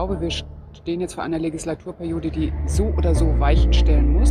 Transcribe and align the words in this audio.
glaube, 0.00 0.18
wir 0.22 0.30
stehen 0.30 1.02
jetzt 1.02 1.12
vor 1.12 1.24
einer 1.24 1.38
Legislaturperiode, 1.38 2.30
die 2.30 2.54
so 2.64 2.84
oder 2.84 3.14
so 3.14 3.38
Weichen 3.38 3.70
stellen 3.70 4.14
muss. 4.14 4.30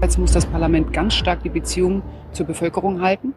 Jetzt 0.00 0.18
muss 0.18 0.32
das 0.32 0.46
Parlament 0.46 0.94
ganz 0.94 1.12
stark 1.12 1.42
die 1.42 1.50
Beziehung 1.50 2.00
zur 2.32 2.46
Bevölkerung 2.46 3.02
halten, 3.02 3.34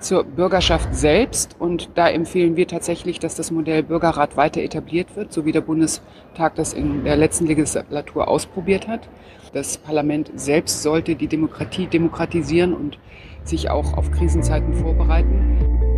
zur 0.00 0.24
Bürgerschaft 0.24 0.94
selbst. 0.94 1.56
Und 1.58 1.90
da 1.94 2.08
empfehlen 2.08 2.56
wir 2.56 2.66
tatsächlich, 2.66 3.18
dass 3.18 3.34
das 3.34 3.50
Modell 3.50 3.82
Bürgerrat 3.82 4.36
weiter 4.36 4.62
etabliert 4.62 5.16
wird, 5.16 5.32
so 5.32 5.44
wie 5.44 5.52
der 5.52 5.60
Bundestag 5.60 6.54
das 6.56 6.72
in 6.72 7.04
der 7.04 7.16
letzten 7.16 7.46
Legislatur 7.46 8.28
ausprobiert 8.28 8.88
hat. 8.88 9.08
Das 9.52 9.78
Parlament 9.78 10.30
selbst 10.34 10.82
sollte 10.82 11.16
die 11.16 11.26
Demokratie 11.26 11.86
demokratisieren 11.86 12.72
und 12.72 12.98
sich 13.44 13.70
auch 13.70 13.94
auf 13.94 14.10
Krisenzeiten 14.10 14.74
vorbereiten. 14.74 15.89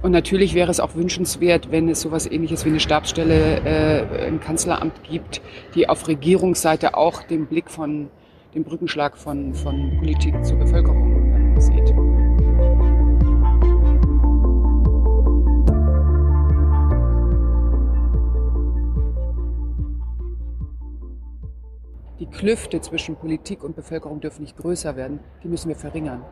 Und 0.00 0.12
natürlich 0.12 0.54
wäre 0.54 0.70
es 0.70 0.78
auch 0.78 0.94
wünschenswert, 0.94 1.72
wenn 1.72 1.88
es 1.88 2.00
sowas 2.00 2.26
ähnliches 2.26 2.64
wie 2.64 2.68
eine 2.68 2.78
Stabsstelle 2.78 3.60
äh, 3.64 4.28
im 4.28 4.38
Kanzleramt 4.38 5.02
gibt, 5.02 5.40
die 5.74 5.88
auf 5.88 6.06
Regierungsseite 6.06 6.96
auch 6.96 7.24
den 7.24 7.46
Blick 7.46 7.68
von, 7.68 8.08
den 8.54 8.62
Brückenschlag 8.62 9.16
von, 9.16 9.54
von 9.54 9.96
Politik 9.98 10.44
zur 10.44 10.58
Bevölkerung 10.58 11.56
äh, 11.56 11.60
sieht. 11.60 11.94
Die 22.20 22.26
Klüfte 22.26 22.80
zwischen 22.80 23.16
Politik 23.16 23.64
und 23.64 23.74
Bevölkerung 23.74 24.20
dürfen 24.20 24.42
nicht 24.42 24.56
größer 24.56 24.94
werden, 24.96 25.18
die 25.42 25.48
müssen 25.48 25.68
wir 25.68 25.76
verringern. 25.76 26.24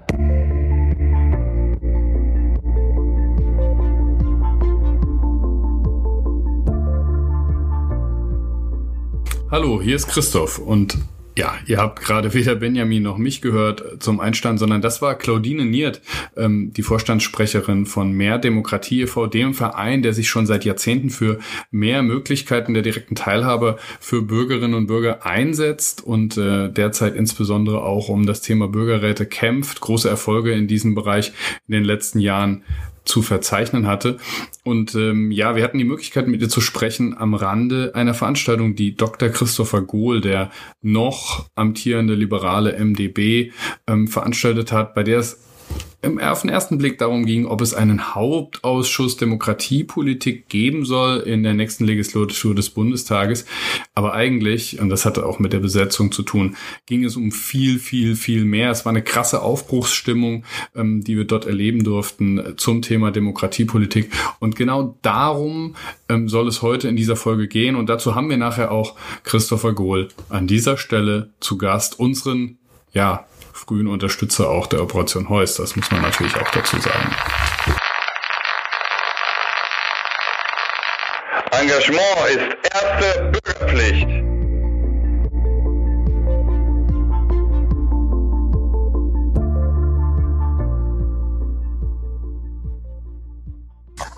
Hallo, 9.49 9.81
hier 9.81 9.95
ist 9.95 10.09
Christoph 10.09 10.59
und 10.59 10.99
ja, 11.39 11.55
ihr 11.67 11.79
habt 11.79 12.01
gerade 12.01 12.35
weder 12.35 12.57
Benjamin 12.57 13.05
noch 13.05 13.17
mich 13.17 13.41
gehört 13.43 14.03
zum 14.03 14.19
Einstand, 14.19 14.59
sondern 14.59 14.83
das 14.83 15.03
war 15.03 15.15
Claudine 15.15 15.65
Niert, 15.65 16.03
ähm, 16.37 16.73
die 16.73 16.83
Vorstandssprecherin 16.83 17.87
von 17.87 18.11
Mehr 18.11 18.39
Demokratie 18.39 19.03
e.V., 19.03 19.29
dem 19.29 19.55
Verein, 19.55 20.03
der 20.03 20.15
sich 20.15 20.29
schon 20.29 20.47
seit 20.47 20.65
Jahrzehnten 20.65 21.11
für 21.11 21.39
mehr 21.71 22.03
Möglichkeiten 22.03 22.75
der 22.75 22.83
direkten 22.83 23.15
Teilhabe 23.15 23.77
für 24.01 24.23
Bürgerinnen 24.23 24.75
und 24.75 24.89
Bürger 24.89 25.25
einsetzt 25.25 26.03
und 26.03 26.37
äh, 26.37 26.69
derzeit 26.69 27.15
insbesondere 27.15 27.85
auch 27.85 28.09
um 28.09 28.27
das 28.27 28.41
Thema 28.41 28.67
Bürgerräte 28.67 29.27
kämpft, 29.27 29.81
große 29.81 30.09
Erfolge 30.09 30.51
in 30.53 30.67
diesem 30.67 30.97
Bereich 30.97 31.33
in 31.69 31.73
den 31.73 31.85
letzten 31.85 32.19
Jahren 32.19 32.65
zu 33.07 33.23
verzeichnen 33.23 33.87
hatte. 33.87 34.19
Und 34.65 34.95
ähm, 34.95 35.31
ja, 35.31 35.57
wir 35.57 35.65
hatten 35.65 35.79
die 35.79 35.85
Möglichkeit, 35.85 36.29
mit 36.29 36.43
ihr 36.43 36.49
zu 36.49 36.61
sprechen 36.61 37.17
am 37.17 37.35
Rande 37.35 37.93
einer 37.95 38.15
Veranstaltung, 38.15 38.75
die 38.75 38.97
Dr. 38.97 39.31
Christopher 39.31 39.83
Gohl, 39.83 40.21
der 40.21 40.51
noch 40.83 41.49
amtierende 41.55 42.15
liberale 42.15 42.79
MDB, 42.79 43.53
ähm, 43.87 44.09
veranstaltet 44.09 44.73
hat, 44.73 44.95
bei 44.95 45.03
der 45.03 45.21
es 45.21 45.46
auf 46.21 46.43
den 46.43 46.51
ersten 46.51 46.79
Blick 46.79 46.99
darum 46.99 47.27
ging, 47.27 47.47
ob 47.47 47.61
es 47.61 47.75
einen 47.75 48.15
Hauptausschuss 48.15 49.17
Demokratiepolitik 49.17 50.49
geben 50.49 50.85
soll 50.85 51.19
in 51.21 51.43
der 51.43 51.55
nächsten 51.55 51.85
Legislatur 51.85 52.55
des 52.55 52.71
Bundestages. 52.71 53.45
Aber 53.95 54.15
eigentlich, 54.15 54.81
und 54.81 54.89
das 54.89 55.05
hatte 55.05 55.27
auch 55.27 55.39
mit 55.39 55.53
der 55.53 55.59
Besetzung 55.59 56.13
zu 56.13 56.23
tun, 56.23 56.57
ging 56.87 57.05
es 57.05 57.17
um 57.17 57.33
viel, 57.33 57.79
viel, 57.79 58.17
viel 58.17 58.45
mehr. 58.45 58.71
Es 58.71 58.85
war 58.85 58.91
eine 58.91 59.03
krasse 59.03 59.43
Aufbruchsstimmung, 59.43 60.45
ähm, 60.75 61.03
die 61.03 61.17
wir 61.17 61.25
dort 61.25 61.47
erleben 61.47 61.85
durften 61.85 62.55
zum 62.57 62.83
Thema 62.83 63.11
Demokratiepolitik. 63.11 64.11
Und 64.39 64.57
genau 64.57 64.97
darum 65.03 65.77
ähm, 66.09 66.29
soll 66.29 66.49
es 66.49 66.63
heute 66.63 66.89
in 66.89 66.97
dieser 66.97 67.17
Folge 67.17 67.49
gehen. 67.49 67.77
Und 67.77 67.89
dazu 67.89 68.15
haben 68.15 68.31
wir 68.31 68.37
nachher 68.37 68.71
auch 68.71 68.95
Christopher 69.25 69.73
Gohl 69.73 70.09
an 70.29 70.47
dieser 70.47 70.77
Stelle 70.77 71.31
zu 71.41 71.59
Gast, 71.59 71.99
unseren 71.99 72.59
ja, 72.93 73.27
frühen 73.57 73.87
Unterstützer 73.87 74.51
auch 74.51 74.67
der 74.67 74.83
Operation 74.83 75.29
Heus. 75.29 75.57
Das 75.57 75.75
muss 75.77 75.91
man 75.91 76.03
natürlich 76.03 76.37
auch 76.37 76.51
dazu 76.51 76.79
sagen. 76.79 77.15
Engagement 81.53 82.03
ist 82.31 82.75
erste 82.75 83.33
Bürgerpflicht. 83.33 84.09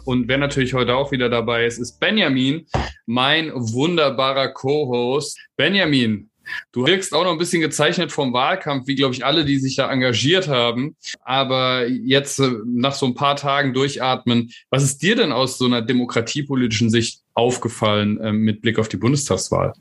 Und 0.05 0.27
wer 0.27 0.39
natürlich 0.39 0.73
heute 0.73 0.97
auch 0.97 1.13
wieder 1.13 1.29
dabei 1.29 1.67
ist, 1.67 1.79
ist 1.79 2.01
Benjamin, 2.01 2.67
mein 3.05 3.53
wunderbarer 3.55 4.49
Co-Host. 4.49 5.39
Benjamin, 5.57 6.31
Du 6.73 6.87
wirkst 6.87 7.15
auch 7.15 7.25
noch 7.25 7.33
ein 7.33 7.39
bisschen 7.39 7.61
gezeichnet 7.61 8.13
vom 8.13 8.33
Wahlkampf, 8.33 8.87
wie 8.87 8.95
glaube 8.95 9.15
ich 9.15 9.25
alle, 9.25 9.45
die 9.45 9.59
sich 9.59 9.77
da 9.77 9.91
engagiert 9.91 10.49
haben. 10.49 10.97
Aber 11.23 11.87
jetzt 11.87 12.39
äh, 12.39 12.51
nach 12.67 12.95
so 12.95 13.07
ein 13.07 13.15
paar 13.15 13.37
Tagen 13.37 13.75
durchatmen, 13.75 14.51
was 14.71 14.83
ist 14.83 15.03
dir 15.03 15.17
denn 15.17 15.33
aus 15.33 15.59
so 15.59 15.67
einer 15.67 15.83
demokratiepolitischen 15.83 16.91
Sicht 16.91 17.23
aufgefallen 17.35 18.19
äh, 18.21 18.33
mit 18.33 18.63
Blick 18.63 18.79
auf 18.79 18.89
die 18.89 18.97
Bundestagswahl? 18.97 19.73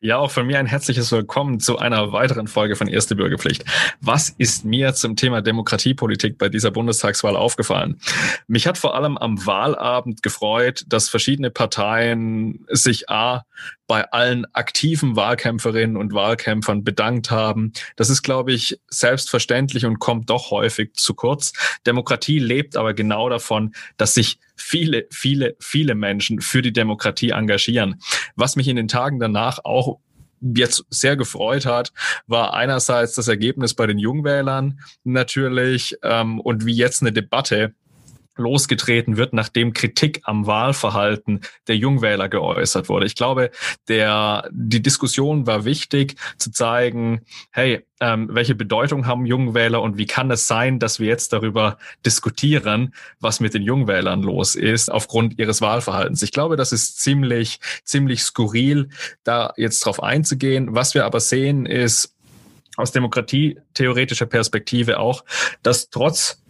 Ja, 0.00 0.16
auch 0.16 0.30
von 0.30 0.46
mir 0.46 0.58
ein 0.58 0.66
herzliches 0.66 1.12
Willkommen 1.12 1.60
zu 1.60 1.78
einer 1.78 2.12
weiteren 2.12 2.46
Folge 2.46 2.76
von 2.76 2.88
Erste 2.88 3.14
Bürgerpflicht. 3.14 3.64
Was 4.00 4.30
ist 4.30 4.64
mir 4.64 4.94
zum 4.94 5.16
Thema 5.16 5.42
Demokratiepolitik 5.42 6.38
bei 6.38 6.48
dieser 6.48 6.70
Bundestagswahl 6.70 7.36
aufgefallen? 7.36 8.00
Mich 8.46 8.66
hat 8.66 8.78
vor 8.78 8.94
allem 8.94 9.18
am 9.18 9.44
Wahlabend 9.44 10.22
gefreut, 10.22 10.84
dass 10.88 11.10
verschiedene 11.10 11.50
Parteien 11.50 12.64
sich 12.70 13.10
A 13.10 13.44
bei 13.90 14.08
allen 14.12 14.46
aktiven 14.52 15.16
Wahlkämpferinnen 15.16 15.96
und 15.96 16.14
Wahlkämpfern 16.14 16.84
bedankt 16.84 17.32
haben. 17.32 17.72
Das 17.96 18.08
ist, 18.08 18.22
glaube 18.22 18.52
ich, 18.52 18.78
selbstverständlich 18.86 19.84
und 19.84 19.98
kommt 19.98 20.30
doch 20.30 20.52
häufig 20.52 20.94
zu 20.94 21.12
kurz. 21.12 21.52
Demokratie 21.84 22.38
lebt 22.38 22.76
aber 22.76 22.94
genau 22.94 23.28
davon, 23.28 23.74
dass 23.96 24.14
sich 24.14 24.38
viele, 24.54 25.08
viele, 25.10 25.56
viele 25.58 25.96
Menschen 25.96 26.40
für 26.40 26.62
die 26.62 26.72
Demokratie 26.72 27.30
engagieren. 27.30 28.00
Was 28.36 28.54
mich 28.54 28.68
in 28.68 28.76
den 28.76 28.86
Tagen 28.86 29.18
danach 29.18 29.58
auch 29.64 29.98
jetzt 30.40 30.84
sehr 30.88 31.16
gefreut 31.16 31.66
hat, 31.66 31.92
war 32.28 32.54
einerseits 32.54 33.14
das 33.14 33.26
Ergebnis 33.26 33.74
bei 33.74 33.88
den 33.88 33.98
Jungwählern 33.98 34.78
natürlich 35.02 35.96
ähm, 36.04 36.38
und 36.38 36.64
wie 36.64 36.74
jetzt 36.74 37.02
eine 37.02 37.12
Debatte 37.12 37.74
losgetreten 38.40 39.16
wird, 39.16 39.32
nachdem 39.32 39.72
Kritik 39.72 40.20
am 40.24 40.46
Wahlverhalten 40.46 41.40
der 41.68 41.76
Jungwähler 41.76 42.28
geäußert 42.28 42.88
wurde. 42.88 43.06
Ich 43.06 43.14
glaube, 43.14 43.50
der, 43.88 44.48
die 44.50 44.82
Diskussion 44.82 45.46
war 45.46 45.64
wichtig, 45.64 46.16
zu 46.38 46.50
zeigen, 46.50 47.20
hey, 47.50 47.86
ähm, 48.00 48.28
welche 48.32 48.54
Bedeutung 48.54 49.06
haben 49.06 49.26
Jungwähler 49.26 49.82
und 49.82 49.98
wie 49.98 50.06
kann 50.06 50.30
es 50.30 50.46
sein, 50.46 50.78
dass 50.78 50.98
wir 50.98 51.06
jetzt 51.06 51.32
darüber 51.32 51.78
diskutieren, 52.04 52.94
was 53.20 53.40
mit 53.40 53.54
den 53.54 53.62
Jungwählern 53.62 54.22
los 54.22 54.54
ist 54.54 54.90
aufgrund 54.90 55.38
ihres 55.38 55.60
Wahlverhaltens. 55.60 56.22
Ich 56.22 56.32
glaube, 56.32 56.56
das 56.56 56.72
ist 56.72 57.00
ziemlich, 57.00 57.60
ziemlich 57.84 58.22
skurril, 58.22 58.88
da 59.22 59.52
jetzt 59.56 59.84
drauf 59.84 60.02
einzugehen. 60.02 60.74
Was 60.74 60.94
wir 60.94 61.04
aber 61.04 61.20
sehen, 61.20 61.66
ist, 61.66 62.14
aus 62.76 62.92
demokratietheoretischer 62.92 64.26
Perspektive 64.26 64.98
auch, 64.98 65.24
dass 65.62 65.90
trotz 65.90 66.42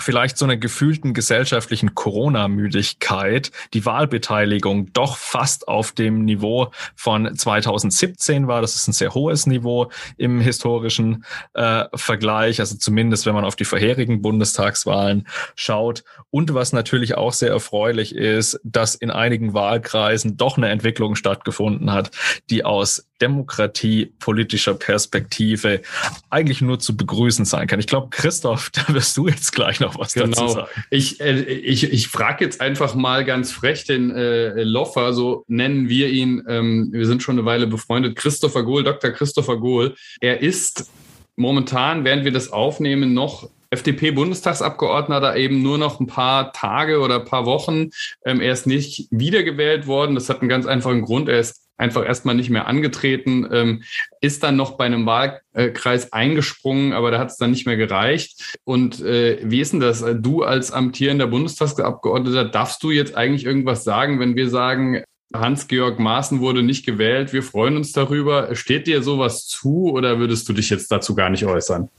vielleicht 0.00 0.38
so 0.38 0.44
einer 0.44 0.56
gefühlten 0.56 1.12
gesellschaftlichen 1.12 1.94
Corona-Müdigkeit 1.94 3.50
die 3.74 3.84
Wahlbeteiligung 3.84 4.92
doch 4.92 5.16
fast 5.16 5.68
auf 5.68 5.92
dem 5.92 6.24
Niveau 6.24 6.70
von 6.94 7.34
2017 7.34 8.46
war. 8.46 8.60
Das 8.60 8.74
ist 8.74 8.88
ein 8.88 8.92
sehr 8.92 9.14
hohes 9.14 9.46
Niveau 9.46 9.90
im 10.16 10.40
historischen 10.40 11.24
äh, 11.54 11.84
Vergleich, 11.94 12.60
also 12.60 12.76
zumindest 12.76 13.26
wenn 13.26 13.34
man 13.34 13.44
auf 13.44 13.56
die 13.56 13.64
vorherigen 13.64 14.22
Bundestagswahlen 14.22 15.26
schaut. 15.56 16.04
Und 16.30 16.54
was 16.54 16.72
natürlich 16.72 17.16
auch 17.16 17.32
sehr 17.32 17.50
erfreulich 17.50 18.14
ist, 18.14 18.60
dass 18.62 18.94
in 18.94 19.10
einigen 19.10 19.52
Wahlkreisen 19.54 20.36
doch 20.36 20.56
eine 20.56 20.68
Entwicklung 20.68 21.16
stattgefunden 21.16 21.92
hat, 21.92 22.10
die 22.50 22.64
aus 22.64 23.07
Demokratie 23.20 24.12
politischer 24.18 24.74
Perspektive 24.74 25.82
eigentlich 26.30 26.60
nur 26.60 26.78
zu 26.78 26.96
begrüßen 26.96 27.44
sein 27.44 27.66
kann. 27.66 27.80
Ich 27.80 27.86
glaube, 27.86 28.08
Christoph, 28.10 28.70
da 28.72 28.92
wirst 28.94 29.16
du 29.16 29.28
jetzt 29.28 29.52
gleich 29.52 29.80
noch 29.80 29.98
was 29.98 30.14
genau. 30.14 30.26
dazu 30.26 30.48
sagen. 30.48 30.68
Ich, 30.90 31.20
äh, 31.20 31.40
ich, 31.40 31.92
ich 31.92 32.08
frage 32.08 32.44
jetzt 32.44 32.60
einfach 32.60 32.94
mal 32.94 33.24
ganz 33.24 33.52
frech 33.52 33.84
den 33.84 34.10
äh, 34.10 34.62
Loffer, 34.62 35.12
so 35.12 35.44
nennen 35.48 35.88
wir 35.88 36.08
ihn. 36.08 36.42
Ähm, 36.48 36.88
wir 36.92 37.06
sind 37.06 37.22
schon 37.22 37.38
eine 37.38 37.46
Weile 37.46 37.66
befreundet. 37.66 38.16
Christopher 38.16 38.62
Gohl, 38.62 38.84
Dr. 38.84 39.10
Christopher 39.10 39.58
Gohl. 39.58 39.94
Er 40.20 40.40
ist 40.40 40.90
momentan, 41.36 42.04
während 42.04 42.24
wir 42.24 42.32
das 42.32 42.52
aufnehmen, 42.52 43.14
noch 43.14 43.48
FDP-Bundestagsabgeordneter 43.70 45.36
eben 45.36 45.62
nur 45.62 45.78
noch 45.78 46.00
ein 46.00 46.06
paar 46.06 46.52
Tage 46.52 47.00
oder 47.00 47.16
ein 47.16 47.24
paar 47.24 47.44
Wochen. 47.44 47.90
Ähm, 48.24 48.40
er 48.40 48.52
ist 48.52 48.66
nicht 48.66 49.08
wiedergewählt 49.10 49.86
worden. 49.86 50.14
Das 50.14 50.28
hat 50.28 50.40
einen 50.40 50.48
ganz 50.48 50.66
einfachen 50.66 51.02
Grund. 51.02 51.28
Er 51.28 51.40
ist 51.40 51.67
einfach 51.78 52.04
erstmal 52.04 52.34
nicht 52.34 52.50
mehr 52.50 52.66
angetreten, 52.66 53.48
ähm, 53.50 53.82
ist 54.20 54.42
dann 54.42 54.56
noch 54.56 54.76
bei 54.76 54.84
einem 54.84 55.06
Wahlkreis 55.06 56.12
eingesprungen, 56.12 56.92
aber 56.92 57.10
da 57.10 57.18
hat 57.18 57.30
es 57.30 57.36
dann 57.36 57.52
nicht 57.52 57.66
mehr 57.66 57.76
gereicht. 57.76 58.58
Und 58.64 59.00
äh, 59.00 59.38
wie 59.42 59.60
ist 59.60 59.72
denn 59.72 59.80
das? 59.80 60.04
Du 60.20 60.42
als 60.42 60.72
amtierender 60.72 61.28
Bundestagsabgeordneter, 61.28 62.44
darfst 62.44 62.82
du 62.82 62.90
jetzt 62.90 63.16
eigentlich 63.16 63.46
irgendwas 63.46 63.84
sagen, 63.84 64.20
wenn 64.20 64.36
wir 64.36 64.50
sagen, 64.50 65.02
Hans-Georg 65.34 65.98
Maaßen 65.98 66.40
wurde 66.40 66.62
nicht 66.62 66.86
gewählt, 66.86 67.32
wir 67.32 67.42
freuen 67.42 67.76
uns 67.76 67.92
darüber. 67.92 68.54
Steht 68.54 68.86
dir 68.86 69.02
sowas 69.02 69.46
zu 69.46 69.90
oder 69.90 70.18
würdest 70.18 70.48
du 70.48 70.52
dich 70.52 70.70
jetzt 70.70 70.90
dazu 70.90 71.14
gar 71.14 71.28
nicht 71.30 71.44
äußern? 71.44 71.90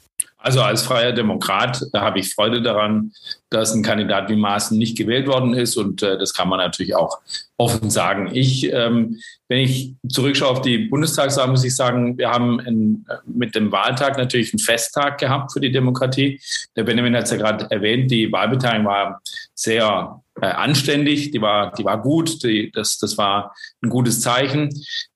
Also 0.41 0.61
als 0.61 0.83
freier 0.83 1.11
Demokrat 1.11 1.85
habe 1.93 2.19
ich 2.19 2.33
Freude 2.33 2.61
daran, 2.61 3.11
dass 3.49 3.73
ein 3.73 3.83
Kandidat 3.83 4.29
wie 4.29 4.37
Maaßen 4.37 4.77
nicht 4.77 4.97
gewählt 4.97 5.27
worden 5.27 5.53
ist 5.53 5.75
und 5.75 6.01
äh, 6.01 6.17
das 6.17 6.33
kann 6.33 6.47
man 6.47 6.59
natürlich 6.59 6.95
auch 6.95 7.19
offen 7.57 7.89
sagen. 7.89 8.29
Ich, 8.33 8.71
ähm, 8.71 9.19
wenn 9.49 9.59
ich 9.59 9.95
zurückschaue 10.07 10.49
auf 10.49 10.61
die 10.61 10.77
Bundestagswahl, 10.77 11.49
muss 11.49 11.65
ich 11.65 11.75
sagen, 11.75 12.17
wir 12.17 12.29
haben 12.29 12.61
in, 12.61 13.05
mit 13.25 13.53
dem 13.53 13.71
Wahltag 13.73 14.17
natürlich 14.17 14.53
einen 14.53 14.59
Festtag 14.59 15.17
gehabt 15.17 15.51
für 15.51 15.59
die 15.59 15.73
Demokratie. 15.73 16.39
Der 16.77 16.83
Benjamin 16.83 17.17
hat 17.17 17.25
es 17.25 17.31
ja 17.31 17.37
gerade 17.37 17.69
erwähnt, 17.69 18.09
die 18.09 18.31
Wahlbeteiligung 18.31 18.85
war 18.85 19.21
sehr 19.55 20.21
äh, 20.41 20.45
anständig, 20.45 21.31
die 21.31 21.41
war, 21.41 21.73
die 21.73 21.83
war 21.83 22.01
gut, 22.01 22.43
die, 22.43 22.71
das, 22.71 22.97
das 22.97 23.17
war 23.17 23.53
ein 23.81 23.89
gutes 23.89 24.21
Zeichen. 24.21 24.69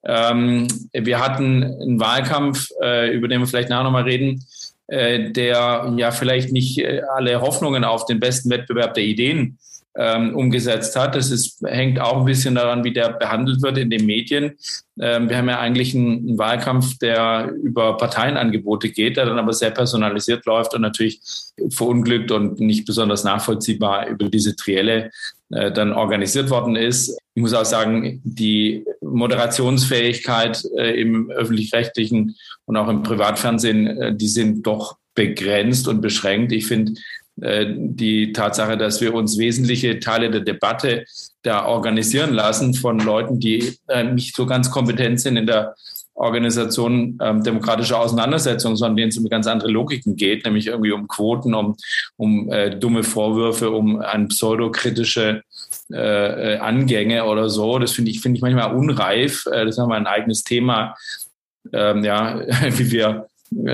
Ähm, 0.04 0.68
wir 0.92 1.19
hatten 1.19 1.64
einen 1.64 2.00
Wahlkampf, 2.02 2.68
äh, 2.81 3.16
über 3.16 3.30
den 3.30 3.40
wir 3.40 3.48
vielleicht 3.48 3.69
nachher 3.69 3.84
nochmal 3.84 4.04
reden, 4.04 4.34
äh, 4.36 4.62
der 4.94 5.94
ja 5.98 6.12
vielleicht 6.12 6.51
nicht 6.51 6.78
äh, 6.80 7.01
alle 7.16 7.42
Hoffnungen 7.42 7.84
auf 7.84 8.06
den 8.06 8.19
besten 8.19 8.50
Wettbewerb 8.50 8.94
der 8.94 9.04
Ideen 9.04 9.57
ähm, 9.95 10.36
umgesetzt 10.36 10.95
hat. 10.95 11.16
Das 11.16 11.31
ist, 11.31 11.62
hängt 11.66 12.00
auch 12.00 12.18
ein 12.18 12.25
bisschen 12.25 12.56
daran, 12.56 12.84
wie 12.84 12.94
der 12.94 13.13
behandelt 13.13 13.62
wird 13.62 13.78
in 13.78 13.90
den 13.90 14.06
Medien. 14.06 14.54
Ähm, 15.00 15.30
wir 15.30 15.38
haben 15.38 15.50
ja 15.50 15.60
eigentlich 15.60 15.95
einen, 15.95 16.28
einen, 16.28 16.38
Wahlkampf, 16.38 16.98
der 16.98 17.51
über 17.62 17.98
Parteienangebote 17.98 18.90
geht, 18.90 19.18
der 19.18 19.25
dann 19.25 19.40
aber 19.40 19.54
sehr 19.54 19.72
personalisiert 19.72 20.45
läuft 20.45 20.74
und 20.74 20.81
natürlich 20.81 21.22
verunglückt 21.69 22.31
und 22.31 22.60
nicht 22.60 22.86
besonders 22.86 23.24
nachvollziehbar 23.24 24.07
über 24.07 24.30
diese 24.30 24.56
Trielle 24.56 25.12
äh, 25.56 25.72
dann 25.72 25.94
organisiert 25.94 26.50
worden 26.50 26.76
ist. 26.76 27.18
Ich 27.36 27.42
muss 27.42 27.54
auch 27.54 27.66
sagen, 27.66 28.22
die 28.24 28.86
Moderationsfähigkeit 29.02 30.64
äh, 30.78 31.00
im 31.00 31.32
öffentlich-rechtlichen 31.32 32.36
und 32.66 32.78
auch 32.78 32.90
im 32.90 33.04
Privatfernsehen, 33.04 33.88
äh, 33.88 34.16
die 34.16 34.28
sind 34.28 34.66
doch 34.66 34.98
begrenzt 35.16 35.88
und 35.88 36.02
beschränkt. 36.02 36.52
Ich 36.52 36.68
finde, 36.68 36.94
äh, 37.42 37.66
die 37.76 38.32
Tatsache, 38.32 38.78
dass 38.78 39.02
wir 39.02 39.14
uns 39.14 39.38
wesentliche 39.38 40.00
Teile 40.00 40.30
der 40.30 40.42
Debatte 40.42 41.06
da 41.42 41.66
organisieren 41.66 42.34
lassen 42.34 42.74
von 42.74 43.00
Leuten, 43.00 43.40
die 43.40 43.78
äh, 43.88 44.04
nicht 44.04 44.36
so 44.36 44.46
ganz 44.46 44.70
kompetent 44.70 45.20
sind 45.20 45.38
in 45.38 45.48
der 45.48 45.76
Organisation 46.15 47.18
ähm, 47.21 47.44
demokratischer 47.44 48.00
Auseinandersetzungen, 48.00 48.75
sondern 48.75 48.98
denen 48.98 49.10
es 49.10 49.18
um 49.18 49.27
ganz 49.30 49.48
andere 49.48 49.71
Logiken 49.71 50.15
geht, 50.15 50.45
nämlich 50.45 50.68
irgendwie 50.68 50.92
um 50.92 51.07
Quoten, 51.07 51.54
um, 51.54 51.75
um 52.18 52.51
äh, 52.51 52.77
dumme 52.77 53.04
Vorwürfe, 53.04 53.71
um 53.71 54.00
an 54.00 54.27
pseudokritische 54.27 55.42
äh, 55.92 56.57
Angänge 56.57 57.25
oder 57.25 57.50
so. 57.50 57.80
Das 57.80 57.92
finde 57.92 58.12
ich, 58.12 58.21
finde 58.21 58.38
ich 58.38 58.42
manchmal 58.42 58.75
unreif. 58.75 59.45
Äh, 59.48 59.65
das 59.65 59.75
ist 59.75 59.77
nochmal 59.80 60.00
ein 60.00 60.07
eigenes 60.07 60.44
Thema, 60.44 60.95
ähm, 61.71 62.04
ja, 62.04 62.42
wie 62.77 62.92
wir 62.92 63.09
äh, 63.09 63.32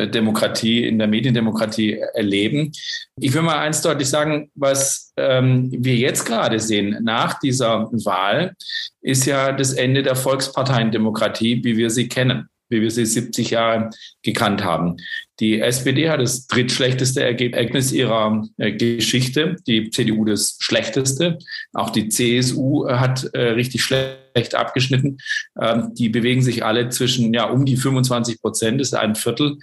Demokratie, 0.09 0.87
in 0.87 0.99
der 0.99 1.07
Mediendemokratie 1.07 1.99
erleben. 2.13 2.71
Ich 3.19 3.33
will 3.33 3.41
mal 3.41 3.59
eins 3.59 3.81
deutlich 3.81 4.09
sagen, 4.09 4.51
was 4.55 5.13
ähm, 5.17 5.69
wir 5.71 5.95
jetzt 5.95 6.25
gerade 6.25 6.59
sehen 6.59 6.97
nach 7.01 7.39
dieser 7.39 7.89
Wahl, 8.05 8.53
ist 9.01 9.25
ja 9.25 9.51
das 9.51 9.73
Ende 9.73 10.03
der 10.03 10.15
Volksparteiendemokratie, 10.15 11.63
wie 11.63 11.77
wir 11.77 11.89
sie 11.89 12.07
kennen 12.07 12.49
wie 12.69 12.81
wir 12.81 12.91
sie 12.91 13.05
70 13.05 13.51
Jahre 13.51 13.89
gekannt 14.21 14.63
haben. 14.63 14.97
Die 15.39 15.61
SPD 15.61 16.09
hat 16.09 16.19
das 16.19 16.47
drittschlechteste 16.47 17.23
Ergebnis 17.23 17.93
ihrer 17.93 18.45
äh, 18.57 18.73
Geschichte, 18.73 19.55
die 19.67 19.89
CDU 19.89 20.25
das 20.25 20.57
schlechteste. 20.59 21.39
Auch 21.73 21.91
die 21.91 22.09
CSU 22.09 22.87
hat 22.89 23.23
äh, 23.33 23.51
richtig 23.51 23.83
schlecht 23.83 24.55
abgeschnitten. 24.55 25.17
Ähm, 25.59 25.93
die 25.93 26.09
bewegen 26.09 26.41
sich 26.41 26.65
alle 26.65 26.89
zwischen 26.89 27.33
ja 27.33 27.45
um 27.45 27.65
die 27.65 27.77
25 27.77 28.41
Prozent, 28.41 28.81
ist 28.81 28.93
ein 28.93 29.15
Viertel, 29.15 29.59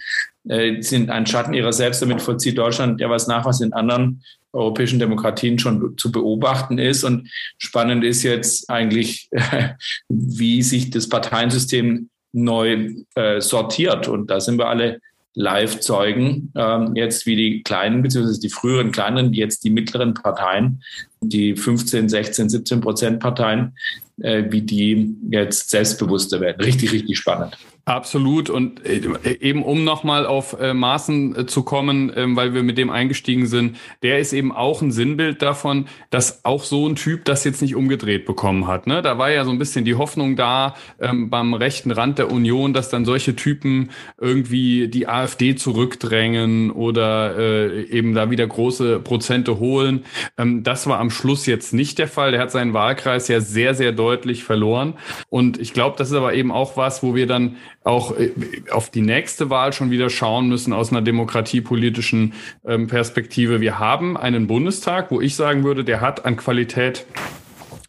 äh, 0.49 0.81
sind 0.81 1.11
ein 1.11 1.27
Schatten 1.27 1.53
ihrer 1.53 1.73
selbst. 1.73 2.01
Damit 2.01 2.23
vollzieht 2.23 2.57
Deutschland 2.57 2.99
ja 2.99 3.09
was 3.09 3.27
nach, 3.27 3.45
was 3.45 3.61
in 3.61 3.73
anderen 3.73 4.23
europäischen 4.53 4.97
Demokratien 4.97 5.59
schon 5.59 5.95
zu 5.97 6.11
beobachten 6.11 6.79
ist. 6.79 7.03
Und 7.03 7.29
spannend 7.59 8.03
ist 8.03 8.23
jetzt 8.23 8.67
eigentlich, 8.69 9.29
wie 10.09 10.63
sich 10.63 10.89
das 10.89 11.07
Parteiensystem 11.07 12.09
neu 12.37 12.93
äh, 13.15 13.41
sortiert. 13.41 14.07
Und 14.07 14.29
da 14.29 14.39
sind 14.39 14.57
wir 14.57 14.67
alle 14.67 14.99
Live-Zeugen, 15.33 16.51
ähm, 16.55 16.95
jetzt 16.95 17.25
wie 17.25 17.35
die 17.35 17.63
kleinen, 17.63 18.01
beziehungsweise 18.01 18.39
die 18.39 18.49
früheren 18.49 18.91
kleineren, 18.91 19.33
jetzt 19.33 19.63
die 19.63 19.69
mittleren 19.69 20.13
Parteien, 20.13 20.81
die 21.21 21.55
15, 21.55 22.09
16, 22.09 22.49
17 22.49 22.81
Prozent 22.81 23.19
Parteien, 23.19 23.77
äh, 24.21 24.45
wie 24.49 24.61
die 24.61 25.15
jetzt 25.29 25.69
selbstbewusster 25.69 26.41
werden. 26.41 26.61
Richtig, 26.61 26.91
richtig 26.91 27.17
spannend. 27.17 27.55
Absolut. 27.87 28.49
Und 28.49 28.85
äh, 28.85 29.37
eben 29.39 29.63
um 29.63 29.85
nochmal 29.85 30.25
auf 30.25 30.59
äh, 30.59 30.73
Maßen 30.73 31.35
äh, 31.37 31.45
zu 31.45 31.63
kommen, 31.63 32.11
ähm, 32.17 32.35
weil 32.35 32.53
wir 32.53 32.61
mit 32.61 32.77
dem 32.77 32.89
eingestiegen 32.89 33.47
sind, 33.47 33.77
der 34.03 34.19
ist 34.19 34.33
eben 34.33 34.51
auch 34.51 34.81
ein 34.81 34.91
Sinnbild 34.91 35.41
davon, 35.41 35.85
dass 36.09 36.43
auch 36.43 36.65
so 36.65 36.85
ein 36.85 36.97
Typ 36.97 37.23
das 37.23 37.45
jetzt 37.45 37.61
nicht 37.61 37.77
umgedreht 37.77 38.25
bekommen 38.25 38.67
hat. 38.67 38.87
Ne? 38.87 39.01
Da 39.01 39.17
war 39.17 39.31
ja 39.31 39.45
so 39.45 39.51
ein 39.51 39.57
bisschen 39.57 39.85
die 39.85 39.95
Hoffnung 39.95 40.35
da 40.35 40.75
ähm, 40.99 41.29
beim 41.29 41.53
rechten 41.53 41.91
Rand 41.91 42.19
der 42.19 42.29
Union, 42.29 42.73
dass 42.73 42.89
dann 42.89 43.05
solche 43.05 43.37
Typen 43.37 43.91
irgendwie 44.19 44.89
die 44.89 45.07
AfD 45.07 45.55
zurückdrängen 45.55 46.71
oder 46.71 47.37
äh, 47.37 47.83
eben 47.83 48.13
da 48.13 48.29
wieder 48.29 48.47
große 48.47 48.99
Prozente 48.99 49.59
holen. 49.59 50.03
Ähm, 50.37 50.61
das 50.61 50.87
war 50.87 50.99
am 50.99 51.09
Schluss 51.09 51.45
jetzt 51.45 51.73
nicht 51.73 51.99
der 51.99 52.09
Fall. 52.09 52.31
Der 52.31 52.41
hat 52.41 52.51
seinen 52.51 52.73
Wahlkreis 52.73 53.29
ja 53.29 53.39
sehr, 53.39 53.75
sehr 53.75 53.93
deutlich 53.93 54.43
verloren. 54.43 54.95
Und 55.29 55.57
ich 55.57 55.71
glaube, 55.71 55.95
das 55.97 56.09
ist 56.09 56.17
aber 56.17 56.33
eben 56.33 56.51
auch 56.51 56.75
was, 56.75 57.01
wo 57.01 57.15
wir 57.15 57.27
dann 57.27 57.55
auch 57.87 58.17
äh, 58.17 58.31
auf 58.71 58.89
die 58.89 59.01
nächste 59.01 59.49
Wahl 59.49 59.73
schon 59.73 59.89
wieder 59.89 60.09
schauen 60.09 60.47
müssen 60.47 60.73
aus 60.73 60.91
einer 60.91 61.01
demokratiepolitischen 61.01 62.33
ähm, 62.65 62.87
Perspektive. 62.87 63.61
Wir 63.61 63.79
haben 63.79 64.17
einen 64.17 64.47
Bundestag, 64.47 65.11
wo 65.11 65.21
ich 65.21 65.35
sagen 65.35 65.63
würde, 65.63 65.83
der 65.83 66.01
hat 66.01 66.25
an 66.25 66.37
Qualität 66.37 67.05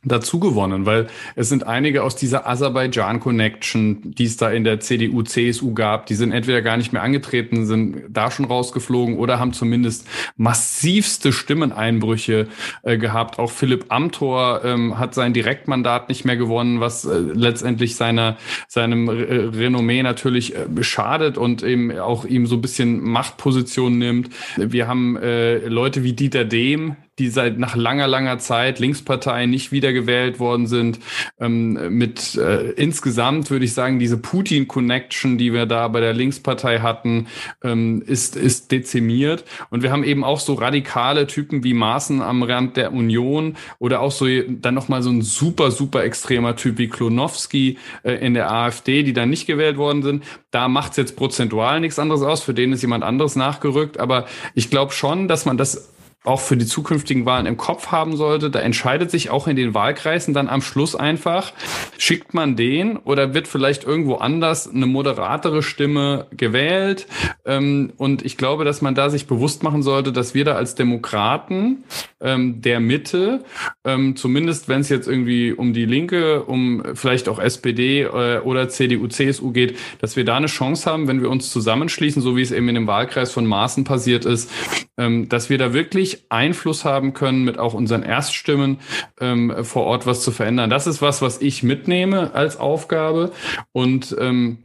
dazu 0.04 0.38
gewonnen, 0.38 0.86
weil 0.86 1.08
es 1.34 1.48
sind 1.48 1.66
einige 1.66 2.04
aus 2.04 2.14
dieser 2.14 2.46
Aserbaidschan 2.46 3.18
Connection, 3.18 4.14
die 4.14 4.24
es 4.24 4.36
da 4.36 4.50
in 4.50 4.62
der 4.62 4.78
CDU, 4.78 5.22
CSU 5.22 5.74
gab, 5.74 6.06
die 6.06 6.14
sind 6.14 6.30
entweder 6.30 6.62
gar 6.62 6.76
nicht 6.76 6.92
mehr 6.92 7.02
angetreten, 7.02 7.66
sind 7.66 8.04
da 8.08 8.30
schon 8.30 8.44
rausgeflogen 8.44 9.18
oder 9.18 9.40
haben 9.40 9.52
zumindest 9.52 10.06
massivste 10.36 11.32
Stimmeneinbrüche 11.32 12.46
äh, 12.82 12.96
gehabt. 12.96 13.40
Auch 13.40 13.50
Philipp 13.50 13.86
Amthor 13.88 14.64
ähm, 14.64 14.98
hat 14.98 15.14
sein 15.14 15.32
Direktmandat 15.32 16.08
nicht 16.08 16.24
mehr 16.24 16.36
gewonnen, 16.36 16.80
was 16.80 17.04
äh, 17.04 17.18
letztendlich 17.18 17.96
seiner, 17.96 18.36
seinem 18.68 19.08
Re 19.08 19.52
Renommee 19.58 20.02
natürlich 20.02 20.54
äh, 20.54 20.66
schadet 20.82 21.38
und 21.38 21.64
eben 21.64 21.98
auch 21.98 22.24
ihm 22.24 22.46
so 22.46 22.56
ein 22.56 22.60
bisschen 22.62 23.02
Machtposition 23.02 23.98
nimmt. 23.98 24.30
Wir 24.56 24.86
haben 24.86 25.16
äh, 25.16 25.58
Leute 25.66 26.04
wie 26.04 26.12
Dieter 26.12 26.44
Dehm, 26.44 26.96
die 27.18 27.28
seit 27.28 27.58
nach 27.58 27.76
langer, 27.76 28.06
langer 28.06 28.38
Zeit 28.38 28.78
Linkspartei 28.78 29.46
nicht 29.46 29.72
wiedergewählt 29.72 30.38
worden 30.38 30.66
sind. 30.66 30.98
Ähm, 31.40 31.96
mit 31.96 32.36
äh, 32.36 32.70
insgesamt 32.72 33.50
würde 33.50 33.64
ich 33.64 33.74
sagen, 33.74 33.98
diese 33.98 34.18
Putin-Connection, 34.18 35.38
die 35.38 35.52
wir 35.52 35.66
da 35.66 35.88
bei 35.88 36.00
der 36.00 36.14
Linkspartei 36.14 36.80
hatten, 36.80 37.26
ähm, 37.62 38.02
ist, 38.06 38.36
ist 38.36 38.70
dezimiert. 38.70 39.44
Und 39.70 39.82
wir 39.82 39.90
haben 39.90 40.04
eben 40.04 40.24
auch 40.24 40.40
so 40.40 40.54
radikale 40.54 41.26
Typen 41.26 41.64
wie 41.64 41.74
Maaßen 41.74 42.22
am 42.22 42.42
Rand 42.42 42.76
der 42.76 42.92
Union 42.92 43.56
oder 43.78 44.00
auch 44.00 44.12
so 44.12 44.26
dann 44.26 44.74
nochmal 44.74 45.02
so 45.02 45.10
ein 45.10 45.22
super, 45.22 45.70
super 45.70 46.04
extremer 46.04 46.56
Typ 46.56 46.78
wie 46.78 46.88
Klonowski 46.88 47.78
äh, 48.02 48.12
in 48.14 48.34
der 48.34 48.50
AfD, 48.50 49.02
die 49.02 49.12
dann 49.12 49.30
nicht 49.30 49.46
gewählt 49.46 49.76
worden 49.76 50.02
sind. 50.02 50.24
Da 50.50 50.68
macht 50.68 50.92
es 50.92 50.96
jetzt 50.96 51.16
prozentual 51.16 51.80
nichts 51.80 51.98
anderes 51.98 52.22
aus. 52.22 52.42
Für 52.42 52.54
den 52.54 52.72
ist 52.72 52.82
jemand 52.82 53.04
anderes 53.04 53.36
nachgerückt. 53.36 54.00
Aber 54.00 54.26
ich 54.54 54.70
glaube 54.70 54.92
schon, 54.92 55.28
dass 55.28 55.44
man 55.44 55.56
das 55.56 55.92
auch 56.28 56.40
für 56.40 56.56
die 56.56 56.66
zukünftigen 56.66 57.24
Wahlen 57.24 57.46
im 57.46 57.56
Kopf 57.56 57.88
haben 57.88 58.16
sollte, 58.16 58.50
da 58.50 58.60
entscheidet 58.60 59.10
sich 59.10 59.30
auch 59.30 59.48
in 59.48 59.56
den 59.56 59.72
Wahlkreisen 59.72 60.34
dann 60.34 60.48
am 60.48 60.60
Schluss 60.60 60.94
einfach, 60.94 61.52
schickt 61.96 62.34
man 62.34 62.54
den 62.54 62.98
oder 62.98 63.32
wird 63.32 63.48
vielleicht 63.48 63.84
irgendwo 63.84 64.16
anders 64.16 64.68
eine 64.68 64.86
moderatere 64.86 65.62
Stimme 65.62 66.26
gewählt. 66.36 67.06
Ähm, 67.46 67.92
und 67.96 68.24
ich 68.24 68.36
glaube, 68.36 68.64
dass 68.64 68.82
man 68.82 68.94
da 68.94 69.08
sich 69.08 69.26
bewusst 69.26 69.62
machen 69.62 69.82
sollte, 69.82 70.12
dass 70.12 70.34
wir 70.34 70.44
da 70.44 70.54
als 70.54 70.74
Demokraten 70.74 71.84
ähm, 72.20 72.60
der 72.60 72.80
Mitte, 72.80 73.44
ähm, 73.84 74.14
zumindest 74.16 74.68
wenn 74.68 74.82
es 74.82 74.90
jetzt 74.90 75.08
irgendwie 75.08 75.52
um 75.52 75.72
die 75.72 75.86
Linke, 75.86 76.44
um 76.44 76.82
vielleicht 76.94 77.28
auch 77.28 77.38
SPD 77.38 78.02
äh, 78.02 78.40
oder 78.40 78.68
CDU, 78.68 79.08
CSU 79.08 79.52
geht, 79.52 79.78
dass 80.00 80.16
wir 80.16 80.26
da 80.26 80.36
eine 80.36 80.46
Chance 80.46 80.90
haben, 80.90 81.08
wenn 81.08 81.22
wir 81.22 81.30
uns 81.30 81.50
zusammenschließen, 81.50 82.20
so 82.20 82.36
wie 82.36 82.42
es 82.42 82.52
eben 82.52 82.68
in 82.68 82.74
dem 82.74 82.86
Wahlkreis 82.86 83.32
von 83.32 83.46
Maaßen 83.46 83.84
passiert 83.84 84.26
ist, 84.26 84.50
dass 84.96 85.48
wir 85.48 85.58
da 85.58 85.72
wirklich 85.72 86.17
Einfluss 86.28 86.84
haben 86.84 87.14
können, 87.14 87.44
mit 87.44 87.58
auch 87.58 87.74
unseren 87.74 88.02
Erststimmen 88.02 88.78
ähm, 89.20 89.64
vor 89.64 89.84
Ort 89.84 90.06
was 90.06 90.22
zu 90.22 90.30
verändern. 90.30 90.70
Das 90.70 90.86
ist 90.86 91.02
was, 91.02 91.22
was 91.22 91.40
ich 91.40 91.62
mitnehme 91.62 92.34
als 92.34 92.58
Aufgabe 92.58 93.32
und 93.72 94.16
ähm, 94.18 94.58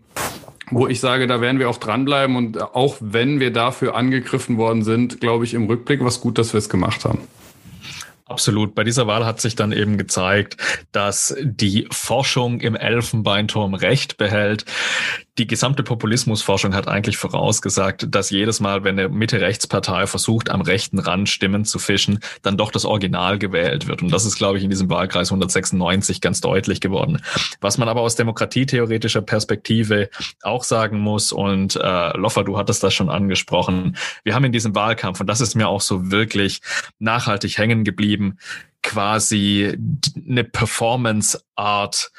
wo 0.71 0.87
ich 0.87 0.99
sage, 0.99 1.27
da 1.27 1.41
werden 1.41 1.59
wir 1.59 1.69
auch 1.69 1.77
dranbleiben 1.77 2.35
und 2.35 2.61
auch 2.61 2.97
wenn 2.99 3.39
wir 3.39 3.51
dafür 3.51 3.95
angegriffen 3.95 4.57
worden 4.57 4.83
sind, 4.83 5.19
glaube 5.19 5.45
ich 5.45 5.53
im 5.53 5.67
Rückblick 5.67 6.03
was 6.03 6.21
gut, 6.21 6.37
dass 6.37 6.53
wir 6.53 6.57
es 6.57 6.69
gemacht 6.69 7.05
haben. 7.05 7.19
Absolut. 8.25 8.73
Bei 8.73 8.83
dieser 8.83 9.05
Wahl 9.05 9.25
hat 9.25 9.41
sich 9.41 9.55
dann 9.55 9.71
eben 9.71 9.97
gezeigt, 9.97 10.57
dass 10.91 11.35
die 11.41 11.87
Forschung 11.91 12.61
im 12.61 12.75
Elfenbeinturm 12.75 13.73
Recht 13.73 14.17
behält 14.17 14.65
die 15.39 15.47
gesamte 15.47 15.81
Populismusforschung 15.81 16.75
hat 16.75 16.87
eigentlich 16.87 17.17
vorausgesagt, 17.17 18.07
dass 18.13 18.29
jedes 18.29 18.59
Mal, 18.59 18.83
wenn 18.83 18.99
eine 18.99 19.09
Mitte-Rechts-Partei 19.09 20.05
versucht, 20.05 20.51
am 20.51 20.61
rechten 20.61 20.99
Rand 20.99 21.27
Stimmen 21.27 21.65
zu 21.65 21.79
fischen, 21.79 22.19
dann 22.43 22.55
doch 22.55 22.71
das 22.71 22.85
Original 22.85 23.39
gewählt 23.39 23.87
wird. 23.87 24.03
Und 24.03 24.11
das 24.11 24.25
ist, 24.25 24.37
glaube 24.37 24.59
ich, 24.59 24.63
in 24.63 24.69
diesem 24.69 24.89
Wahlkreis 24.89 25.29
196 25.31 26.21
ganz 26.21 26.39
deutlich 26.39 26.81
geworden. 26.81 27.23
Was 27.61 27.79
man 27.79 27.89
aber 27.89 28.01
aus 28.01 28.15
demokratietheoretischer 28.15 29.23
Perspektive 29.23 30.09
auch 30.43 30.63
sagen 30.63 30.99
muss, 30.99 31.31
und 31.31 31.75
äh, 31.77 32.17
Loffer, 32.17 32.43
du 32.43 32.57
hattest 32.57 32.83
das 32.83 32.93
schon 32.93 33.09
angesprochen, 33.09 33.97
wir 34.23 34.35
haben 34.35 34.45
in 34.45 34.51
diesem 34.51 34.75
Wahlkampf, 34.75 35.19
und 35.19 35.27
das 35.27 35.41
ist 35.41 35.55
mir 35.55 35.67
auch 35.67 35.81
so 35.81 36.11
wirklich 36.11 36.61
nachhaltig 36.99 37.57
hängen 37.57 37.83
geblieben, 37.83 38.37
quasi 38.83 39.75
eine 40.27 40.43
Performance-Art 40.43 42.11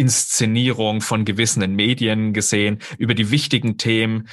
Inszenierung 0.00 1.02
von 1.02 1.26
gewissen 1.26 1.76
Medien 1.76 2.32
gesehen. 2.32 2.78
Über 2.96 3.14
die 3.14 3.30
wichtigen 3.30 3.76
Themen 3.76 4.28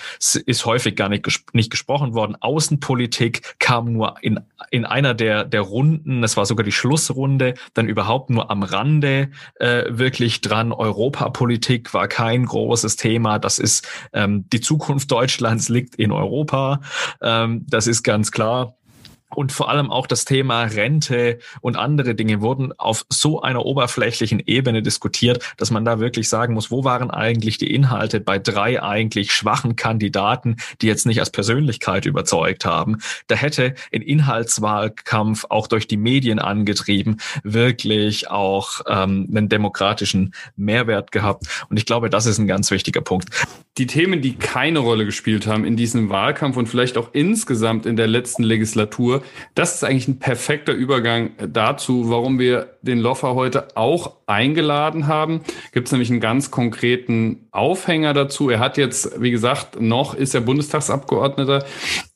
ist 0.45 0.65
häufig 0.65 0.95
gar 0.95 1.09
nicht, 1.09 1.23
ges 1.23 1.43
nicht 1.51 1.69
gesprochen 1.69 2.13
worden. 2.13 2.37
Außenpolitik 2.39 3.55
kam 3.59 3.91
nur 3.91 4.15
in, 4.21 4.39
in 4.71 4.85
einer 4.85 5.13
der, 5.13 5.43
der 5.43 5.61
Runden, 5.61 6.23
es 6.23 6.37
war 6.37 6.45
sogar 6.45 6.63
die 6.63 6.71
Schlussrunde, 6.71 7.55
dann 7.73 7.89
überhaupt 7.89 8.29
nur 8.29 8.49
am 8.49 8.63
Rande 8.63 9.29
äh, 9.59 9.83
wirklich 9.89 10.39
dran. 10.39 10.71
Europapolitik 10.71 11.93
war 11.93 12.07
kein 12.07 12.45
großes 12.45 12.95
Thema. 12.95 13.37
Das 13.37 13.59
ist 13.59 13.85
ähm, 14.13 14.45
die 14.53 14.61
Zukunft 14.61 15.11
Deutschlands 15.11 15.67
liegt 15.67 15.95
in 15.95 16.13
Europa. 16.13 16.79
Ähm, 17.21 17.65
das 17.67 17.87
ist 17.87 18.03
ganz 18.03 18.31
klar 18.31 18.77
und 19.35 19.51
vor 19.51 19.69
allem 19.69 19.91
auch 19.91 20.07
das 20.07 20.25
Thema 20.25 20.63
Rente 20.63 21.39
und 21.61 21.75
andere 21.75 22.15
Dinge 22.15 22.41
wurden 22.41 22.71
auf 22.77 23.05
so 23.09 23.41
einer 23.41 23.65
oberflächlichen 23.65 24.41
Ebene 24.45 24.81
diskutiert, 24.81 25.43
dass 25.57 25.71
man 25.71 25.85
da 25.85 25.99
wirklich 25.99 26.29
sagen 26.29 26.53
muss, 26.53 26.71
wo 26.71 26.83
waren 26.83 27.11
eigentlich 27.11 27.57
die 27.57 27.73
Inhalte 27.73 28.19
bei 28.19 28.39
drei 28.39 28.81
eigentlich 28.81 29.31
schwachen 29.31 29.75
Kandidaten, 29.75 30.57
die 30.81 30.87
jetzt 30.87 31.05
nicht 31.05 31.19
als 31.19 31.29
Persönlichkeit 31.29 32.05
überzeugt 32.05 32.65
haben. 32.65 32.97
Da 33.27 33.35
hätte 33.35 33.75
ein 33.93 34.01
Inhaltswahlkampf 34.01 35.45
auch 35.49 35.67
durch 35.67 35.87
die 35.87 35.97
Medien 35.97 36.39
angetrieben 36.39 37.17
wirklich 37.43 38.29
auch 38.29 38.81
ähm, 38.87 39.27
einen 39.29 39.49
demokratischen 39.49 40.33
Mehrwert 40.55 41.11
gehabt. 41.11 41.65
Und 41.69 41.77
ich 41.77 41.85
glaube, 41.85 42.09
das 42.09 42.25
ist 42.25 42.37
ein 42.37 42.47
ganz 42.47 42.71
wichtiger 42.71 43.01
Punkt. 43.01 43.29
Die 43.77 43.85
Themen, 43.85 44.21
die 44.21 44.35
keine 44.35 44.79
Rolle 44.79 45.05
gespielt 45.05 45.45
haben 45.45 45.63
in 45.63 45.75
diesem 45.75 46.09
Wahlkampf 46.09 46.57
und 46.57 46.67
vielleicht 46.67 46.97
auch 46.97 47.09
insgesamt 47.13 47.85
in 47.85 47.95
der 47.95 48.07
letzten 48.07 48.41
Legislatur, 48.41 49.21
das 49.53 49.75
ist 49.75 49.83
eigentlich 49.83 50.07
ein 50.07 50.17
perfekter 50.17 50.73
Übergang 50.73 51.31
dazu, 51.37 52.09
warum 52.09 52.39
wir 52.39 52.77
den 52.81 52.97
Loffer 52.97 53.35
heute 53.35 53.75
auch 53.75 54.13
eingeladen 54.25 55.05
haben. 55.05 55.41
Gibt 55.73 55.87
es 55.87 55.91
nämlich 55.91 56.09
einen 56.09 56.19
ganz 56.19 56.49
konkreten 56.49 57.47
Aufhänger 57.51 58.13
dazu. 58.13 58.49
Er 58.49 58.59
hat 58.59 58.77
jetzt, 58.77 59.21
wie 59.21 59.31
gesagt, 59.31 59.79
noch 59.79 60.15
ist 60.15 60.33
er 60.33 60.41
Bundestagsabgeordneter. 60.41 61.63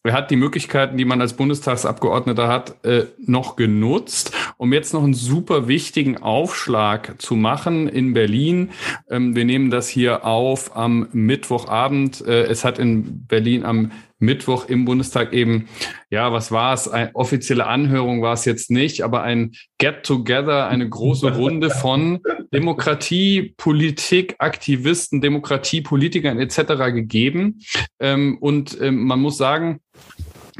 Er 0.03 0.13
hat 0.13 0.31
die 0.31 0.35
Möglichkeiten, 0.35 0.97
die 0.97 1.05
man 1.05 1.21
als 1.21 1.33
Bundestagsabgeordneter 1.33 2.47
hat, 2.47 2.83
äh, 2.83 3.05
noch 3.19 3.55
genutzt, 3.55 4.35
um 4.61 4.73
jetzt 4.73 4.93
noch 4.93 5.03
einen 5.03 5.15
super 5.15 5.67
wichtigen 5.67 6.17
Aufschlag 6.17 7.19
zu 7.19 7.35
machen 7.35 7.87
in 7.87 8.13
Berlin. 8.13 8.69
Ähm, 9.09 9.35
wir 9.35 9.43
nehmen 9.43 9.71
das 9.71 9.89
hier 9.89 10.23
auf 10.23 10.77
am 10.77 11.07
Mittwochabend. 11.13 12.23
Äh, 12.27 12.43
es 12.43 12.63
hat 12.63 12.77
in 12.77 13.25
Berlin 13.25 13.65
am 13.65 13.91
Mittwoch 14.19 14.69
im 14.69 14.85
Bundestag 14.85 15.33
eben, 15.33 15.67
ja, 16.11 16.31
was 16.31 16.51
war 16.51 16.75
es? 16.75 16.87
Eine 16.87 17.09
offizielle 17.15 17.65
Anhörung 17.65 18.21
war 18.21 18.33
es 18.33 18.45
jetzt 18.45 18.69
nicht, 18.69 19.01
aber 19.01 19.23
ein 19.23 19.53
Get-Together, 19.79 20.67
eine 20.67 20.87
große 20.87 21.35
Runde 21.35 21.71
von 21.71 22.19
Demokratie, 22.53 23.55
Politik, 23.57 24.35
Aktivisten, 24.37 25.21
Demokratiepolitikern 25.21 26.37
etc. 26.37 26.93
gegeben. 26.93 27.61
Ähm, 27.99 28.37
und 28.39 28.79
ähm, 28.79 29.05
man 29.05 29.21
muss 29.21 29.39
sagen, 29.39 29.79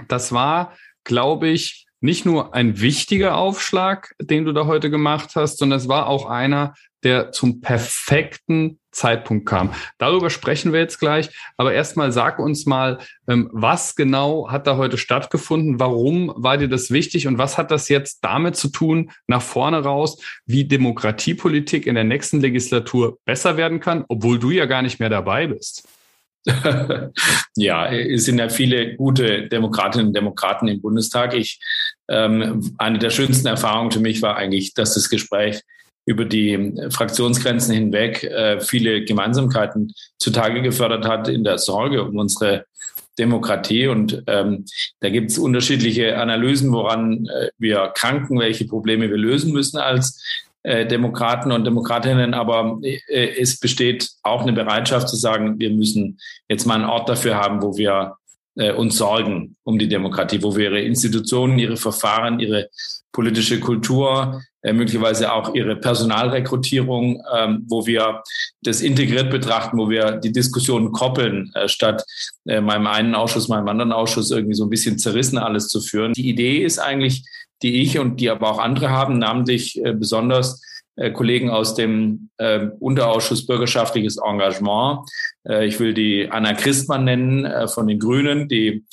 das 0.07 0.31
war, 0.31 0.73
glaube 1.03 1.49
ich, 1.49 1.85
nicht 2.01 2.25
nur 2.25 2.53
ein 2.53 2.81
wichtiger 2.81 3.37
Aufschlag, 3.37 4.13
den 4.19 4.45
du 4.45 4.51
da 4.51 4.65
heute 4.65 4.89
gemacht 4.89 5.31
hast, 5.35 5.59
sondern 5.59 5.79
es 5.79 5.87
war 5.87 6.07
auch 6.07 6.25
einer, 6.25 6.73
der 7.03 7.31
zum 7.31 7.61
perfekten 7.61 8.79
Zeitpunkt 8.91 9.47
kam. 9.47 9.73
Darüber 9.97 10.29
sprechen 10.29 10.73
wir 10.73 10.81
jetzt 10.81 10.99
gleich. 10.99 11.29
Aber 11.57 11.73
erstmal 11.73 12.11
sag 12.11 12.39
uns 12.39 12.65
mal, 12.65 12.99
ähm, 13.27 13.49
was 13.53 13.95
genau 13.95 14.51
hat 14.51 14.67
da 14.67 14.77
heute 14.77 14.97
stattgefunden? 14.97 15.79
Warum 15.79 16.33
war 16.35 16.57
dir 16.57 16.67
das 16.67 16.91
wichtig? 16.91 17.27
Und 17.27 17.37
was 17.37 17.57
hat 17.57 17.71
das 17.71 17.87
jetzt 17.89 18.19
damit 18.23 18.55
zu 18.55 18.67
tun, 18.67 19.11
nach 19.27 19.41
vorne 19.41 19.83
raus, 19.83 20.21
wie 20.45 20.65
Demokratiepolitik 20.65 21.87
in 21.87 21.95
der 21.95 22.03
nächsten 22.03 22.41
Legislatur 22.41 23.17
besser 23.25 23.57
werden 23.57 23.79
kann, 23.79 24.05
obwohl 24.07 24.39
du 24.39 24.51
ja 24.51 24.65
gar 24.65 24.81
nicht 24.81 24.99
mehr 24.99 25.09
dabei 25.09 25.47
bist? 25.47 25.87
ja, 27.55 27.91
es 27.91 28.25
sind 28.25 28.39
ja 28.39 28.49
viele 28.49 28.95
gute 28.95 29.47
Demokratinnen 29.47 30.07
und 30.07 30.15
Demokraten 30.15 30.67
im 30.67 30.81
Bundestag. 30.81 31.35
Ich, 31.35 31.59
ähm, 32.09 32.73
eine 32.77 32.99
der 32.99 33.11
schönsten 33.11 33.47
Erfahrungen 33.47 33.91
für 33.91 33.99
mich 33.99 34.21
war 34.21 34.37
eigentlich, 34.37 34.73
dass 34.73 34.95
das 34.95 35.09
Gespräch 35.09 35.61
über 36.05 36.25
die 36.25 36.73
Fraktionsgrenzen 36.89 37.75
hinweg 37.75 38.23
äh, 38.23 38.59
viele 38.59 39.05
Gemeinsamkeiten 39.05 39.93
zutage 40.17 40.61
gefördert 40.61 41.05
hat 41.05 41.27
in 41.27 41.43
der 41.43 41.59
Sorge 41.59 42.03
um 42.03 42.17
unsere 42.17 42.65
Demokratie. 43.19 43.87
Und 43.87 44.23
ähm, 44.27 44.65
da 44.99 45.09
gibt 45.09 45.31
es 45.31 45.37
unterschiedliche 45.37 46.17
Analysen, 46.17 46.71
woran 46.71 47.27
äh, 47.27 47.49
wir 47.59 47.91
kranken, 47.93 48.39
welche 48.39 48.65
Probleme 48.65 49.09
wir 49.09 49.17
lösen 49.17 49.53
müssen 49.53 49.77
als 49.77 50.23
Demokraten 50.63 51.51
und 51.51 51.65
Demokratinnen. 51.65 52.33
Aber 52.33 52.79
äh, 52.83 53.39
es 53.39 53.59
besteht 53.59 54.09
auch 54.23 54.41
eine 54.43 54.53
Bereitschaft 54.53 55.09
zu 55.09 55.15
sagen, 55.15 55.59
wir 55.59 55.71
müssen 55.71 56.19
jetzt 56.49 56.65
mal 56.65 56.75
einen 56.75 56.85
Ort 56.85 57.09
dafür 57.09 57.35
haben, 57.35 57.61
wo 57.61 57.77
wir 57.77 58.15
äh, 58.55 58.73
uns 58.73 58.97
sorgen 58.97 59.55
um 59.63 59.79
die 59.79 59.87
Demokratie, 59.87 60.43
wo 60.43 60.55
wir 60.55 60.65
ihre 60.65 60.81
Institutionen, 60.81 61.57
ihre 61.57 61.77
Verfahren, 61.77 62.39
ihre 62.39 62.69
politische 63.11 63.59
Kultur, 63.59 64.41
äh, 64.61 64.73
möglicherweise 64.73 65.31
auch 65.31 65.53
ihre 65.55 65.75
Personalrekrutierung, 65.75 67.21
ähm, 67.35 67.65
wo 67.67 67.85
wir 67.87 68.21
das 68.61 68.81
integriert 68.81 69.29
betrachten, 69.31 69.77
wo 69.77 69.89
wir 69.89 70.13
die 70.17 70.31
Diskussionen 70.31 70.91
koppeln, 70.91 71.51
äh, 71.55 71.67
statt 71.67 72.03
äh, 72.45 72.61
meinem 72.61 72.87
einen 72.87 73.15
Ausschuss, 73.15 73.47
meinem 73.47 73.67
anderen 73.67 73.91
Ausschuss 73.91 74.31
irgendwie 74.31 74.53
so 74.53 74.65
ein 74.65 74.69
bisschen 74.69 74.99
zerrissen 74.99 75.37
alles 75.37 75.67
zu 75.67 75.81
führen. 75.81 76.13
Die 76.13 76.29
Idee 76.29 76.63
ist 76.63 76.79
eigentlich, 76.79 77.25
die 77.61 77.81
ich 77.81 77.99
und 77.99 78.19
die 78.19 78.29
aber 78.29 78.51
auch 78.51 78.59
andere 78.59 78.89
haben, 78.89 79.19
namentlich 79.19 79.83
äh, 79.83 79.93
besonders 79.93 80.61
äh, 80.95 81.11
Kollegen 81.11 81.49
aus 81.49 81.75
dem 81.75 82.29
äh, 82.37 82.67
Unterausschuss 82.79 83.45
Bürgerschaftliches 83.45 84.17
Engagement. 84.17 85.09
Äh, 85.47 85.67
ich 85.67 85.79
will 85.79 85.93
die 85.93 86.29
Anna 86.29 86.53
Christmann 86.53 87.05
nennen 87.05 87.45
äh, 87.45 87.67
von 87.67 87.87
den 87.87 87.99
Grünen, 87.99 88.47
die 88.47 88.83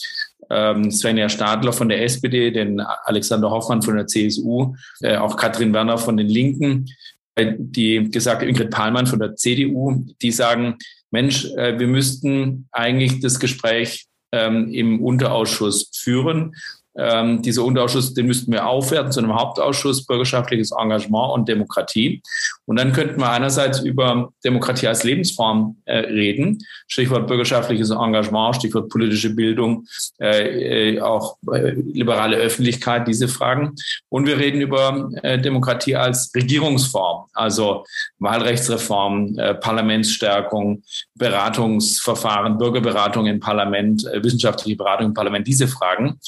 ähm, 0.50 0.90
Svenja 0.90 1.28
Stadler 1.28 1.72
von 1.72 1.88
der 1.88 2.02
SPD, 2.02 2.50
den 2.50 2.80
Alexander 2.80 3.50
Hoffmann 3.50 3.82
von 3.82 3.96
der 3.96 4.06
CSU, 4.06 4.74
äh, 5.00 5.16
auch 5.16 5.36
Katrin 5.36 5.74
Werner 5.74 5.98
von 5.98 6.16
den 6.16 6.28
Linken, 6.28 6.86
äh, 7.34 7.54
die 7.58 8.10
gesagt 8.10 8.42
Ingrid 8.42 8.70
Pahlmann 8.70 9.06
von 9.06 9.18
der 9.18 9.36
CDU, 9.36 10.06
die 10.22 10.30
sagen, 10.30 10.76
Mensch, 11.10 11.46
äh, 11.56 11.78
wir 11.78 11.86
müssten 11.86 12.68
eigentlich 12.72 13.20
das 13.20 13.40
Gespräch 13.40 14.06
ähm, 14.32 14.70
im 14.72 15.02
Unterausschuss 15.02 15.90
führen. 15.94 16.54
Ähm, 16.98 17.42
dieser 17.42 17.64
Unterausschuss, 17.64 18.12
den 18.12 18.26
müssten 18.26 18.50
wir 18.50 18.66
aufwerten 18.66 19.12
zu 19.12 19.20
einem 19.20 19.34
Hauptausschuss 19.34 20.04
Bürgerschaftliches 20.04 20.72
Engagement 20.72 21.32
und 21.32 21.48
Demokratie. 21.48 22.22
Und 22.68 22.76
dann 22.78 22.92
könnten 22.92 23.18
wir 23.18 23.30
einerseits 23.30 23.80
über 23.80 24.30
Demokratie 24.44 24.88
als 24.88 25.02
Lebensform 25.02 25.78
äh, 25.86 26.00
reden, 26.00 26.58
Stichwort 26.86 27.26
bürgerschaftliches 27.26 27.88
Engagement, 27.88 28.56
Stichwort 28.56 28.90
politische 28.90 29.30
Bildung, 29.34 29.86
äh, 30.20 30.96
äh 30.96 31.00
auch 31.00 31.38
äh, 31.50 31.70
liberale 31.70 32.36
Öffentlichkeit, 32.36 33.08
diese 33.08 33.26
Fragen. 33.26 33.74
Und 34.10 34.26
wir 34.26 34.36
reden 34.36 34.60
über 34.60 35.08
äh, 35.22 35.38
Demokratie 35.38 35.96
als 35.96 36.30
Regierungsform, 36.36 37.24
also 37.32 37.86
Wahlrechtsreform, 38.18 39.38
äh, 39.38 39.54
Parlamentsstärkung, 39.54 40.82
Beratungsverfahren, 41.14 42.58
Bürgerberatung 42.58 43.24
im 43.24 43.40
Parlament, 43.40 44.04
wissenschaftliche 44.04 44.76
Beratung 44.76 45.06
im 45.06 45.14
Parlament, 45.14 45.46
diese 45.46 45.68
Fragen. 45.68 46.20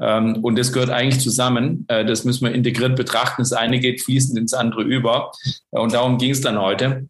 Ähm, 0.00 0.36
und 0.42 0.56
das 0.56 0.72
gehört 0.72 0.90
eigentlich 0.90 1.20
zusammen. 1.20 1.86
Das 1.88 2.24
müssen 2.24 2.46
wir 2.46 2.54
integriert 2.54 2.94
betrachten. 2.94 3.42
Das 3.42 3.52
eine 3.52 3.80
geht 3.80 4.00
fließend 4.00 4.38
ins 4.38 4.54
andere 4.54 4.82
über. 4.82 5.32
Äh, 5.72 5.87
und 5.88 5.94
darum 5.94 6.18
ging 6.18 6.32
es 6.32 6.42
dann 6.42 6.60
heute. 6.60 7.08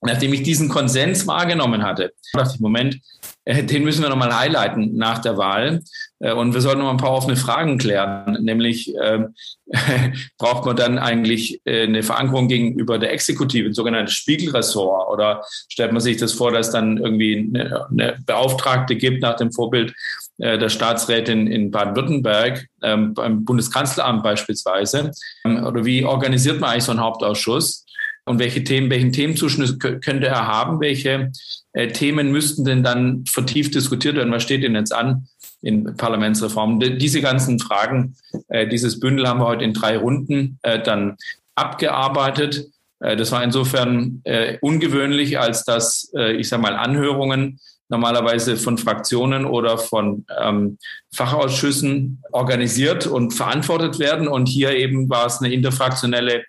Nachdem 0.00 0.32
ich 0.32 0.42
diesen 0.42 0.68
Konsens 0.68 1.28
wahrgenommen 1.28 1.84
hatte, 1.84 2.12
dachte 2.32 2.54
ich, 2.54 2.60
Moment, 2.60 2.98
äh, 3.44 3.62
den 3.62 3.84
müssen 3.84 4.02
wir 4.02 4.08
nochmal 4.08 4.36
highlighten 4.36 4.96
nach 4.96 5.20
der 5.20 5.36
Wahl. 5.36 5.80
Äh, 6.18 6.32
und 6.32 6.54
wir 6.54 6.60
sollten 6.60 6.80
noch 6.80 6.90
ein 6.90 6.96
paar 6.96 7.12
offene 7.12 7.36
Fragen 7.36 7.78
klären. 7.78 8.36
Nämlich, 8.42 8.92
äh, 8.96 9.26
braucht 10.38 10.66
man 10.66 10.74
dann 10.74 10.98
eigentlich 10.98 11.60
äh, 11.64 11.84
eine 11.84 12.02
Verankerung 12.02 12.48
gegenüber 12.48 12.98
der 12.98 13.12
Exekutive, 13.12 13.68
ein 13.68 13.74
sogenanntes 13.74 14.14
Spiegelressort? 14.14 15.08
Oder 15.08 15.44
stellt 15.68 15.92
man 15.92 16.00
sich 16.00 16.16
das 16.16 16.32
vor, 16.32 16.50
dass 16.50 16.72
dann 16.72 16.98
irgendwie 16.98 17.50
eine, 17.54 17.86
eine 17.88 18.18
Beauftragte 18.26 18.96
gibt 18.96 19.22
nach 19.22 19.36
dem 19.36 19.52
Vorbild 19.52 19.94
der 20.38 20.68
Staatsrätin 20.68 21.46
in 21.46 21.70
Baden-Württemberg, 21.70 22.66
ähm, 22.82 23.14
beim 23.14 23.46
Bundeskanzleramt 23.46 24.22
beispielsweise? 24.22 25.12
Ähm, 25.46 25.64
oder 25.64 25.86
wie 25.86 26.04
organisiert 26.04 26.60
man 26.60 26.70
eigentlich 26.70 26.84
so 26.84 26.90
einen 26.90 27.00
Hauptausschuss? 27.00 27.85
Und 28.26 28.40
welche 28.40 28.64
Themen, 28.64 28.90
welchen 28.90 29.12
Themenzuschnitt 29.12 29.80
könnte 29.80 30.26
er 30.26 30.46
haben? 30.46 30.80
Welche 30.80 31.30
äh, 31.72 31.88
Themen 31.88 32.32
müssten 32.32 32.64
denn 32.64 32.82
dann 32.82 33.24
vertieft 33.26 33.74
diskutiert 33.74 34.16
werden? 34.16 34.32
Was 34.32 34.42
steht 34.42 34.64
denn 34.64 34.74
jetzt 34.74 34.92
an 34.92 35.28
in 35.62 35.96
Parlamentsreformen? 35.96 36.98
Diese 36.98 37.20
ganzen 37.20 37.60
Fragen, 37.60 38.16
äh, 38.48 38.66
dieses 38.66 38.98
Bündel 38.98 39.28
haben 39.28 39.40
wir 39.40 39.46
heute 39.46 39.64
in 39.64 39.74
drei 39.74 39.96
Runden 39.96 40.58
äh, 40.62 40.82
dann 40.82 41.16
abgearbeitet. 41.54 42.66
Äh, 42.98 43.16
das 43.16 43.30
war 43.30 43.44
insofern 43.44 44.22
äh, 44.24 44.58
ungewöhnlich, 44.60 45.38
als 45.38 45.64
dass, 45.64 46.12
äh, 46.16 46.32
ich 46.32 46.48
sage 46.48 46.62
mal, 46.62 46.74
Anhörungen 46.74 47.60
normalerweise 47.88 48.56
von 48.56 48.76
Fraktionen 48.76 49.44
oder 49.44 49.78
von 49.78 50.26
ähm, 50.42 50.78
Fachausschüssen 51.14 52.22
organisiert 52.32 53.06
und 53.06 53.34
verantwortet 53.34 54.00
werden. 54.00 54.26
Und 54.26 54.48
hier 54.48 54.72
eben 54.76 55.08
war 55.08 55.26
es 55.26 55.38
eine 55.38 55.52
interfraktionelle 55.52 56.42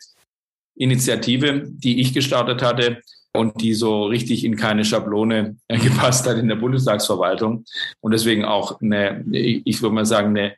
Initiative, 0.77 1.63
die 1.65 2.01
ich 2.01 2.13
gestartet 2.13 2.61
hatte 2.61 3.01
und 3.33 3.61
die 3.61 3.73
so 3.73 4.05
richtig 4.05 4.43
in 4.43 4.55
keine 4.55 4.83
Schablone 4.83 5.57
gepasst 5.69 6.27
hat 6.27 6.37
in 6.37 6.47
der 6.47 6.55
Bundestagsverwaltung 6.55 7.65
und 8.01 8.11
deswegen 8.11 8.45
auch 8.45 8.81
eine, 8.81 9.23
ich 9.31 9.81
würde 9.81 9.95
mal 9.95 10.05
sagen, 10.05 10.29
eine, 10.29 10.53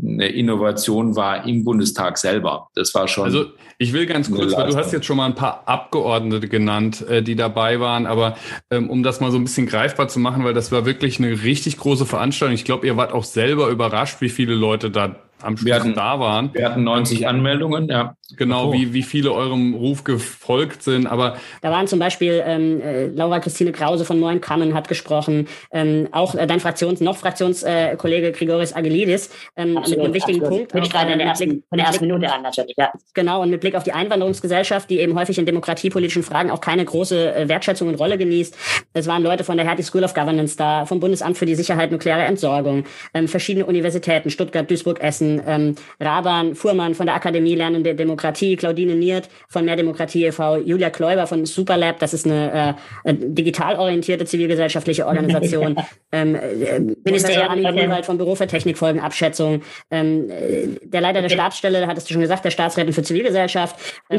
eine 0.00 0.28
Innovation 0.28 1.16
war 1.16 1.46
im 1.46 1.64
Bundestag 1.64 2.18
selber. 2.18 2.68
Das 2.74 2.94
war 2.94 3.08
schon. 3.08 3.24
Also 3.24 3.46
ich 3.78 3.92
will 3.92 4.06
ganz 4.06 4.30
kurz, 4.30 4.56
weil 4.56 4.70
du 4.70 4.76
hast 4.76 4.92
jetzt 4.92 5.06
schon 5.06 5.16
mal 5.16 5.26
ein 5.26 5.34
paar 5.34 5.62
Abgeordnete 5.66 6.48
genannt, 6.48 7.04
äh, 7.08 7.22
die 7.22 7.34
dabei 7.34 7.80
waren, 7.80 8.06
aber 8.06 8.36
ähm, 8.70 8.90
um 8.90 9.02
das 9.02 9.20
mal 9.20 9.30
so 9.30 9.38
ein 9.38 9.44
bisschen 9.44 9.66
greifbar 9.66 10.08
zu 10.08 10.20
machen, 10.20 10.44
weil 10.44 10.54
das 10.54 10.70
war 10.70 10.84
wirklich 10.84 11.18
eine 11.18 11.42
richtig 11.42 11.78
große 11.78 12.06
Veranstaltung. 12.06 12.54
Ich 12.54 12.64
glaube, 12.64 12.86
ihr 12.86 12.96
wart 12.96 13.12
auch 13.12 13.24
selber 13.24 13.68
überrascht, 13.68 14.20
wie 14.20 14.28
viele 14.28 14.54
Leute 14.54 14.90
da 14.90 15.16
am 15.42 15.56
Schluss 15.56 15.72
hatten, 15.72 15.94
da 15.94 16.20
waren. 16.20 16.52
Wir 16.52 16.64
hatten 16.66 16.84
90 16.84 17.26
Anmeldungen, 17.26 17.88
ja. 17.88 18.14
Genau, 18.36 18.68
oh. 18.68 18.72
wie, 18.74 18.92
wie 18.92 19.02
viele 19.02 19.32
eurem 19.32 19.72
Ruf 19.72 20.04
gefolgt 20.04 20.82
sind. 20.82 21.06
Aber 21.06 21.38
da 21.62 21.70
waren 21.70 21.86
zum 21.86 21.98
Beispiel 21.98 22.42
ähm, 22.44 22.80
äh, 22.82 23.06
Laura 23.06 23.40
Christine 23.40 23.72
Krause 23.72 24.04
von 24.04 24.20
Neuen 24.20 24.42
Kammen 24.42 24.74
hat 24.74 24.86
gesprochen, 24.86 25.48
ähm, 25.72 26.08
auch 26.12 26.34
äh, 26.34 26.46
dein 26.46 26.60
Fraktions, 26.60 27.00
noch 27.00 27.16
Fraktionskollege 27.16 28.28
äh, 28.28 28.32
Grigoris 28.32 28.74
Agelidis 28.74 29.30
ähm, 29.56 29.74
mit 29.74 29.98
einem 29.98 30.12
wichtigen 30.12 30.40
absolut. 30.40 30.58
Punkt. 30.58 30.74
Würde 30.74 30.86
ich 30.86 30.92
gerade 30.92 31.12
in 31.12 31.18
der 31.18 31.28
ersten, 31.28 31.64
von 31.68 31.78
der 31.78 31.86
ersten 31.86 32.04
Minute 32.06 32.30
an 32.30 32.42
natürlich, 32.42 32.74
ja. 32.76 32.92
Genau, 33.14 33.40
und 33.40 33.50
mit 33.50 33.62
Blick 33.62 33.74
auf 33.74 33.84
die 33.84 33.92
Einwanderungsgesellschaft, 33.92 34.90
die 34.90 35.00
eben 35.00 35.18
häufig 35.18 35.38
in 35.38 35.46
demokratiepolitischen 35.46 36.22
Fragen 36.22 36.50
auch 36.50 36.60
keine 36.60 36.84
große 36.84 37.34
äh, 37.34 37.48
Wertschätzung 37.48 37.88
und 37.88 37.94
Rolle 37.94 38.18
genießt. 38.18 38.56
Es 38.92 39.06
waren 39.06 39.22
Leute 39.22 39.42
von 39.42 39.56
der 39.56 39.66
Hertie 39.66 39.82
School 39.82 40.04
of 40.04 40.12
Governance 40.12 40.54
da, 40.54 40.84
vom 40.84 41.00
Bundesamt 41.00 41.38
für 41.38 41.46
die 41.46 41.54
Sicherheit 41.54 41.92
nukleare 41.92 42.24
Entsorgung, 42.24 42.84
ähm, 43.14 43.26
verschiedene 43.26 43.64
Universitäten, 43.64 44.28
Stuttgart, 44.28 44.70
Duisburg, 44.70 45.00
Essen, 45.00 45.27
ähm, 45.46 45.74
Raban, 46.00 46.54
Fuhrmann 46.54 46.94
von 46.94 47.06
der 47.06 47.14
Akademie 47.14 47.54
Lernen 47.54 47.84
der 47.84 47.94
Demokratie, 47.94 48.56
Claudine 48.56 48.94
Niert 48.94 49.28
von 49.48 49.64
Mehr 49.64 49.76
Demokratie 49.76 50.24
e.V., 50.26 50.58
Julia 50.58 50.90
Kläuber 50.90 51.26
von 51.26 51.44
Superlab, 51.46 51.98
das 51.98 52.14
ist 52.14 52.26
eine 52.26 52.76
äh, 53.04 53.14
digital 53.14 53.76
orientierte 53.76 54.24
zivilgesellschaftliche 54.24 55.06
Organisation, 55.06 55.76
ähm, 56.12 56.34
äh, 56.34 56.80
Minister 57.04 57.50
Anni 57.50 57.62
Grünwald 57.62 58.06
von 58.06 58.18
Büro 58.18 58.34
für 58.34 58.46
Technikfolgenabschätzung, 58.46 59.62
ähm, 59.90 60.30
äh, 60.30 60.68
der 60.82 61.00
Leiter 61.00 61.22
der 61.22 61.28
Stabsstelle, 61.28 61.86
hattest 61.86 62.08
du 62.08 62.12
schon 62.14 62.22
gesagt, 62.22 62.44
der 62.44 62.50
Staatsrätin 62.50 62.92
für 62.92 63.02
Zivilgesellschaft, 63.02 63.76
ähm, 64.10 64.18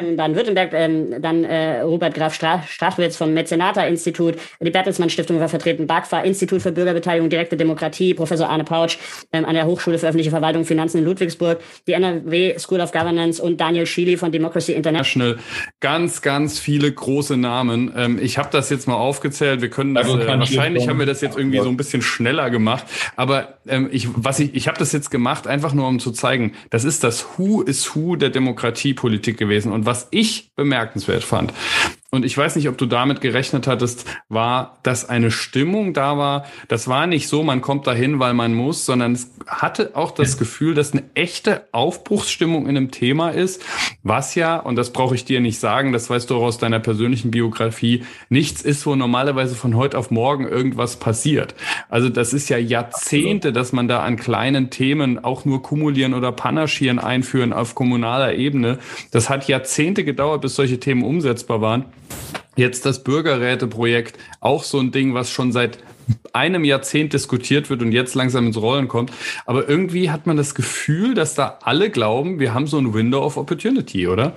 in 0.00 0.16
Baden-Württemberg, 0.16 0.72
ähm, 0.74 1.22
dann 1.22 1.44
äh, 1.44 1.80
Robert 1.80 2.14
Graf 2.14 2.34
Stra 2.34 2.62
Strachwitz 2.66 3.16
vom 3.16 3.32
Mezenata-Institut, 3.34 4.36
die 4.60 4.70
Bertelsmann 4.70 5.10
Stiftung 5.10 5.40
war 5.40 5.48
vertreten, 5.48 5.86
BAGFA, 5.86 6.20
Institut 6.20 6.62
für 6.62 6.72
Bürgerbeteiligung, 6.72 7.28
direkte 7.30 7.56
Demokratie, 7.56 8.14
Professor 8.14 8.48
Arne 8.48 8.64
Pautsch 8.64 8.98
ähm, 9.32 9.44
an 9.44 9.54
der 9.54 9.66
Hochschule 9.66 9.98
für 9.98 10.06
öffentliche 10.06 10.30
Verwaltung, 10.30 10.43
Finanzen 10.64 10.98
in 10.98 11.04
Ludwigsburg, 11.04 11.60
die 11.86 11.92
NRW 11.92 12.58
School 12.58 12.80
of 12.80 12.92
Governance 12.92 13.42
und 13.42 13.60
Daniel 13.60 13.86
Schiele 13.86 14.16
von 14.18 14.32
Democracy 14.32 14.72
International. 14.72 15.38
Ganz, 15.80 16.22
ganz 16.22 16.58
viele 16.58 16.92
große 16.92 17.36
Namen. 17.36 17.92
Ähm, 17.96 18.18
ich 18.20 18.38
habe 18.38 18.48
das 18.50 18.70
jetzt 18.70 18.86
mal 18.86 18.94
aufgezählt. 18.94 19.62
Wir 19.62 19.70
können 19.70 19.94
das, 19.94 20.08
äh, 20.08 20.26
wahrscheinlich 20.26 20.88
haben 20.88 20.98
wir 20.98 21.06
das 21.06 21.20
jetzt 21.20 21.36
irgendwie 21.36 21.60
so 21.60 21.68
ein 21.68 21.76
bisschen 21.76 22.02
schneller 22.02 22.50
gemacht. 22.50 22.84
Aber 23.16 23.58
ähm, 23.66 23.88
ich, 23.90 24.08
was 24.14 24.40
ich, 24.40 24.54
ich 24.54 24.68
habe 24.68 24.78
das 24.78 24.92
jetzt 24.92 25.10
gemacht, 25.10 25.46
einfach 25.46 25.72
nur 25.72 25.88
um 25.88 25.98
zu 25.98 26.12
zeigen, 26.12 26.52
das 26.70 26.84
ist 26.84 27.04
das 27.04 27.26
Who 27.36 27.62
is 27.62 27.94
Who 27.94 28.16
der 28.16 28.30
Demokratiepolitik 28.30 29.36
gewesen. 29.38 29.72
Und 29.72 29.86
was 29.86 30.08
ich 30.10 30.50
bemerkenswert 30.54 31.24
fand, 31.24 31.52
und 32.14 32.24
ich 32.24 32.38
weiß 32.38 32.54
nicht, 32.54 32.68
ob 32.68 32.78
du 32.78 32.86
damit 32.86 33.20
gerechnet 33.20 33.66
hattest, 33.66 34.06
war, 34.28 34.78
dass 34.84 35.08
eine 35.08 35.32
Stimmung 35.32 35.94
da 35.94 36.16
war. 36.16 36.44
Das 36.68 36.86
war 36.86 37.08
nicht 37.08 37.26
so, 37.26 37.42
man 37.42 37.60
kommt 37.60 37.88
dahin, 37.88 38.20
weil 38.20 38.34
man 38.34 38.54
muss, 38.54 38.86
sondern 38.86 39.12
es 39.12 39.32
hatte 39.48 39.90
auch 39.94 40.12
das 40.12 40.38
Gefühl, 40.38 40.74
dass 40.74 40.92
eine 40.92 41.02
echte 41.14 41.66
Aufbruchsstimmung 41.72 42.68
in 42.68 42.76
einem 42.76 42.92
Thema 42.92 43.30
ist, 43.30 43.62
was 44.04 44.36
ja, 44.36 44.56
und 44.56 44.76
das 44.76 44.92
brauche 44.92 45.16
ich 45.16 45.24
dir 45.24 45.40
nicht 45.40 45.58
sagen, 45.58 45.92
das 45.92 46.08
weißt 46.08 46.30
du 46.30 46.36
auch 46.36 46.42
aus 46.42 46.58
deiner 46.58 46.78
persönlichen 46.78 47.32
Biografie, 47.32 48.04
nichts 48.28 48.62
ist, 48.62 48.86
wo 48.86 48.94
normalerweise 48.94 49.56
von 49.56 49.74
heute 49.74 49.98
auf 49.98 50.12
morgen 50.12 50.46
irgendwas 50.46 50.96
passiert. 50.96 51.56
Also 51.88 52.08
das 52.08 52.32
ist 52.32 52.48
ja 52.48 52.58
Jahrzehnte, 52.58 53.52
dass 53.52 53.72
man 53.72 53.88
da 53.88 54.04
an 54.04 54.16
kleinen 54.16 54.70
Themen 54.70 55.22
auch 55.24 55.44
nur 55.44 55.62
kumulieren 55.62 56.14
oder 56.14 56.30
panaschieren 56.30 57.00
einführen 57.00 57.52
auf 57.52 57.74
kommunaler 57.74 58.34
Ebene. 58.34 58.78
Das 59.10 59.28
hat 59.28 59.48
Jahrzehnte 59.48 60.04
gedauert, 60.04 60.42
bis 60.42 60.54
solche 60.54 60.78
Themen 60.78 61.02
umsetzbar 61.02 61.60
waren. 61.60 61.86
Jetzt 62.56 62.86
das 62.86 63.02
Bürgerräteprojekt, 63.02 64.18
auch 64.40 64.62
so 64.62 64.78
ein 64.78 64.92
Ding, 64.92 65.14
was 65.14 65.30
schon 65.30 65.52
seit 65.52 65.78
einem 66.32 66.64
Jahrzehnt 66.64 67.12
diskutiert 67.12 67.70
wird 67.70 67.82
und 67.82 67.92
jetzt 67.92 68.14
langsam 68.14 68.46
ins 68.46 68.56
Rollen 68.56 68.88
kommt. 68.88 69.12
Aber 69.46 69.68
irgendwie 69.68 70.10
hat 70.10 70.26
man 70.26 70.36
das 70.36 70.54
Gefühl, 70.54 71.14
dass 71.14 71.34
da 71.34 71.58
alle 71.62 71.90
glauben, 71.90 72.38
wir 72.38 72.54
haben 72.54 72.66
so 72.66 72.78
ein 72.78 72.94
Window 72.94 73.24
of 73.24 73.36
Opportunity, 73.36 74.06
oder? 74.06 74.34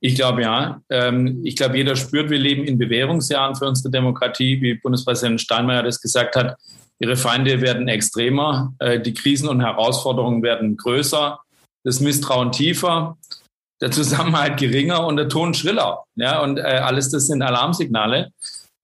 Ich 0.00 0.14
glaube 0.14 0.42
ja. 0.42 0.80
Ähm, 0.88 1.40
ich 1.44 1.56
glaube, 1.56 1.76
jeder 1.76 1.94
spürt, 1.94 2.30
wir 2.30 2.38
leben 2.38 2.64
in 2.64 2.78
Bewährungsjahren 2.78 3.54
für 3.54 3.66
unsere 3.66 3.90
Demokratie, 3.90 4.60
wie 4.62 4.74
Bundespräsident 4.74 5.40
Steinmeier 5.40 5.82
das 5.82 6.00
gesagt 6.00 6.36
hat. 6.36 6.56
Ihre 6.98 7.16
Feinde 7.16 7.60
werden 7.60 7.88
extremer, 7.88 8.74
äh, 8.78 8.98
die 9.00 9.14
Krisen 9.14 9.48
und 9.48 9.60
Herausforderungen 9.60 10.42
werden 10.42 10.76
größer, 10.76 11.38
das 11.84 12.00
Misstrauen 12.00 12.52
tiefer 12.52 13.16
der 13.80 13.90
Zusammenhalt 13.90 14.58
geringer 14.58 15.06
und 15.06 15.16
der 15.16 15.28
Ton 15.28 15.54
schriller. 15.54 16.04
Ja, 16.16 16.42
und 16.42 16.58
äh, 16.58 16.62
alles 16.62 17.10
das 17.10 17.26
sind 17.26 17.42
Alarmsignale 17.42 18.32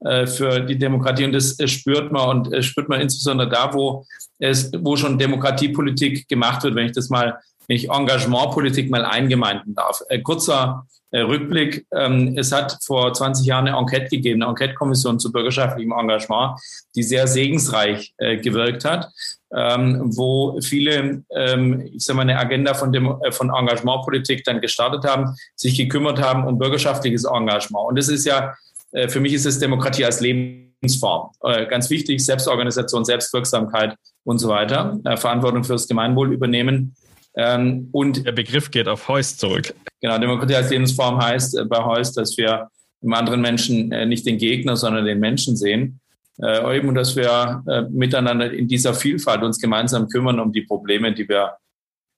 äh, 0.00 0.26
für 0.26 0.60
die 0.60 0.78
Demokratie 0.78 1.24
und 1.24 1.32
das 1.32 1.58
äh, 1.58 1.68
spürt 1.68 2.12
man 2.12 2.28
und 2.28 2.52
äh, 2.52 2.62
spürt 2.62 2.88
man 2.88 3.00
insbesondere 3.00 3.48
da, 3.48 3.72
wo 3.72 4.04
es, 4.38 4.70
wo 4.78 4.96
schon 4.96 5.18
Demokratiepolitik 5.18 6.28
gemacht 6.28 6.62
wird, 6.64 6.74
wenn 6.74 6.86
ich 6.86 6.92
das 6.92 7.08
mal, 7.08 7.38
wenn 7.66 7.76
ich 7.76 7.90
Engagementpolitik 7.90 8.90
mal 8.90 9.04
eingemeinden 9.04 9.74
darf. 9.74 10.02
Äh, 10.08 10.20
kurzer 10.20 10.86
äh, 11.12 11.20
Rückblick. 11.20 11.86
Ähm, 11.92 12.36
es 12.36 12.52
hat 12.52 12.78
vor 12.84 13.12
20 13.12 13.46
Jahren 13.46 13.68
eine 13.68 13.78
Enquete 13.78 14.10
gegeben, 14.10 14.42
eine 14.42 14.50
Enquete-Kommission 14.50 15.18
zu 15.18 15.32
bürgerschaftlichem 15.32 15.92
Engagement, 15.92 16.60
die 16.94 17.02
sehr 17.02 17.26
segensreich 17.26 18.14
gewirkt 18.18 18.84
hat 18.84 19.08
ähm, 19.54 20.16
wo 20.16 20.60
viele, 20.60 21.22
ähm, 21.34 21.88
ich 21.92 22.04
sage 22.04 22.16
mal, 22.16 22.22
eine 22.22 22.38
Agenda 22.38 22.74
von, 22.74 22.92
Demo 22.92 23.20
äh, 23.24 23.32
von 23.32 23.48
Engagementpolitik 23.48 24.44
dann 24.44 24.60
gestartet 24.60 25.04
haben, 25.04 25.34
sich 25.54 25.76
gekümmert 25.76 26.20
haben 26.20 26.46
um 26.46 26.58
bürgerschaftliches 26.58 27.24
Engagement. 27.24 27.88
Und 27.88 27.98
das 27.98 28.08
ist 28.08 28.24
ja, 28.24 28.54
äh, 28.92 29.08
für 29.08 29.20
mich 29.20 29.32
ist 29.32 29.46
es 29.46 29.58
Demokratie 29.58 30.04
als 30.04 30.20
Lebensform. 30.20 31.30
Äh, 31.42 31.66
ganz 31.66 31.90
wichtig, 31.90 32.24
Selbstorganisation, 32.24 33.04
Selbstwirksamkeit 33.04 33.94
und 34.24 34.38
so 34.38 34.48
weiter, 34.48 34.98
äh, 35.04 35.16
Verantwortung 35.16 35.64
fürs 35.64 35.86
Gemeinwohl 35.86 36.32
übernehmen. 36.32 36.96
Ähm, 37.36 37.88
und 37.92 38.26
der 38.26 38.32
Begriff 38.32 38.70
geht 38.70 38.88
auf 38.88 39.08
Heuss 39.08 39.36
zurück. 39.36 39.74
Genau, 40.00 40.18
Demokratie 40.18 40.56
als 40.56 40.70
Lebensform 40.70 41.22
heißt 41.22 41.58
äh, 41.58 41.64
bei 41.66 41.84
Heuss, 41.84 42.12
dass 42.12 42.36
wir 42.36 42.68
im 43.02 43.12
anderen 43.12 43.40
Menschen 43.40 43.92
äh, 43.92 44.06
nicht 44.06 44.26
den 44.26 44.38
Gegner, 44.38 44.76
sondern 44.76 45.04
den 45.04 45.20
Menschen 45.20 45.56
sehen. 45.56 46.00
Äh, 46.42 46.76
eben, 46.76 46.94
dass 46.94 47.16
wir 47.16 47.62
äh, 47.66 47.82
miteinander 47.90 48.52
in 48.52 48.68
dieser 48.68 48.94
Vielfalt 48.94 49.42
uns 49.42 49.58
gemeinsam 49.58 50.08
kümmern 50.08 50.38
um 50.38 50.52
die 50.52 50.62
Probleme, 50.62 51.12
die 51.14 51.28
wir 51.28 51.56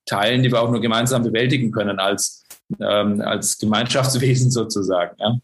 teilen, 0.07 0.42
die 0.42 0.50
wir 0.50 0.61
auch 0.61 0.70
nur 0.70 0.81
gemeinsam 0.81 1.22
bewältigen 1.22 1.70
können 1.70 2.00
als, 2.00 2.44
ähm, 2.81 3.20
als 3.20 3.59
Gemeinschaftswesen 3.59 4.50
sozusagen. 4.50 5.14
Ja. 5.20 5.38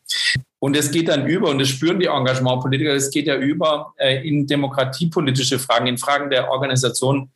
Und 0.59 0.77
es 0.77 0.91
geht 0.91 1.09
dann 1.09 1.27
über, 1.27 1.51
und 1.51 1.59
das 1.59 1.69
spüren 1.69 2.01
die 2.01 2.07
Engagementpolitiker, 2.07 2.95
es 2.95 3.11
geht 3.11 3.27
ja 3.27 3.37
über 3.37 3.93
äh, 3.99 4.27
in 4.27 4.47
demokratiepolitische 4.47 5.59
Fragen, 5.59 5.87
in 5.87 5.99
Fragen 5.99 6.31
der 6.31 6.51
Organisation 6.51 7.31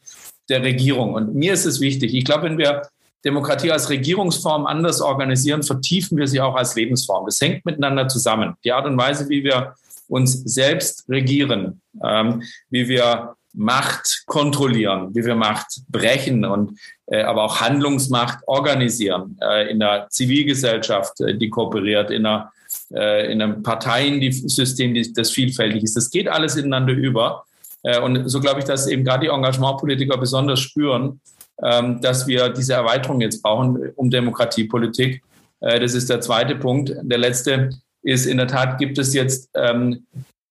der 0.49 0.63
Regierung. 0.63 1.15
Und 1.15 1.35
mir 1.35 1.53
ist 1.53 1.67
es 1.67 1.81
wichtig, 1.81 2.15
ich 2.15 2.25
glaube, 2.25 2.45
wenn 2.45 2.59
wir 2.59 2.83
Demokratie 3.25 3.71
als 3.71 3.91
Regierungsform 3.91 4.67
anders 4.67 5.01
organisieren, 5.01 5.63
vertiefen 5.63 6.17
wir 6.17 6.27
sie 6.27 6.41
auch 6.41 6.55
als 6.55 6.75
Lebensform. 6.75 7.27
Das 7.27 7.41
hängt 7.41 7.65
miteinander 7.67 8.09
zusammen. 8.09 8.55
Die 8.65 8.73
Art 8.73 8.87
und 8.87 8.97
Weise, 8.97 9.29
wie 9.29 9.45
wir 9.45 9.75
uns 10.09 10.43
selbst 10.45 11.05
regieren, 11.09 11.81
ähm, 12.05 12.43
wie 12.71 12.89
wir 12.89 13.35
Macht 13.55 14.25
kontrollieren, 14.27 15.15
wie 15.15 15.25
wir 15.25 15.35
Macht 15.35 15.83
brechen 15.89 16.45
und 16.45 16.79
äh, 17.07 17.23
aber 17.23 17.45
auch 17.45 17.61
Handlungsmacht 17.61 18.39
organisieren 18.47 19.39
äh, 19.43 19.71
in 19.71 19.81
der 19.81 20.09
Zivilgesellschaft, 20.11 21.21
äh, 21.21 21.37
die 21.37 21.49
kooperiert, 21.49 22.11
in 22.11 22.27
einer 22.27 22.53
äh, 22.93 23.33
in 23.33 23.41
einem 23.41 23.63
Parteiensystem, 23.63 24.95
das 25.15 25.31
vielfältig 25.31 25.83
ist. 25.83 25.97
Das 25.97 26.11
geht 26.11 26.29
alles 26.29 26.57
ineinander 26.57 26.93
über. 26.93 27.45
Äh, 27.83 28.01
und 28.01 28.29
so 28.29 28.41
glaube 28.41 28.61
ich, 28.61 28.67
dass 28.67 28.87
eben 28.87 29.05
gerade 29.05 29.27
die 29.27 29.33
Engagementpolitiker 29.33 30.19
besonders 30.19 30.61
spüren, 30.61 31.21
ähm, 31.63 32.01
dass 32.01 32.27
wir 32.27 32.51
diese 32.51 32.75
Erweiterung 32.75 33.21
jetzt 33.21 33.43
brauchen 33.43 33.91
um 33.97 34.11
Demokratiepolitik. 34.11 35.23
Äh, 35.61 35.81
das 35.81 35.95
ist 35.95 36.11
der 36.11 36.21
zweite 36.21 36.57
Punkt. 36.57 36.95
Der 37.03 37.19
letzte 37.19 37.71
ist, 38.09 38.27
in 38.27 38.39
der 38.39 38.47
Tat 38.47 38.79
gibt 38.79 38.99
es 38.99 39.15
jetzt 39.15 39.51
ähm, 39.55 40.07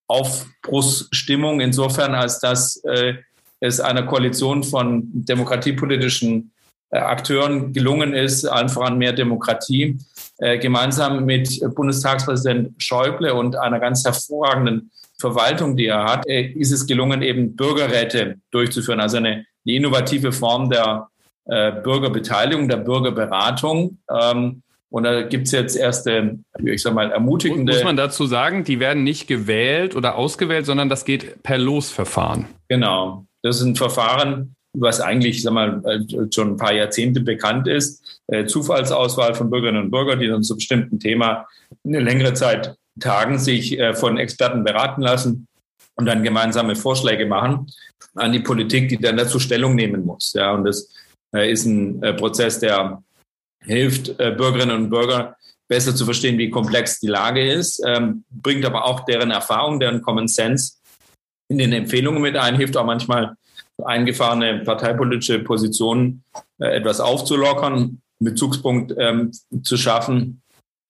Aufbruchsstimmung 0.08 1.60
insofern, 1.60 2.16
als 2.16 2.40
dass 2.40 2.82
es 3.60 3.80
einer 3.82 4.04
Koalition 4.04 4.64
von 4.64 5.04
demokratiepolitischen 5.12 6.52
Akteuren 6.92 7.74
gelungen 7.74 8.14
ist, 8.14 8.46
allen 8.46 8.70
voran 8.70 8.98
mehr 8.98 9.12
Demokratie, 9.12 9.98
äh, 10.38 10.58
gemeinsam 10.58 11.26
mit 11.26 11.60
Bundestagspräsident 11.76 12.82
Schäuble 12.82 13.34
und 13.34 13.56
einer 13.56 13.80
ganz 13.80 14.06
hervorragenden 14.06 14.92
Verwaltung, 15.20 15.76
die 15.76 15.88
er 15.88 16.06
hat, 16.06 16.28
äh, 16.28 16.44
ist 16.44 16.72
es 16.72 16.86
gelungen, 16.86 17.22
eben 17.22 17.56
Bürgerräte 17.56 18.36
durchzuführen, 18.52 19.00
also 19.00 19.18
eine, 19.18 19.30
eine 19.30 19.46
innovative 19.76 20.32
Form 20.32 20.70
der 20.70 21.10
äh, 21.46 21.72
Bürgerbeteiligung, 21.72 22.70
der 22.70 22.78
Bürgerberatung. 22.78 23.98
Ähm, 24.10 24.62
und 24.90 25.04
da 25.04 25.24
gibt 25.24 25.48
es 25.48 25.52
jetzt 25.52 25.76
erste, 25.76 26.40
ich 26.64 26.82
sag 26.82 26.94
mal, 26.94 27.12
ermutigende. 27.12 27.74
Muss 27.74 27.84
man 27.84 27.98
dazu 27.98 28.26
sagen, 28.26 28.64
die 28.64 28.80
werden 28.80 29.04
nicht 29.04 29.28
gewählt 29.28 29.96
oder 29.96 30.16
ausgewählt, 30.16 30.66
sondern 30.66 30.88
das 30.88 31.04
geht 31.04 31.44
per 31.44 31.58
Losverfahren. 31.58 32.46
Genau. 32.70 33.26
Das 33.42 33.58
ist 33.58 33.64
ein 33.64 33.76
Verfahren, 33.76 34.56
was 34.74 35.02
eigentlich 35.02 35.44
sag 35.44 35.54
mal, 35.54 35.82
äh, 35.86 36.32
schon 36.34 36.52
ein 36.52 36.58
paar 36.58 36.74
Jahrzehnte 36.74 37.20
bekannt 37.20 37.68
ist. 37.68 38.22
Äh, 38.28 38.46
Zufallsauswahl 38.46 39.34
von 39.34 39.50
Bürgerinnen 39.50 39.84
und 39.84 39.92
Bürgern, 39.92 40.20
die 40.20 40.28
dann 40.28 40.44
zu 40.44 40.56
bestimmten 40.56 41.00
Thema 41.00 41.48
eine 41.86 42.00
längere 42.00 42.34
Zeit 42.34 42.76
tagen, 43.00 43.40
sich 43.40 43.78
äh, 43.78 43.94
von 43.94 44.18
Experten 44.18 44.64
beraten 44.64 45.02
lassen 45.02 45.48
und 45.96 46.06
dann 46.06 46.24
gemeinsame 46.24 46.76
Vorschläge 46.76 47.26
machen 47.26 47.68
an 48.16 48.32
die 48.32 48.40
Politik, 48.40 48.90
die 48.90 48.98
dann 48.98 49.18
dazu 49.18 49.40
Stellung 49.40 49.76
nehmen 49.76 50.06
muss. 50.06 50.34
Ja, 50.34 50.54
und 50.54 50.64
das 50.64 50.90
ist 51.34 51.66
ein 51.66 52.00
Prozess, 52.16 52.60
der 52.60 53.04
hilft 53.64 54.18
Bürgerinnen 54.18 54.76
und 54.84 54.90
Bürgern 54.90 55.34
besser 55.68 55.96
zu 55.96 56.06
verstehen, 56.06 56.38
wie 56.38 56.50
komplex 56.50 57.00
die 57.00 57.08
Lage 57.08 57.52
ist, 57.52 57.84
ähm, 57.86 58.24
bringt 58.30 58.66
aber 58.66 58.86
auch 58.86 59.02
deren 59.02 59.32
Erfahrung, 59.32 59.80
deren 59.80 60.02
Common 60.02 60.28
Sense 60.28 60.74
in 61.50 61.58
den 61.58 61.74
Empfehlungen 61.74 62.22
mit 62.22 62.36
ein, 62.36 62.56
hilft 62.56 62.78
auch 62.78 62.86
manchmal 62.86 63.36
eingefahrene 63.84 64.64
parteipolitische 64.64 65.40
Positionen 65.40 66.24
äh, 66.60 66.78
etwas 66.78 67.00
aufzulockern, 67.00 68.02
Bezugspunkt 68.20 68.94
ähm, 68.98 69.32
zu 69.64 69.78
schaffen, 69.78 70.42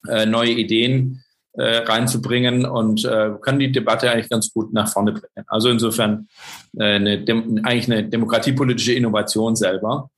äh, 0.07 0.25
neue 0.25 0.51
Ideen 0.51 1.23
äh, 1.53 1.77
reinzubringen 1.77 2.65
und 2.65 3.03
äh, 3.03 3.31
kann 3.41 3.59
die 3.59 3.71
Debatte 3.71 4.09
eigentlich 4.09 4.29
ganz 4.29 4.53
gut 4.53 4.71
nach 4.73 4.89
vorne 4.89 5.11
bringen. 5.11 5.45
Also 5.47 5.69
insofern 5.69 6.29
äh, 6.77 6.95
eine 6.95 7.25
eigentlich 7.63 7.91
eine 7.91 8.07
demokratiepolitische 8.07 8.93
Innovation 8.93 9.55
selber. 9.55 10.09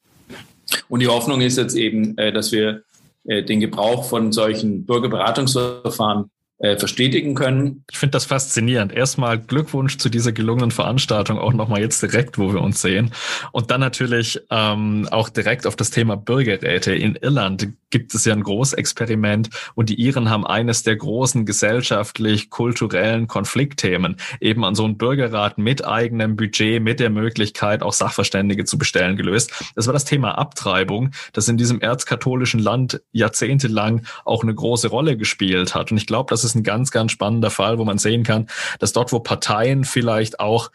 Und 0.87 1.01
die 1.01 1.07
Hoffnung 1.07 1.41
ist 1.41 1.57
jetzt 1.57 1.75
eben, 1.75 2.17
äh, 2.17 2.31
dass 2.31 2.51
wir 2.51 2.83
äh, 3.25 3.43
den 3.43 3.59
Gebrauch 3.59 4.05
von 4.05 4.31
solchen 4.31 4.85
Bürgerberatungsverfahren 4.85 6.29
äh, 6.59 6.77
verstetigen 6.77 7.35
können. 7.35 7.85
Ich 7.89 7.97
finde 7.97 8.11
das 8.11 8.25
faszinierend. 8.25 8.91
Erstmal 8.91 9.39
Glückwunsch 9.39 9.97
zu 9.97 10.09
dieser 10.09 10.33
gelungenen 10.33 10.71
Veranstaltung, 10.71 11.39
auch 11.39 11.53
nochmal 11.53 11.79
jetzt 11.79 12.01
direkt, 12.01 12.37
wo 12.37 12.53
wir 12.53 12.61
uns 12.61 12.81
sehen. 12.81 13.11
Und 13.53 13.71
dann 13.71 13.79
natürlich 13.79 14.41
ähm, 14.49 15.07
auch 15.09 15.29
direkt 15.29 15.65
auf 15.65 15.77
das 15.77 15.89
Thema 15.89 16.17
Bürgerräte. 16.17 16.93
In 16.93 17.15
Irland 17.15 17.69
gibt 17.89 18.13
es 18.13 18.25
ja 18.25 18.33
ein 18.33 18.43
Großexperiment 18.43 19.49
und 19.75 19.89
die 19.89 19.95
Iren 19.95 20.29
haben 20.29 20.45
eines 20.45 20.83
der 20.83 20.95
großen 20.95 21.45
gesellschaftlich-kulturellen 21.45 23.27
Konfliktthemen 23.27 24.17
eben 24.39 24.63
an 24.65 24.75
so 24.75 24.85
einen 24.85 24.97
Bürgerrat 24.97 25.57
mit 25.57 25.85
eigenem 25.85 26.35
Budget, 26.35 26.81
mit 26.81 26.99
der 26.99 27.09
Möglichkeit, 27.09 27.83
auch 27.83 27.93
Sachverständige 27.93 28.65
zu 28.65 28.77
bestellen, 28.77 29.17
gelöst. 29.17 29.51
Das 29.75 29.87
war 29.87 29.93
das 29.93 30.05
Thema 30.05 30.37
Abtreibung, 30.37 31.11
das 31.33 31.47
in 31.47 31.57
diesem 31.57 31.81
erzkatholischen 31.81 32.59
Land 32.59 33.01
jahrzehntelang 33.11 34.05
auch 34.25 34.43
eine 34.43 34.53
große 34.53 34.87
Rolle 34.87 35.17
gespielt 35.17 35.75
hat. 35.75 35.91
Und 35.91 35.97
ich 35.97 36.07
glaube, 36.07 36.29
das 36.29 36.43
ist 36.43 36.55
ein 36.55 36.63
ganz, 36.63 36.91
ganz 36.91 37.11
spannender 37.11 37.49
Fall, 37.49 37.77
wo 37.77 37.85
man 37.85 37.97
sehen 37.97 38.23
kann, 38.23 38.47
dass 38.79 38.93
dort, 38.93 39.11
wo 39.11 39.19
Parteien 39.19 39.83
vielleicht 39.83 40.39
auch 40.39 40.71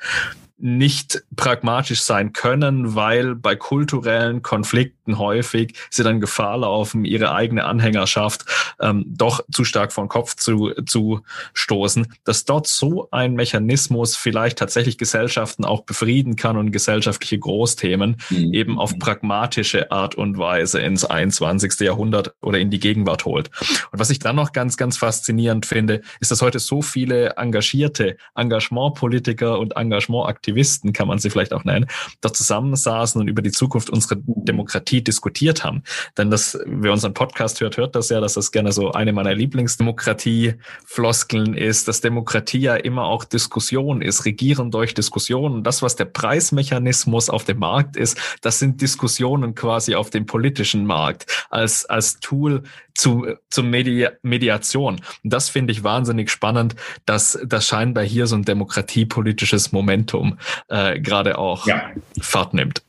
nicht 0.57 1.25
pragmatisch 1.35 2.03
sein 2.03 2.33
können, 2.33 2.95
weil 2.95 3.35
bei 3.35 3.57
kulturellen 3.57 4.43
Konflikten 4.43 5.19
häufig 5.19 5.75
sie 5.90 6.05
dann 6.05 6.21
Gefahr 6.21 6.59
laufen, 6.59 7.05
ihre 7.05 7.35
eigene 7.35 7.64
Anhängerschaft 7.64 8.45
ähm, 8.81 9.05
doch 9.07 9.40
zu 9.51 9.64
stark 9.64 9.93
vor 9.93 10.05
den 10.05 10.09
Kopf 10.09 10.37
zu, 10.37 10.71
zu 10.87 11.23
stoßen, 11.55 12.07
dass 12.23 12.45
dort 12.45 12.69
so 12.69 13.09
ein 13.11 13.35
Mechanismus 13.35 14.17
vielleicht 14.17 14.59
tatsächlich 14.59 14.97
Gesellschaften 14.97 15.64
auch 15.64 15.83
befrieden 15.83 16.37
kann 16.37 16.57
und 16.57 16.71
gesellschaftliche 16.71 17.38
Großthemen 17.38 18.17
mhm. 18.31 18.55
eben 18.55 18.79
auf 18.79 18.97
pragmatische 18.99 19.90
Art 19.90 20.14
und 20.14 20.38
Weise 20.38 20.81
ins 20.81 21.05
21. 21.05 21.81
Jahrhundert 21.81 22.35
oder 22.40 22.59
in 22.59 22.71
die 22.71 22.81
Gegenwart 22.81 23.25
holt. 23.25 23.51
Und 23.90 23.99
was 23.99 24.11
ich 24.11 24.21
dann 24.21 24.37
noch 24.37 24.53
ganz, 24.53 24.77
ganz 24.77 24.97
faszinierend 24.97 25.67
finde, 25.67 26.03
ist, 26.21 26.31
dass 26.31 26.43
heute 26.43 26.61
so 26.61 26.81
viele 26.81 27.35
engagierte 27.37 28.17
Engagementpolitiker 28.37 29.59
und 29.59 29.77
Engagementaktivisten 29.77 30.44
Aktivisten, 30.45 30.93
kann 30.93 31.09
man 31.09 31.19
sie 31.19 31.31
vielleicht 31.31 31.55
auch 31.55 31.65
nennen, 31.65 31.87
da 32.21 32.31
zusammensaßen 32.31 33.19
und 33.19 33.29
über 33.29 33.41
die 33.41 33.51
Zukunft 33.51 33.89
unserer 33.89 34.19
Demokratie 34.27 35.03
diskutiert 35.03 35.65
haben. 35.65 35.83
Denn 36.19 36.31
das, 36.31 36.59
wer 36.67 36.93
unseren 36.93 37.15
Podcast 37.15 37.63
hört, 37.63 37.79
hört 37.79 37.97
das 37.97 38.11
ja, 38.11 38.21
dass 38.21 38.35
das 38.35 38.53
gerne 38.53 38.73
so 38.73 38.93
eine 38.93 39.15
meiner 39.15 39.35
Lieblingsdemokratie-Floskeln 39.35 41.55
ist, 41.55 41.89
dass 41.89 42.03
Demokratie 42.03 42.59
ja 42.59 42.75
immer 42.75 43.05
auch 43.05 43.25
Diskussion 43.25 44.03
ist, 44.03 44.27
Regieren 44.27 44.71
durch 44.71 44.93
Diskussion. 44.93 45.55
Und 45.55 45.65
das, 45.65 45.81
was 45.81 45.97
der 45.97 46.05
Preismechanismus 46.05 47.31
auf 47.31 47.45
dem 47.45 47.61
Markt 47.61 47.97
ist, 47.97 48.19
das 48.43 48.59
sind 48.59 48.83
Diskussionen 48.83 49.55
quasi 49.55 49.95
auf 49.95 50.11
dem 50.11 50.27
politischen 50.27 50.85
Markt 50.85 51.47
als, 51.49 51.87
als 51.87 52.21
Tool 52.21 52.65
zu, 52.95 53.27
zur 53.51 53.65
Medi 53.65 54.07
Mediation. 54.23 55.01
Und 55.23 55.33
das 55.33 55.49
finde 55.49 55.73
ich 55.73 55.85
wahnsinnig 55.85 56.31
spannend, 56.31 56.77
dass 57.07 57.39
das 57.45 57.67
scheinbar 57.67 58.05
hier 58.05 58.27
so 58.27 58.37
ein 58.37 58.45
demokratiepolitisches 58.45 59.73
Momentum 59.73 60.39
äh, 60.69 61.01
gerade 61.01 61.39
auch 61.39 61.67
ja. 61.67 61.91
Fahrt 62.21 62.55
nimmt. 62.55 62.83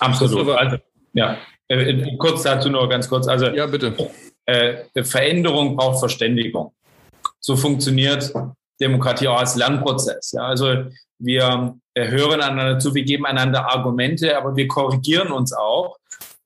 Absolut. 0.00 0.48
Also, 0.50 0.76
ja. 1.14 1.38
Äh, 1.68 1.90
äh, 1.90 2.16
kurz 2.18 2.42
dazu 2.42 2.68
nur 2.68 2.88
ganz 2.88 3.08
kurz. 3.08 3.26
Also, 3.26 3.46
ja, 3.46 3.66
bitte. 3.66 3.96
Äh, 4.44 5.02
Veränderung 5.02 5.76
braucht 5.76 5.98
Verständigung. 5.98 6.72
So 7.40 7.56
funktioniert 7.56 8.32
Demokratie 8.80 9.28
auch 9.28 9.40
als 9.40 9.56
Lernprozess. 9.56 10.32
Ja, 10.32 10.42
also 10.42 10.84
wir 11.18 11.76
hören 11.96 12.40
einander 12.42 12.78
zu, 12.78 12.94
wir 12.94 13.04
geben 13.04 13.24
einander 13.24 13.66
Argumente, 13.66 14.36
aber 14.36 14.54
wir 14.54 14.68
korrigieren 14.68 15.32
uns 15.32 15.52
auch, 15.52 15.96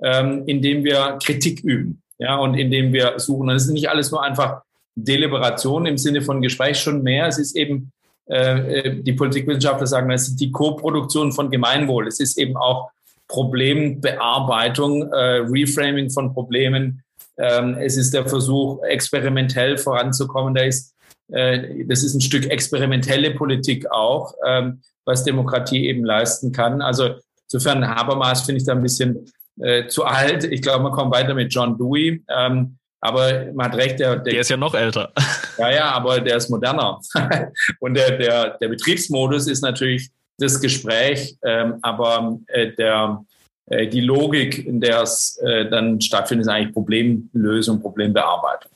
ähm, 0.01 0.45
indem 0.47 0.85
wir 0.85 1.19
Kritik 1.21 1.61
üben 1.65 2.03
ja, 2.21 2.37
und 2.37 2.55
indem 2.55 2.93
wir 2.93 3.19
suchen. 3.19 3.49
Und 3.49 3.57
es 3.57 3.65
ist 3.65 3.73
nicht 3.73 3.89
alles 3.89 4.11
nur 4.11 4.23
einfach 4.23 4.61
Deliberation 4.95 5.87
im 5.87 5.97
Sinne 5.97 6.21
von 6.21 6.43
Gespräch, 6.43 6.79
schon 6.79 7.03
mehr. 7.03 7.27
Es 7.27 7.39
ist 7.39 7.57
eben, 7.57 7.93
äh, 8.27 8.81
äh 8.81 9.03
die 9.03 9.15
Politikwissenschaftler 9.15 9.87
sagen, 9.87 10.11
es 10.11 10.29
ist 10.29 10.37
die 10.37 10.53
Co-Produktion 10.53 11.33
von 11.33 11.51
Gemeinwohl. 11.51 12.07
Es 12.07 12.21
ist 12.21 12.39
eben 12.39 12.57
auch 12.59 12.91
Problembearbeitung, 13.27 15.11
äh, 15.11 15.45
Reframing 15.49 16.11
von 16.11 16.35
Problemen. 16.35 17.03
Ähm, 17.39 17.79
es 17.81 17.97
ist 17.97 18.13
der 18.13 18.29
Versuch, 18.29 18.83
experimentell 18.83 19.79
voranzukommen. 19.79 20.55
Da 20.55 20.65
ist, 20.65 20.95
äh, 21.33 21.87
das 21.87 22.03
ist 22.03 22.15
ein 22.15 22.21
Stück 22.21 22.51
experimentelle 22.51 23.31
Politik 23.31 23.91
auch, 23.91 24.35
ähm, 24.47 24.83
was 25.07 25.25
Demokratie 25.25 25.87
eben 25.87 26.05
leisten 26.05 26.53
kann. 26.53 26.83
Also 26.83 27.15
insofern 27.45 27.89
Habermas 27.89 28.43
finde 28.43 28.61
ich 28.61 28.67
da 28.67 28.73
ein 28.73 28.83
bisschen 28.83 29.27
äh, 29.61 29.87
zu 29.89 30.05
alt. 30.05 30.45
Ich 30.45 30.63
glaube, 30.63 30.85
man 30.85 30.93
kommt 30.93 31.13
weiter 31.13 31.35
mit 31.35 31.53
John 31.53 31.77
Dewey. 31.77 32.23
Ähm, 32.29 32.77
aber 33.03 33.47
man 33.55 33.67
hat 33.67 33.77
recht, 33.77 33.99
der, 33.99 34.17
der, 34.17 34.33
der 34.33 34.41
ist 34.41 34.51
ja 34.51 34.57
noch 34.57 34.75
älter. 34.75 35.13
Ja, 35.59 35.71
ja, 35.71 35.91
aber 35.93 36.21
der 36.21 36.39
ist 36.39 36.49
moderner. 36.49 36.99
Und 37.81 37.93
der, 37.93 38.17
der, 38.17 38.57
der 38.57 38.69
Betriebsmodus 38.69 39.47
ist 39.47 39.61
natürlich 39.61 40.09
das 40.39 40.59
Gespräch, 40.59 41.37
ähm, 41.45 41.75
aber 41.83 42.39
äh, 42.47 42.73
der, 42.73 43.23
äh, 43.67 43.87
die 43.87 44.01
Logik, 44.01 44.67
in 44.67 44.81
der 44.81 45.03
es 45.03 45.39
äh, 45.45 45.69
dann 45.69 46.01
stattfindet, 46.01 46.47
ist 46.47 46.49
eigentlich 46.51 46.73
Problemlösung, 46.73 47.79
Problembearbeitung. 47.79 48.73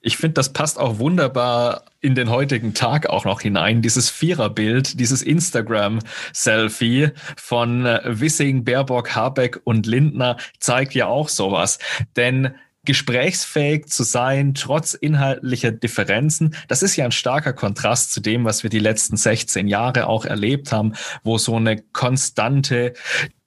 Ich 0.00 0.16
finde, 0.16 0.34
das 0.34 0.52
passt 0.52 0.78
auch 0.78 0.98
wunderbar 0.98 1.84
in 2.00 2.14
den 2.14 2.30
heutigen 2.30 2.74
Tag 2.74 3.08
auch 3.08 3.24
noch 3.24 3.40
hinein. 3.40 3.82
Dieses 3.82 4.10
Viererbild, 4.10 5.00
dieses 5.00 5.22
Instagram-Selfie 5.22 7.10
von 7.36 7.86
äh, 7.86 8.00
Wissing, 8.04 8.64
Baerbock, 8.64 9.14
Habeck 9.14 9.60
und 9.64 9.86
Lindner 9.86 10.36
zeigt 10.58 10.94
ja 10.94 11.06
auch 11.06 11.28
sowas. 11.28 11.78
Denn 12.16 12.54
gesprächsfähig 12.84 13.86
zu 13.86 14.02
sein, 14.02 14.54
trotz 14.54 14.94
inhaltlicher 14.94 15.72
Differenzen. 15.72 16.54
Das 16.68 16.82
ist 16.82 16.96
ja 16.96 17.04
ein 17.04 17.12
starker 17.12 17.52
Kontrast 17.52 18.12
zu 18.12 18.20
dem, 18.20 18.44
was 18.44 18.62
wir 18.62 18.70
die 18.70 18.78
letzten 18.78 19.16
16 19.16 19.68
Jahre 19.68 20.06
auch 20.06 20.24
erlebt 20.24 20.72
haben, 20.72 20.92
wo 21.22 21.38
so 21.38 21.56
eine 21.56 21.80
konstante 21.92 22.92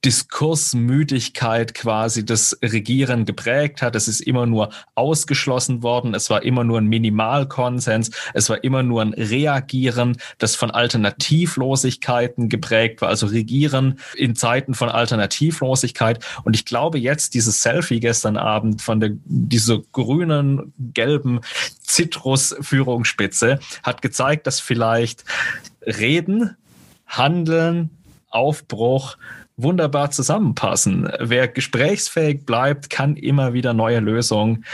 Diskursmüdigkeit 0.04 1.74
quasi 1.74 2.24
das 2.24 2.56
Regieren 2.62 3.24
geprägt 3.24 3.82
hat. 3.82 3.96
Es 3.96 4.06
ist 4.06 4.20
immer 4.20 4.46
nur 4.46 4.70
ausgeschlossen 4.94 5.82
worden. 5.82 6.14
Es 6.14 6.30
war 6.30 6.44
immer 6.44 6.62
nur 6.62 6.80
ein 6.80 6.86
Minimalkonsens. 6.86 8.12
Es 8.32 8.48
war 8.48 8.62
immer 8.62 8.84
nur 8.84 9.02
ein 9.02 9.12
Reagieren, 9.12 10.16
das 10.38 10.54
von 10.54 10.70
Alternativlosigkeiten 10.70 12.48
geprägt 12.48 13.00
war. 13.00 13.08
Also 13.08 13.26
Regieren 13.26 13.98
in 14.14 14.36
Zeiten 14.36 14.74
von 14.74 14.88
Alternativlosigkeit. 14.88 16.24
Und 16.44 16.54
ich 16.54 16.64
glaube 16.64 16.98
jetzt 16.98 17.34
dieses 17.34 17.60
Selfie 17.60 17.98
gestern 17.98 18.36
Abend 18.36 18.80
von 18.80 19.00
der, 19.00 19.10
dieser 19.24 19.80
grünen, 19.90 20.72
gelben 20.94 21.40
Zitrus-Führungsspitze 21.80 23.58
hat 23.82 24.00
gezeigt, 24.00 24.46
dass 24.46 24.60
vielleicht 24.60 25.24
Reden, 25.82 26.56
Handeln, 27.06 27.90
Aufbruch 28.30 29.16
wunderbar 29.58 30.10
zusammenpassen. 30.10 31.10
Wer 31.20 31.48
gesprächsfähig 31.48 32.46
bleibt, 32.46 32.88
kann 32.88 33.16
immer 33.16 33.52
wieder 33.52 33.74
neue 33.74 34.00
Lösungen 34.00 34.64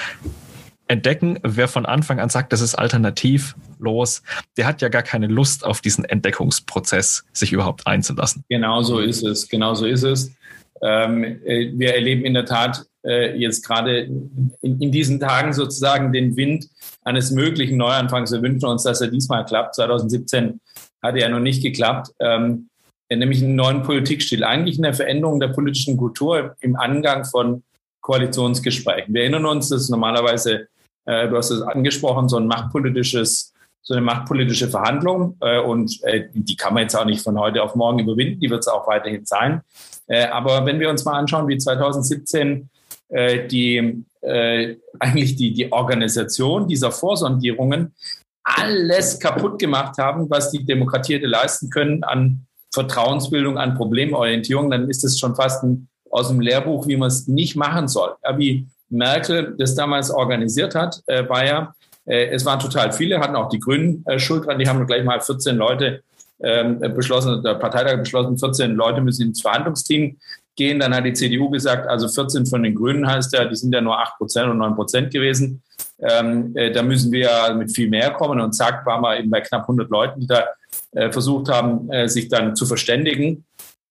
entdecken. 0.87 1.39
Wer 1.43 1.67
von 1.67 1.87
Anfang 1.87 2.21
an 2.21 2.29
sagt, 2.29 2.53
das 2.53 2.61
ist 2.61 2.75
alternativlos, 2.75 4.23
der 4.57 4.67
hat 4.67 4.83
ja 4.83 4.89
gar 4.89 5.03
keine 5.03 5.27
Lust 5.27 5.65
auf 5.65 5.81
diesen 5.81 6.05
Entdeckungsprozess, 6.05 7.25
sich 7.33 7.53
überhaupt 7.53 7.87
einzulassen. 7.87 8.45
Genau 8.49 8.83
so 8.83 9.01
ist 9.01 9.25
es. 9.25 9.49
Genau 9.49 9.75
so 9.75 9.87
ist 9.87 10.03
es. 10.03 10.31
Ähm, 10.83 11.25
äh, 11.45 11.73
wir 11.75 11.95
erleben 11.95 12.25
in 12.25 12.35
der 12.35 12.45
Tat 12.45 12.85
äh, 13.05 13.37
jetzt 13.39 13.67
gerade 13.67 14.01
in, 14.01 14.51
in, 14.61 14.93
diesen 14.93 15.19
Tagen 15.19 15.53
sozusagen 15.53 16.13
den 16.13 16.37
Wind 16.37 16.69
eines 17.05 17.31
möglichen 17.31 17.79
Neuanfangs. 17.79 18.33
Wir 18.33 18.43
wünschen 18.43 18.67
uns, 18.67 18.83
dass 18.83 19.01
er 19.01 19.09
diesmal 19.09 19.45
klappt. 19.47 19.77
2017 19.77 20.61
hat 21.03 21.17
er 21.17 21.29
noch 21.31 21.41
nicht 21.41 21.63
geklappt. 21.63 22.11
Ähm, 22.19 22.69
nämlich 23.11 23.43
einen 23.43 23.55
neuen 23.55 23.83
Politikstil, 23.83 24.45
eigentlich 24.45 24.79
eine 24.79 24.95
Veränderung 24.95 25.41
der 25.41 25.49
politischen 25.49 25.97
Kultur 25.97 26.57
im 26.61 26.77
Angang 26.77 27.25
von 27.25 27.63
Koalitionsgesprächen. 28.01 29.15
Wir 29.15 29.23
erinnern 29.23 29.47
uns, 29.47 29.69
dass 29.69 29.89
normalerweise, 29.89 30.69
äh, 31.07 31.29
du 31.29 31.37
hast 31.37 31.51
es 31.51 31.63
angesprochen, 31.63 32.29
so 32.29 32.37
ein 32.37 32.47
machtpolitisches, 32.47 33.53
so 33.83 33.95
eine 33.95 34.03
machtpolitische 34.03 34.69
Verhandlung 34.69 35.37
äh, 35.41 35.59
und 35.59 36.03
äh, 36.05 36.29
die 36.33 36.57
kann 36.57 36.75
man 36.75 36.85
jetzt 36.85 36.95
auch 36.95 37.05
nicht 37.05 37.23
von 37.23 37.39
heute 37.39 37.63
auf 37.63 37.75
morgen 37.75 37.99
überwinden, 37.99 38.41
die 38.41 38.51
wird 38.51 38.61
es 38.61 38.69
auch 38.69 38.87
weiterhin 38.87 39.25
sein. 39.25 39.63
Äh, 40.07 40.27
aber 40.27 40.65
wenn 40.67 40.81
wir 40.81 40.91
uns 40.91 41.05
mal 41.05 41.19
anschauen, 41.19 41.49
wie 41.49 41.59
2017 41.59 42.69
äh, 43.09 43.47
die 43.47 44.05
äh, 44.23 44.77
eigentlich 44.99 45.37
die, 45.37 45.53
die 45.53 45.71
Organisation 45.73 46.69
dieser 46.69 46.91
Vorsondierungen 46.91 47.95
alles 48.43 49.19
kaputt 49.19 49.59
gemacht 49.59 49.99
haben, 49.99 50.29
was 50.29 50.51
die 50.51 50.65
Demokratie 50.65 51.15
hätte 51.15 51.27
leisten 51.27 51.71
können 51.71 52.05
an 52.05 52.47
Vertrauensbildung, 52.75 53.57
an 53.57 53.75
Problemorientierung, 53.75 54.71
dann 54.71 54.91
ist 54.91 55.05
es 55.05 55.19
schon 55.19 55.35
fast 55.35 55.63
ein, 55.63 55.89
aus 56.11 56.29
dem 56.29 56.41
Lehrbuch, 56.41 56.87
wie 56.87 56.97
man 56.97 57.09
es 57.09 57.27
nicht 57.27 57.57
machen 57.57 57.89
soll. 57.89 58.15
Ja, 58.23 58.37
wie 58.39 58.67
Merkel 58.91 59.55
das 59.59 59.75
damals 59.75 60.11
organisiert 60.11 60.75
hat, 60.75 61.03
äh, 61.07 61.29
war 61.29 61.45
ja, 61.45 61.75
äh, 62.05 62.27
es 62.27 62.45
waren 62.45 62.61
total 62.61 62.93
viele, 62.93 63.21
hatten 63.21 63.37
auch 63.37 63.49
die 63.49 63.59
Grünen 63.59 64.05
äh, 64.07 64.19
Schuld 64.19 64.47
dran, 64.47 64.59
die 64.59 64.69
haben 64.69 64.87
gleich 64.87 65.05
mal 65.05 65.21
14 65.21 65.57
Leute 65.57 66.03
ähm, 66.43 66.81
beschlossen, 66.95 67.43
der 67.43 67.55
Parteitag 67.55 67.99
beschlossen, 67.99 68.39
14 68.39 68.75
Leute 68.75 69.01
müssen 69.01 69.29
ins 69.29 69.41
Verhandlungsteam 69.41 70.19
gehen. 70.57 70.81
Dann 70.81 70.95
hat 70.95 71.05
die 71.05 71.13
CDU 71.13 71.49
gesagt, 71.49 71.89
also 71.89 72.09
14 72.09 72.47
von 72.47 72.63
den 72.63 72.75
Grünen 72.75 73.07
heißt 73.07 73.33
ja, 73.33 73.45
die 73.45 73.57
sind 73.57 73.73
ja 73.73 73.81
nur 73.81 73.99
8 73.99 74.19
Prozent 74.19 74.51
und 74.51 74.59
9 74.59 74.75
Prozent 74.75 75.13
gewesen. 75.13 75.63
Ähm, 76.01 76.55
äh, 76.57 76.71
da 76.71 76.83
müssen 76.83 77.13
wir 77.13 77.21
ja 77.21 77.55
mit 77.55 77.75
viel 77.75 77.89
mehr 77.89 78.11
kommen. 78.11 78.41
Und 78.41 78.53
zack, 78.53 78.85
waren 78.85 79.01
wir 79.03 79.19
eben 79.19 79.31
bei 79.31 79.41
knapp 79.41 79.63
100 79.63 79.89
Leuten, 79.91 80.21
die 80.21 80.27
da 80.27 80.45
äh, 80.95 81.11
versucht 81.11 81.49
haben, 81.49 81.91
äh, 81.91 82.09
sich 82.09 82.29
dann 82.29 82.57
zu 82.57 82.67
verständigen. 82.67 83.45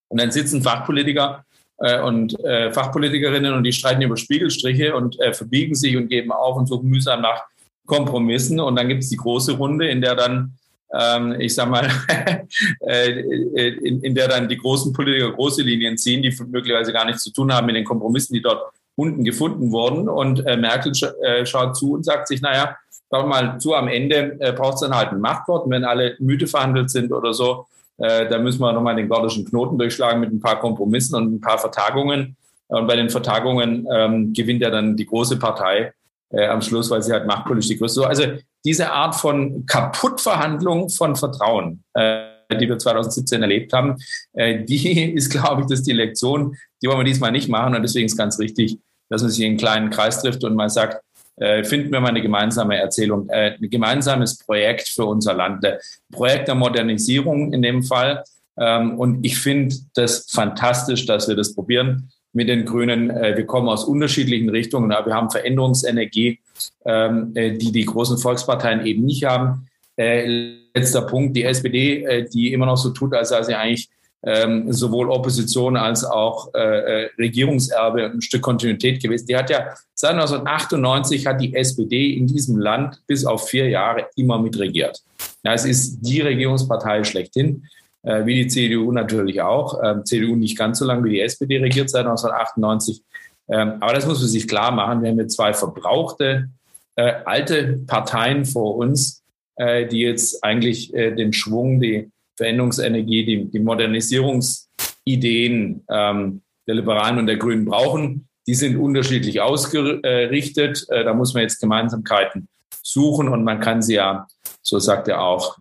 Und 0.08 0.22
dann 0.22 0.32
sitzen 0.32 0.62
Fachpolitiker 0.62 1.46
äh, 1.78 2.00
und 2.00 2.40
äh, 2.44 2.72
Fachpolitikerinnen 2.72 3.54
und 3.54 3.64
die 3.64 3.74
streiten 3.74 4.02
über 4.02 4.18
Spiegelstriche 4.18 4.96
und 4.96 5.18
verbiegen 5.34 5.76
sich 5.76 5.98
und 5.98 6.08
geben 6.08 6.32
auf 6.32 6.56
und 6.56 6.68
suchen 6.68 6.90
mühsam 6.90 7.22
nach 7.22 7.44
Kompromissen. 7.86 8.60
Und 8.60 8.78
dann 8.78 8.88
gibt 8.88 9.04
es 9.04 9.10
die 9.10 9.18
große 9.18 9.54
Runde, 9.54 9.88
in 9.88 10.02
der 10.02 10.16
dann 10.16 10.54
ähm, 10.96 11.40
ich 11.40 11.56
sag 11.56 11.70
mal, 11.70 11.90
in, 12.80 14.04
in, 14.04 14.14
der 14.14 14.28
dann 14.28 14.48
die 14.48 14.58
großen 14.58 14.94
Politiker 14.94 15.32
große 15.32 15.64
Linien 15.64 15.98
ziehen, 15.98 16.22
die 16.22 16.32
möglicherweise 16.46 16.94
gar 16.94 17.06
nichts 17.06 17.24
zu 17.24 17.34
tun 17.34 17.52
haben 17.52 17.66
mit 17.66 17.76
den 17.76 17.84
Kompromissen, 17.84 18.36
die 18.36 18.44
dort 18.44 18.72
unten 18.96 19.24
gefunden 19.24 19.72
wurden. 19.72 20.08
Und 20.08 20.46
Merkel 20.46 20.94
sch 20.94 21.06
schaut 21.46 21.76
zu 21.76 21.94
und 21.94 22.06
sagt 22.06 22.28
sich, 22.28 22.42
naja, 22.42 22.78
schau 23.14 23.28
mal 23.28 23.60
zu, 23.60 23.76
am 23.76 23.88
Ende 23.88 24.38
äh, 24.40 24.54
braucht 24.54 24.76
es 24.76 24.80
dann 24.82 24.96
halt 24.96 25.12
ein 25.12 25.20
Machtwort. 25.20 25.66
Und 25.66 25.72
wenn 25.72 25.86
alle 25.86 26.16
müde 26.20 26.48
verhandelt 26.48 26.90
sind 26.90 27.12
oder 27.12 27.34
so, 27.34 27.68
äh, 27.98 28.28
dann 28.28 28.44
müssen 28.44 28.60
wir 28.60 28.74
nochmal 28.74 28.96
den 28.96 29.10
gordischen 29.10 29.46
Knoten 29.46 29.78
durchschlagen 29.78 30.20
mit 30.20 30.32
ein 30.32 30.40
paar 30.40 30.60
Kompromissen 30.60 31.16
und 31.16 31.36
ein 31.36 31.42
paar 31.42 31.60
Vertagungen. 31.60 32.36
Und 32.68 32.88
bei 32.88 32.96
den 32.96 33.10
Vertagungen 33.10 33.88
ähm, 33.94 34.34
gewinnt 34.34 34.62
ja 34.62 34.72
dann 34.72 34.98
die 34.98 35.06
große 35.06 35.38
Partei 35.38 35.94
äh, 36.32 36.48
am 36.48 36.62
Schluss, 36.62 36.90
weil 36.90 37.04
sie 37.04 37.12
halt 37.12 37.28
machtpolitisch 37.28 37.68
die 37.68 37.78
größte. 37.78 38.08
Also 38.08 38.24
diese 38.66 38.92
Art 38.92 39.16
von 39.16 39.66
Kaputtverhandlung 39.68 40.90
von 40.90 41.16
Vertrauen, 41.16 41.84
äh, 41.94 42.24
die 42.60 42.68
wir 42.68 42.80
2017 42.80 43.42
erlebt 43.42 43.74
haben, 43.74 43.98
äh, 44.34 44.64
die 44.64 45.14
ist, 45.14 45.30
glaube 45.30 45.62
ich, 45.62 45.68
das 45.68 45.80
ist 45.80 45.88
die 45.88 45.94
Lektion, 45.94 46.56
die 46.82 46.88
wollen 46.88 47.00
wir 47.00 47.04
diesmal 47.04 47.32
nicht 47.32 47.50
machen. 47.50 47.76
Und 47.76 47.84
deswegen 47.84 48.08
ist 48.08 48.18
ganz 48.18 48.40
richtig, 48.40 48.80
dass 49.10 49.22
man 49.22 49.30
sich 49.30 49.42
in 49.42 49.52
einen 49.52 49.58
kleinen 49.58 49.90
Kreis 49.92 50.22
trifft 50.22 50.44
und 50.44 50.56
mal 50.56 50.70
sagt, 50.70 51.04
äh, 51.38 51.64
finden 51.64 51.92
wir 51.92 52.00
mal 52.00 52.10
eine 52.10 52.22
gemeinsame 52.22 52.78
Erzählung, 52.78 53.30
äh, 53.30 53.56
ein 53.60 53.70
gemeinsames 53.70 54.38
Projekt 54.38 54.88
für 54.88 55.06
unser 55.06 55.34
Land, 55.34 55.66
ein 55.66 55.78
Projekt 56.12 56.48
der 56.48 56.56
Modernisierung 56.56 57.54
in 57.54 57.62
dem 57.62 57.84
Fall. 57.84 58.24
Ähm, 58.58 59.00
und 59.00 59.26
ich 59.26 59.40
finde 59.40 59.76
das 59.96 60.28
fantastisch, 60.30 61.06
dass 61.06 61.28
wir 61.28 61.36
das 61.36 61.56
probieren 61.56 62.10
mit 62.34 62.50
den 62.50 62.66
Grünen. 62.66 63.10
Äh, 63.10 63.36
wir 63.36 63.46
kommen 63.46 63.70
aus 63.70 63.86
unterschiedlichen 63.86 64.50
Richtungen, 64.50 64.92
aber 64.92 65.08
wir 65.08 65.16
haben 65.16 65.30
Veränderungsenergie, 65.30 66.40
ähm, 66.86 67.32
äh, 67.36 67.58
die 67.58 67.72
die 67.72 67.86
großen 67.86 68.18
Volksparteien 68.18 68.86
eben 68.86 69.06
nicht 69.06 69.24
haben. 69.26 69.68
Äh, 69.96 70.56
letzter 70.76 71.04
Punkt, 71.04 71.36
die 71.36 71.44
SPD, 71.44 72.04
äh, 72.04 72.30
die 72.30 72.54
immer 72.54 72.66
noch 72.66 72.78
so 72.78 72.90
tut, 72.90 73.14
als 73.14 73.30
sei 73.30 73.44
sie 73.44 73.56
eigentlich 73.56 73.90
ähm, 74.26 74.72
sowohl 74.72 75.10
Opposition 75.10 75.76
als 75.76 76.04
auch 76.04 76.54
äh, 76.54 76.60
äh 77.04 77.10
Regierungserbe 77.18 78.06
ein 78.06 78.22
Stück 78.22 78.42
Kontinuität 78.42 79.02
gewesen. 79.02 79.28
Die 79.28 79.36
hat 79.36 79.50
ja 79.50 79.76
seit 79.94 80.12
1998 80.12 81.26
hat 81.26 81.42
die 81.42 81.56
SPD 81.56 82.14
in 82.14 82.28
diesem 82.28 82.58
Land 82.58 83.02
bis 83.08 83.26
auf 83.26 83.50
vier 83.50 83.70
Jahre 83.70 84.08
immer 84.16 84.40
mitregiert. 84.40 85.02
Ja, 85.44 85.54
es 85.54 85.66
ist 85.66 86.02
die 86.02 86.22
Regierungspartei 86.22 87.04
schlechthin 87.04 87.64
äh, 88.04 88.26
wie 88.26 88.36
die 88.36 88.48
CDU 88.48 88.92
natürlich 88.92 89.42
auch. 89.42 89.82
Ähm, 89.84 90.06
CDU 90.06 90.36
nicht 90.36 90.58
ganz 90.58 90.80
so 90.80 90.86
lange 90.86 91.04
wie 91.06 91.12
die 91.12 91.22
SPD 91.22 91.58
regiert 91.58 91.90
seit 91.90 92.06
1998. 92.06 93.02
Ähm, 93.50 93.74
aber 93.80 93.94
das 93.94 94.06
muss 94.06 94.20
man 94.20 94.30
sich 94.30 94.48
klar 94.48 94.72
machen. 94.72 95.02
Wir 95.02 95.10
haben 95.10 95.18
hier 95.18 95.28
zwei 95.28 95.54
verbrauchte 95.54 96.50
äh, 96.96 97.14
alte 97.26 97.80
Parteien 97.88 98.46
vor 98.46 98.76
uns, 98.76 99.24
äh, 99.56 99.88
die 99.88 100.00
jetzt 100.00 100.44
eigentlich 100.44 100.94
äh, 100.94 101.12
den 101.12 101.34
Schwung, 101.34 101.80
die 101.80 102.12
Veränderungsenergie, 102.38 103.26
die, 103.26 103.52
die 103.52 103.60
Modernisierungsideen 103.60 105.84
ähm, 105.90 106.42
der 106.68 106.76
Liberalen 106.76 107.18
und 107.20 107.28
der 107.28 107.38
Grünen 107.38 107.66
brauchen. 107.66 108.28
Die 108.48 108.56
sind 108.56 108.78
unterschiedlich 108.78 109.42
ausgerichtet. 109.42 110.86
Äh, 110.90 111.04
da 111.04 111.14
muss 111.14 111.34
man 111.34 111.44
jetzt 111.44 111.60
Gemeinsamkeiten 111.60 112.48
suchen 112.82 113.28
und 113.30 113.44
man 113.44 113.60
kann 113.60 113.82
sie 113.82 113.96
ja 113.96 114.26
so 114.64 114.80
sagt 114.80 115.10
er 115.10 115.22
auch 115.22 115.58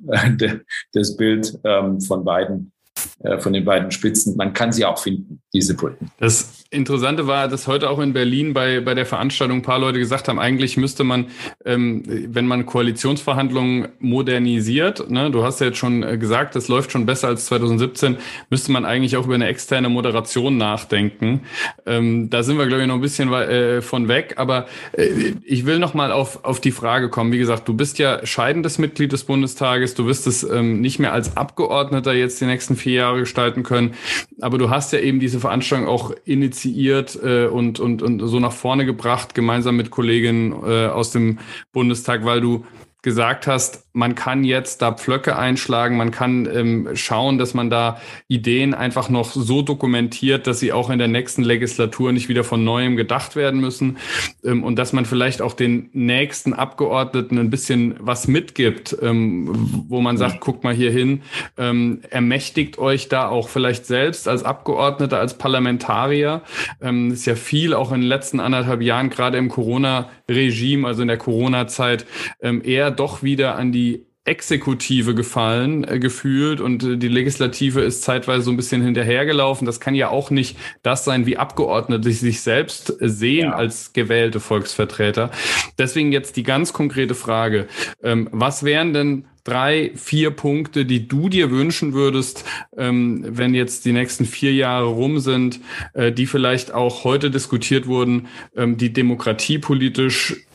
das 0.92 1.16
Bild 1.16 1.58
ähm, 1.64 2.00
von 2.00 2.24
beiden, 2.24 2.72
äh, 3.20 3.38
von 3.38 3.52
den 3.52 3.64
beiden 3.64 3.90
Spitzen. 3.90 4.37
Man 4.37 4.52
kann 4.52 4.72
sie 4.72 4.85
auch 4.85 4.98
finden, 4.98 5.42
diese 5.52 5.74
Brücken. 5.74 6.11
Das 6.18 6.62
Interessante 6.72 7.26
war, 7.26 7.48
dass 7.48 7.66
heute 7.66 7.90
auch 7.90 7.98
in 7.98 8.14
Berlin 8.14 8.54
bei, 8.54 8.80
bei 8.80 8.94
der 8.94 9.04
Veranstaltung 9.04 9.58
ein 9.58 9.62
paar 9.62 9.78
Leute 9.78 9.98
gesagt 9.98 10.28
haben, 10.28 10.38
eigentlich 10.38 10.78
müsste 10.78 11.04
man, 11.04 11.26
ähm, 11.66 12.02
wenn 12.06 12.46
man 12.46 12.64
Koalitionsverhandlungen 12.64 13.88
modernisiert, 13.98 15.11
ne, 15.11 15.30
du 15.30 15.44
hast 15.44 15.61
ja 15.61 15.66
jetzt 15.66 15.76
schon 15.76 16.02
äh, 16.02 16.16
gesagt, 16.16 16.56
das 16.56 16.68
läuft 16.68 16.90
schon 16.90 17.04
besser 17.04 17.28
als 17.28 17.44
2017, 17.46 18.16
müsste 18.48 18.72
man 18.72 18.87
eigentlich 18.87 19.18
auch 19.18 19.26
über 19.26 19.35
eine 19.35 19.48
externe 19.48 19.90
Moderation 19.90 20.56
nachdenken. 20.56 21.42
Ähm, 21.85 22.30
da 22.30 22.42
sind 22.42 22.56
wir, 22.56 22.66
glaube 22.66 22.80
ich, 22.80 22.88
noch 22.88 22.94
ein 22.94 23.02
bisschen 23.02 23.30
äh, 23.30 23.82
von 23.82 24.08
weg, 24.08 24.37
aber 24.38 24.64
äh, 24.92 25.35
ich 25.44 25.66
will 25.66 25.78
noch 25.78 25.92
mal 25.92 26.11
auf, 26.11 26.42
auf 26.42 26.58
die 26.58 26.72
Frage 26.72 27.11
kommen. 27.11 27.32
Wie 27.32 27.38
gesagt, 27.38 27.68
du 27.68 27.74
bist 27.74 27.98
ja 27.98 28.24
scheidendes 28.24 28.78
Mitglied 28.78 29.12
des 29.12 29.24
Bundestages, 29.24 29.92
du 29.94 30.06
wirst 30.06 30.26
es 30.26 30.42
ähm, 30.42 30.80
nicht 30.80 30.98
mehr 30.98 31.12
als 31.12 31.37
Abgeordneter 31.37 32.14
jetzt 32.14 32.40
die 32.40 32.46
nächsten 32.46 32.76
vier 32.76 32.94
Jahre 32.94 33.18
gestalten 33.20 33.62
können, 33.62 33.92
aber 34.40 34.56
du 34.56 34.70
hast 34.70 34.94
ja 34.94 35.00
eben 35.00 35.20
diese 35.20 35.38
Veranstaltung 35.38 35.87
auch 35.87 36.14
initiiert 36.24 36.62
initiiert 36.64 37.18
äh, 37.22 37.46
und, 37.46 37.81
und, 37.81 38.03
und 38.03 38.20
so 38.27 38.38
nach 38.40 38.53
vorne 38.53 38.85
gebracht, 38.87 39.35
gemeinsam 39.35 39.77
mit 39.77 39.90
Kollegen 39.90 40.53
äh, 40.64 40.87
aus 40.87 41.11
dem 41.11 41.38
Bundestag, 41.72 42.25
weil 42.25 42.40
du 42.40 42.64
gesagt 43.03 43.46
hast, 43.46 43.87
man 43.92 44.14
kann 44.14 44.42
jetzt 44.42 44.81
da 44.81 44.92
Pflöcke 44.92 45.37
einschlagen, 45.37 45.96
man 45.96 46.11
kann 46.11 46.48
ähm, 46.52 46.88
schauen, 46.94 47.37
dass 47.37 47.52
man 47.52 47.68
da 47.68 48.00
Ideen 48.26 48.72
einfach 48.72 49.11
noch 49.11 49.33
so 49.33 49.61
dokumentiert, 49.61 50.46
dass 50.46 50.61
sie 50.61 50.72
auch 50.72 50.88
in 50.88 50.98
der 50.98 51.09
nächsten 51.09 51.42
Legislatur 51.42 52.12
nicht 52.12 52.28
wieder 52.28 52.42
von 52.42 52.64
neuem 52.64 52.96
gedacht 52.96 53.37
werden 53.37 53.61
müssen 53.61 53.98
ähm, 54.44 54.64
und 54.64 54.76
dass 54.78 54.94
man 54.94 55.05
vielleicht 55.05 55.42
auch 55.42 55.52
den 55.52 55.90
nächsten 55.92 56.55
Abgeordneten 56.55 57.38
ein 57.38 57.50
bisschen 57.50 57.94
was 57.98 58.28
mitgibt, 58.28 58.96
ähm, 59.02 59.85
wo 59.88 60.00
man 60.00 60.16
sagt, 60.16 60.40
guckt 60.40 60.64
mal 60.64 60.74
hier 60.74 60.90
hin, 60.90 61.22
ähm, 61.59 62.00
ermächtigt 62.09 62.78
euch 62.78 63.09
da 63.09 63.28
auch 63.28 63.50
vielleicht 63.50 63.85
selbst 63.85 64.26
als 64.26 64.42
Abgeordneter, 64.42 65.18
als 65.18 65.37
Parlamentarier. 65.37 66.42
Ähm, 66.81 67.12
ist 67.12 67.26
ja 67.26 67.35
viel 67.35 67.74
auch 67.74 67.92
in 67.92 68.00
den 68.00 68.09
letzten 68.09 68.40
anderthalb 68.40 68.81
Jahren, 68.81 69.11
gerade 69.11 69.37
im 69.37 69.50
Corona-Regime, 69.50 70.87
also 70.87 71.02
in 71.02 71.09
der 71.09 71.18
Corona-Zeit, 71.18 72.07
ähm, 72.40 72.62
eher 72.64 72.90
doch 72.90 73.22
wieder 73.22 73.57
an 73.57 73.70
die 73.70 73.81
Exekutive 74.24 75.14
gefallen, 75.14 75.82
äh, 75.82 75.98
gefühlt 75.98 76.61
und 76.61 76.85
äh, 76.85 76.96
die 76.96 77.08
Legislative 77.08 77.80
ist 77.80 78.02
zeitweise 78.02 78.44
so 78.44 78.50
ein 78.52 78.56
bisschen 78.56 78.82
hinterhergelaufen. 78.82 79.66
Das 79.66 79.80
kann 79.80 79.96
ja 79.96 80.11
auch 80.11 80.30
nicht 80.30 80.56
das 80.82 81.04
sein, 81.04 81.26
wie 81.26 81.38
Abgeordnete 81.38 82.12
sich 82.12 82.40
selbst 82.40 82.94
sehen 83.00 83.46
ja. 83.46 83.54
als 83.54 83.92
gewählte 83.92 84.38
Volksvertreter. 84.38 85.30
Deswegen 85.76 86.12
jetzt 86.12 86.37
die 86.37 86.44
ganz 86.44 86.72
konkrete 86.72 87.16
Frage. 87.16 87.66
Ähm, 88.02 88.28
was 88.30 88.62
wären 88.62 88.92
denn 88.92 89.24
drei, 89.44 89.90
vier 89.96 90.30
Punkte, 90.30 90.85
die 90.85 91.08
du 91.08 91.28
dir 91.28 91.50
wünschen 91.50 91.92
würdest, 91.92 92.44
ähm, 92.76 93.24
wenn 93.28 93.54
jetzt 93.54 93.85
die 93.85 93.92
nächsten 93.92 94.24
vier 94.24 94.54
Jahre 94.54 94.87
rum 94.87 95.18
sind, 95.18 95.61
äh, 95.94 96.12
die 96.12 96.26
vielleicht 96.26 96.72
auch 96.72 97.04
heute 97.04 97.30
diskutiert 97.30 97.87
wurden, 97.87 98.28
ähm, 98.56 98.76
die 98.76 98.92
demokratiepolitisch 98.92 100.46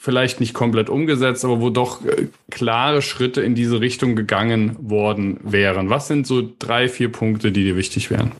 vielleicht 0.00 0.40
nicht 0.40 0.54
komplett 0.54 0.88
umgesetzt, 0.88 1.44
aber 1.44 1.60
wo 1.60 1.68
doch 1.68 2.02
äh, 2.06 2.28
klare 2.50 3.02
Schritte 3.02 3.42
in 3.42 3.54
diese 3.54 3.80
Richtung 3.80 4.16
gegangen 4.16 4.76
worden 4.80 5.38
wären. 5.42 5.90
Was 5.90 6.08
sind 6.08 6.26
so 6.26 6.42
drei, 6.58 6.88
vier 6.88 7.12
Punkte, 7.12 7.52
die 7.52 7.64
dir 7.64 7.76
wichtig 7.76 8.10
wären? 8.10 8.32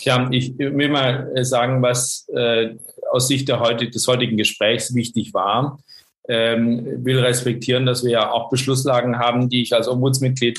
Ja, 0.00 0.26
ich 0.30 0.56
will 0.58 0.88
mal 0.88 1.30
äh, 1.34 1.44
sagen, 1.44 1.82
was 1.82 2.26
äh, 2.34 2.70
aus 3.10 3.28
Sicht 3.28 3.52
heute, 3.52 3.90
des 3.90 4.08
heutigen 4.08 4.38
Gesprächs 4.38 4.94
wichtig 4.94 5.34
war. 5.34 5.78
Ähm, 6.26 7.04
will 7.04 7.18
respektieren, 7.18 7.84
dass 7.84 8.02
wir 8.02 8.12
ja 8.12 8.30
auch 8.30 8.48
Beschlusslagen 8.48 9.18
haben, 9.18 9.50
die 9.50 9.60
ich 9.60 9.74
als 9.74 9.86
Ombudsmitglied 9.86 10.58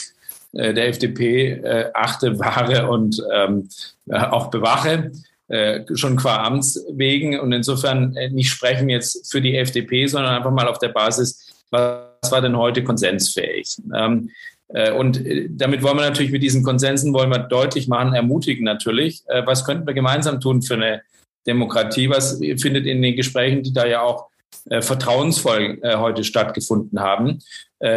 äh, 0.53 0.71
der 0.75 0.89
FDP 0.89 1.53
äh, 1.53 1.89
achte, 1.95 2.37
wahre 2.39 2.91
und 2.91 3.23
ähm, 3.33 3.69
auch 4.07 4.51
bewache 4.51 5.11
äh, 5.47 5.81
schon 5.93 6.15
qua 6.15 6.43
Amts 6.43 6.83
wegen 6.91 7.39
und 7.39 7.51
insofern 7.51 8.15
äh, 8.15 8.29
nicht 8.29 8.49
sprechen 8.49 8.89
jetzt 8.89 9.31
für 9.31 9.41
die 9.41 9.57
FDP, 9.57 10.07
sondern 10.07 10.35
einfach 10.35 10.51
mal 10.51 10.67
auf 10.67 10.79
der 10.79 10.89
Basis, 10.89 11.65
was 11.69 12.31
war 12.31 12.41
denn 12.41 12.57
heute 12.57 12.83
konsensfähig? 12.83 13.77
Ähm, 13.95 14.29
äh, 14.69 14.91
und 14.91 15.25
äh, 15.25 15.47
damit 15.49 15.83
wollen 15.83 15.97
wir 15.97 16.05
natürlich 16.05 16.31
mit 16.31 16.43
diesen 16.43 16.63
Konsensen 16.63 17.13
wollen 17.13 17.29
wir 17.29 17.39
deutlich 17.39 17.87
machen, 17.87 18.13
ermutigen 18.13 18.63
natürlich, 18.63 19.23
äh, 19.27 19.45
was 19.45 19.65
könnten 19.65 19.85
wir 19.85 19.93
gemeinsam 19.93 20.41
tun 20.41 20.61
für 20.61 20.75
eine 20.75 21.01
Demokratie? 21.45 22.09
Was 22.09 22.39
findet 22.57 22.87
in 22.87 23.01
den 23.01 23.15
Gesprächen, 23.15 23.61
die 23.61 23.73
da 23.73 23.85
ja 23.85 24.01
auch 24.01 24.29
äh, 24.69 24.81
vertrauensvoll 24.81 25.79
heute 25.83 26.23
stattgefunden 26.23 26.99
haben, 26.99 27.39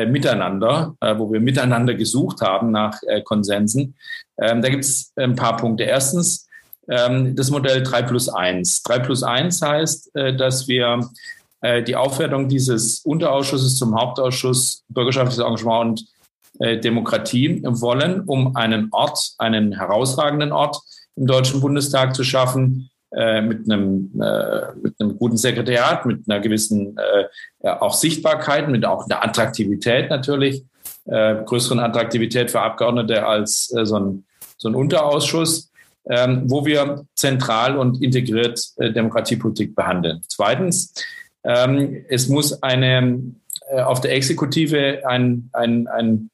miteinander, 0.09 0.97
wo 1.17 1.33
wir 1.33 1.41
miteinander 1.41 1.95
gesucht 1.95 2.43
haben 2.43 2.73
nach 2.73 2.99
Konsensen. 3.25 3.95
Ähm, 4.37 4.61
da 4.61 4.69
gibt 4.69 4.85
es 4.85 5.13
ein 5.17 5.37
paar 5.37 5.57
Punkte. 5.57 5.85
Erstens, 5.85 6.48
das 6.89 7.51
Modell 7.51 7.83
3 7.83 8.03
plus 8.03 8.29
1. 8.29 8.83
3 8.83 8.99
plus 9.01 9.23
1 9.23 9.61
heißt, 9.61 10.17
äh, 10.17 10.35
dass 10.35 10.69
wir 10.69 11.01
äh, 11.61 11.83
die 11.83 11.97
Aufwertung 11.97 12.49
dieses 12.49 13.01
Unterausschusses 13.01 13.77
zum 13.77 13.95
Hauptausschuss 13.95 14.85
Bürgerschaftliches 14.89 15.45
Engagement 15.45 16.01
und 16.01 16.67
äh, 16.67 16.79
Demokratie 16.79 17.63
wollen, 17.65 18.23
um 18.23 18.57
einen 18.57 18.89
Ort, 18.93 19.35
einen 19.37 19.73
herausragenden 19.73 20.51
Ort 20.51 20.79
im 21.17 21.27
Deutschen 21.27 21.61
Bundestag 21.61 22.15
zu 22.15 22.25
schaffen, 22.25 22.91
mit 23.11 23.73
einem, 23.73 24.11
mit 24.83 24.95
einem 25.01 25.17
guten 25.17 25.39
Sekretariat, 25.39 26.05
mit 26.05 26.29
einer 26.29 26.41
gewissen 26.41 26.95
auch 27.63 27.95
Sichtbarkeit, 27.95 28.69
mit 28.69 28.85
auch 28.85 29.07
einer 29.07 29.25
Attraktivität 29.25 30.11
natürlich, 30.11 30.63
größeren 31.07 31.81
Attraktivität 31.81 32.51
für 32.51 32.61
Abgeordnete 32.61 33.27
als 33.27 33.69
so 33.83 33.99
ein, 33.99 34.27
so 34.59 34.69
ein 34.69 34.75
Unterausschuss 34.75 35.68
ähm, 36.09 36.43
wo 36.47 36.65
wir 36.65 37.05
zentral 37.15 37.77
und 37.77 38.03
integriert 38.03 38.61
äh, 38.77 38.93
Demokratiepolitik 38.93 39.75
behandeln. 39.75 40.23
Zweitens, 40.29 40.95
ähm, 41.45 42.05
es 42.09 42.29
muss 42.29 42.63
eine, 42.63 43.23
äh, 43.71 43.81
auf 43.81 44.01
der 44.01 44.15
Exekutive 44.15 45.03
ein, 45.07 45.51
ein, 45.53 45.87
ein, 45.89 46.31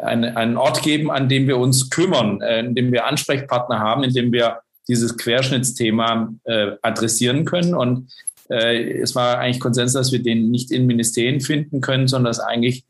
ein, 0.00 0.24
einen 0.24 0.56
Ort 0.56 0.82
geben, 0.82 1.10
an 1.10 1.28
dem 1.28 1.46
wir 1.46 1.58
uns 1.58 1.90
kümmern, 1.90 2.40
äh, 2.40 2.60
in 2.60 2.74
dem 2.74 2.92
wir 2.92 3.06
Ansprechpartner 3.06 3.78
haben, 3.78 4.04
in 4.04 4.12
dem 4.12 4.32
wir 4.32 4.60
dieses 4.88 5.16
Querschnittsthema 5.16 6.32
äh, 6.44 6.72
adressieren 6.82 7.44
können. 7.44 7.74
Und 7.74 8.08
äh, 8.50 9.00
es 9.00 9.14
war 9.14 9.38
eigentlich 9.38 9.60
Konsens, 9.60 9.94
dass 9.94 10.12
wir 10.12 10.22
den 10.22 10.50
nicht 10.50 10.70
in 10.70 10.86
Ministerien 10.86 11.40
finden 11.40 11.80
können, 11.80 12.06
sondern 12.06 12.30
dass 12.30 12.40
eigentlich 12.40 12.84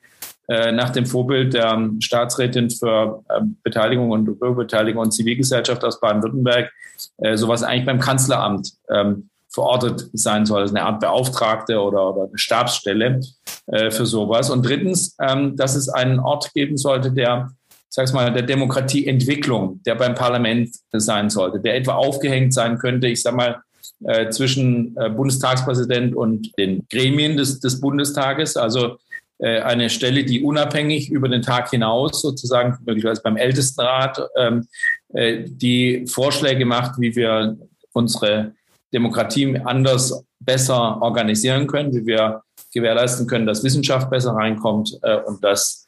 nach 0.49 0.91
dem 0.91 1.07
Vorbild 1.07 1.55
der 1.55 1.91
Staatsrätin 2.01 2.71
für 2.71 3.25
äh, 3.29 3.41
Beteiligung 3.65 4.11
und 4.11 4.25
Bürgerbeteiligung 4.25 5.03
und 5.03 5.13
Zivilgesellschaft 5.13 5.85
aus 5.85 6.01
Baden-Württemberg 6.01 6.71
äh, 7.19 7.37
sowas 7.37 7.63
eigentlich 7.63 7.87
beim 7.87 8.01
Kanzleramt 8.01 8.73
ähm, 8.91 9.29
verortet 9.49 10.09
sein 10.13 10.45
soll, 10.47 10.61
also 10.63 10.75
eine 10.75 10.85
Art 10.85 11.01
Beauftragte 11.01 11.81
oder, 11.81 12.11
oder 12.11 12.29
eine 12.29 12.39
Stabsstelle 12.39 13.21
äh, 13.67 13.91
für 13.91 14.07
sowas. 14.07 14.51
Und 14.51 14.67
drittens, 14.67 15.17
ähm, 15.21 15.57
dass 15.57 15.75
es 15.75 15.89
einen 15.89 16.21
Ort 16.21 16.53
geben 16.53 16.77
sollte, 16.77 17.11
der 17.11 17.51
sag's 17.97 18.13
mal, 18.13 18.31
der 18.31 18.43
Demokratieentwicklung, 18.43 19.81
der 19.87 19.95
beim 19.95 20.15
Parlament 20.15 20.77
sein 20.93 21.31
sollte, 21.31 21.61
der 21.61 21.77
etwa 21.77 21.95
aufgehängt 21.95 22.53
sein 22.53 22.79
könnte, 22.79 23.09
ich 23.09 23.23
sag 23.23 23.35
mal, 23.35 23.63
äh, 24.05 24.29
zwischen 24.29 24.95
äh, 24.99 25.09
Bundestagspräsident 25.09 26.15
und 26.15 26.53
den 26.59 26.87
Gremien 26.91 27.39
des, 27.39 27.61
des 27.61 27.81
Bundestages. 27.81 28.59
Also 28.59 28.87
äh, 28.87 28.97
eine 29.39 29.91
Stelle, 29.91 30.25
die 30.25 30.43
unabhängig 30.43 31.11
über 31.11 31.29
den 31.29 31.43
Tag 31.43 31.71
hinaus 31.71 32.23
sozusagen 32.23 32.79
möglicherweise 32.87 33.23
beim 33.23 33.37
Ältestenrat 33.37 34.21
ähm, 34.37 34.67
äh, 35.13 35.45
die 35.47 36.07
Vorschläge 36.07 36.65
macht, 36.65 36.99
wie 37.01 37.15
wir 37.15 37.59
unsere 37.93 38.53
Demokratie 38.93 39.59
anders 39.65 40.25
besser 40.41 41.03
organisieren 41.03 41.67
können, 41.67 41.95
wie 41.95 42.07
wir 42.07 42.43
gewährleisten 42.73 43.27
können, 43.27 43.47
dass 43.47 43.65
Wissenschaft 43.65 44.11
besser 44.11 44.33
reinkommt 44.33 44.99
äh, 45.03 45.17
und 45.17 45.43
dass 45.45 45.87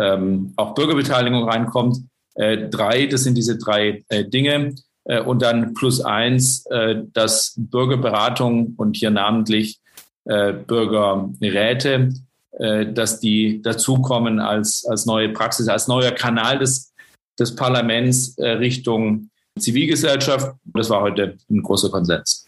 ähm, 0.00 0.52
auch 0.56 0.74
Bürgerbeteiligung 0.74 1.48
reinkommt. 1.48 1.98
Äh, 2.34 2.68
drei, 2.68 3.06
das 3.06 3.24
sind 3.24 3.36
diese 3.36 3.58
drei 3.58 4.04
äh, 4.08 4.24
Dinge. 4.24 4.74
Äh, 5.04 5.20
und 5.20 5.42
dann 5.42 5.74
plus 5.74 6.00
eins, 6.00 6.66
äh, 6.66 7.02
dass 7.12 7.54
Bürgerberatung 7.56 8.74
und 8.76 8.96
hier 8.96 9.10
namentlich 9.10 9.80
äh, 10.24 10.52
Bürgerräte 10.52 12.12
äh, 12.58 12.92
dass 12.92 13.20
die 13.20 13.62
dazukommen 13.62 14.38
als, 14.38 14.84
als 14.86 15.06
neue 15.06 15.30
Praxis, 15.30 15.68
als 15.68 15.88
neuer 15.88 16.12
Kanal 16.12 16.58
des, 16.58 16.92
des 17.38 17.54
Parlaments 17.54 18.38
äh, 18.38 18.48
Richtung 18.50 19.30
Zivilgesellschaft. 19.58 20.54
Das 20.64 20.90
war 20.90 21.00
heute 21.00 21.36
ein 21.50 21.62
großer 21.62 21.90
Konsens. 21.90 22.46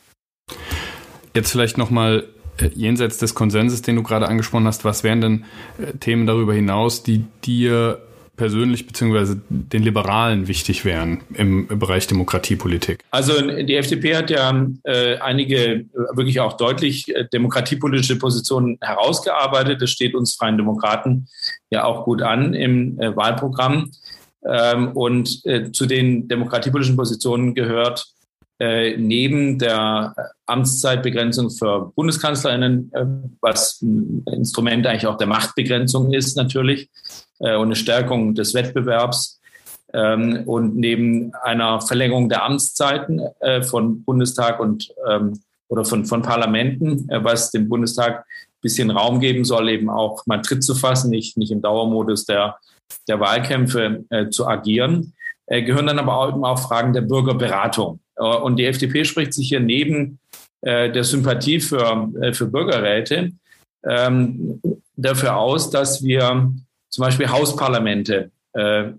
Jetzt 1.35 1.51
vielleicht 1.51 1.77
nochmal 1.79 2.25
äh, 2.59 2.69
jenseits 2.75 3.19
des 3.19 3.35
Konsenses, 3.35 3.83
den 3.83 3.97
du 3.97 4.03
gerade 4.03 4.29
angesprochen 4.29 4.66
hast, 4.66 4.85
was 4.85 5.03
wären 5.03 5.21
denn 5.21 5.45
Themen 6.01 6.27
darüber 6.27 6.55
hinaus, 6.55 7.03
die 7.03 7.25
dir 7.45 8.06
persönlich 8.37 8.87
beziehungsweise 8.87 9.40
den 9.49 9.83
Liberalen 9.83 10.49
wichtig 10.49 10.85
wären 10.85 11.22
im, 11.35 11.66
Bereich 11.66 12.07
Demokratiepolitik? 12.07 13.05
Also 13.11 13.33
die 13.40 13.75
FDP 13.75 14.16
hat 14.16 14.31
ja 14.31 14.66
äh, 14.85 15.16
einige 15.18 15.59
äh, 15.59 15.87
wirklich 16.14 16.40
auch 16.40 16.55
deutlich 16.55 17.14
äh, 17.14 17.27
demokratiepolitische 17.33 18.18
Positionen 18.18 18.79
herausgearbeitet. 18.81 19.81
Das 19.83 19.90
steht 19.90 20.14
uns 20.14 20.35
Freien 20.35 20.57
Demokraten 20.57 21.29
ja 21.70 21.85
auch 21.85 22.05
gut 22.05 22.22
an 22.22 22.55
im 22.55 23.01
äh, 23.01 23.14
Wahlprogramm. 23.16 23.90
Ähm, 24.44 24.92
und 24.92 25.44
äh, 25.44 25.72
zu 25.72 25.87
den 25.87 26.29
demokratiepolitischen 26.29 26.96
Positionen 26.96 27.55
gehört 27.55 28.06
äh, 28.59 28.96
neben 28.96 29.59
der 29.59 30.15
Amtszeitbegrenzung 30.46 31.50
für 31.50 31.92
Bundeskanzlerinnen, 31.94 32.90
äh, 32.94 33.04
was 33.42 33.83
ein 33.83 34.25
Instrument 34.33 34.87
eigentlich 34.87 35.07
auch 35.07 35.19
der 35.19 35.27
Machtbegrenzung 35.27 36.13
ist 36.15 36.37
natürlich 36.37 36.88
äh, 37.40 37.54
und 37.54 37.67
eine 37.67 37.77
Stärkung 37.77 38.35
des 38.35 38.54
Wettbewerbs 38.54 39.40
ähm, 39.92 40.44
und 40.46 40.77
neben 40.77 41.35
einer 41.42 41.83
Verlängerung 41.83 42.31
der 42.31 42.44
Amtszeiten 42.44 43.21
äh, 43.40 43.63
von 43.63 44.02
Bundestag 44.04 44.59
und 44.59 44.88
ähm, 45.07 45.40
oder 45.69 45.85
von, 45.85 46.07
von 46.07 46.23
Parlamenten, 46.23 47.09
äh, 47.11 47.23
was 47.23 47.50
dem 47.50 47.69
Bundestag 47.69 48.21
ein 48.21 48.61
bisschen 48.63 48.90
Raum 48.90 49.21
geben 49.21 49.44
soll, 49.44 49.69
eben 49.69 49.90
auch 49.90 50.25
mal 50.27 50.40
Tritt 50.40 50.65
zu 50.65 50.75
fassen, 50.75 51.11
nicht, 51.11 51.37
nicht 51.37 51.52
im 51.52 51.61
Dauermodus 51.61 52.25
der 52.25 52.57
der 53.09 53.19
Wahlkämpfe 53.19 54.04
zu 54.31 54.46
agieren, 54.46 55.13
gehören 55.48 55.88
dann 55.88 55.98
aber 55.98 56.17
auch, 56.17 56.29
eben 56.29 56.44
auch 56.44 56.57
Fragen 56.57 56.92
der 56.92 57.00
Bürgerberatung. 57.00 57.98
Äh, 58.17 58.23
und 58.25 58.56
die 58.56 58.67
FDP 58.67 59.04
spricht 59.04 59.35
sich 59.35 59.48
hier 59.48 59.60
neben 59.60 60.19
äh, 60.62 60.90
der 60.90 61.04
Sympathie 61.04 61.60
für, 61.60 62.10
äh, 62.21 62.33
für 62.33 62.46
Bürgerräte 62.46 63.33
ähm, 63.88 64.60
dafür 64.96 65.37
aus, 65.37 65.71
dass 65.71 66.02
wir 66.02 66.52
zum 66.88 67.02
Beispiel 67.04 67.29
Hausparlamente 67.29 68.31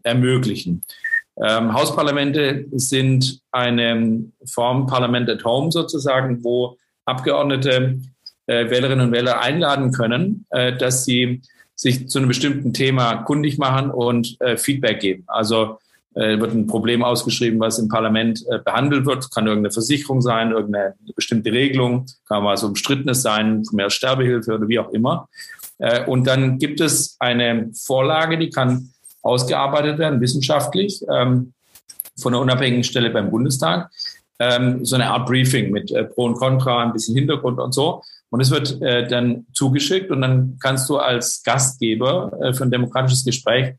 ermöglichen. 0.03 0.83
Ähm, 1.43 1.73
Hausparlamente 1.73 2.65
sind 2.73 3.41
eine 3.51 4.23
Form 4.45 4.85
Parlament 4.85 5.27
at 5.31 5.43
Home 5.43 5.71
sozusagen, 5.71 6.43
wo 6.43 6.77
Abgeordnete 7.05 7.99
äh, 8.45 8.69
Wählerinnen 8.69 9.07
und 9.07 9.13
Wähler 9.13 9.41
einladen 9.41 9.93
können, 9.93 10.45
dass 10.51 11.05
sie 11.05 11.41
sich 11.73 12.07
zu 12.07 12.19
einem 12.19 12.27
bestimmten 12.27 12.71
Thema 12.71 13.23
kundig 13.23 13.57
machen 13.57 13.89
und 13.89 14.37
Feedback 14.57 14.99
geben. 14.99 15.23
Also 15.25 15.79
wird 16.17 16.53
ein 16.53 16.67
Problem 16.67 17.03
ausgeschrieben, 17.03 17.59
was 17.59 17.79
im 17.79 17.89
Parlament 17.89 18.43
äh, 18.49 18.59
behandelt 18.59 19.05
wird. 19.05 19.29
Kann 19.31 19.45
irgendeine 19.45 19.71
Versicherung 19.71 20.21
sein, 20.21 20.51
irgendeine 20.51 20.95
bestimmte 21.15 21.51
Regelung, 21.51 22.05
kann 22.27 22.43
was 22.43 22.63
umstrittenes 22.63 23.21
sein, 23.21 23.63
mehr 23.71 23.89
Sterbehilfe 23.89 24.55
oder 24.55 24.67
wie 24.67 24.79
auch 24.79 24.89
immer. 24.89 25.29
Äh, 25.77 26.05
und 26.05 26.25
dann 26.25 26.57
gibt 26.57 26.81
es 26.81 27.15
eine 27.19 27.69
Vorlage, 27.73 28.37
die 28.37 28.49
kann 28.49 28.89
ausgearbeitet 29.21 29.99
werden, 29.99 30.21
wissenschaftlich, 30.21 31.03
ähm, 31.11 31.53
von 32.19 32.33
einer 32.33 32.41
unabhängigen 32.41 32.83
Stelle 32.83 33.09
beim 33.09 33.29
Bundestag. 33.29 33.91
Ähm, 34.39 34.85
so 34.85 34.95
eine 34.95 35.09
Art 35.09 35.27
Briefing 35.27 35.71
mit 35.71 35.91
äh, 35.91 36.03
Pro 36.03 36.25
und 36.25 36.35
Contra, 36.35 36.83
ein 36.83 36.93
bisschen 36.93 37.15
Hintergrund 37.15 37.59
und 37.59 37.73
so. 37.73 38.01
Und 38.29 38.41
es 38.41 38.51
wird 38.51 38.81
äh, 38.81 39.07
dann 39.07 39.45
zugeschickt 39.53 40.11
und 40.11 40.21
dann 40.21 40.57
kannst 40.59 40.89
du 40.89 40.97
als 40.97 41.43
Gastgeber 41.43 42.31
äh, 42.41 42.53
für 42.53 42.63
ein 42.63 42.71
demokratisches 42.71 43.23
Gespräch 43.23 43.75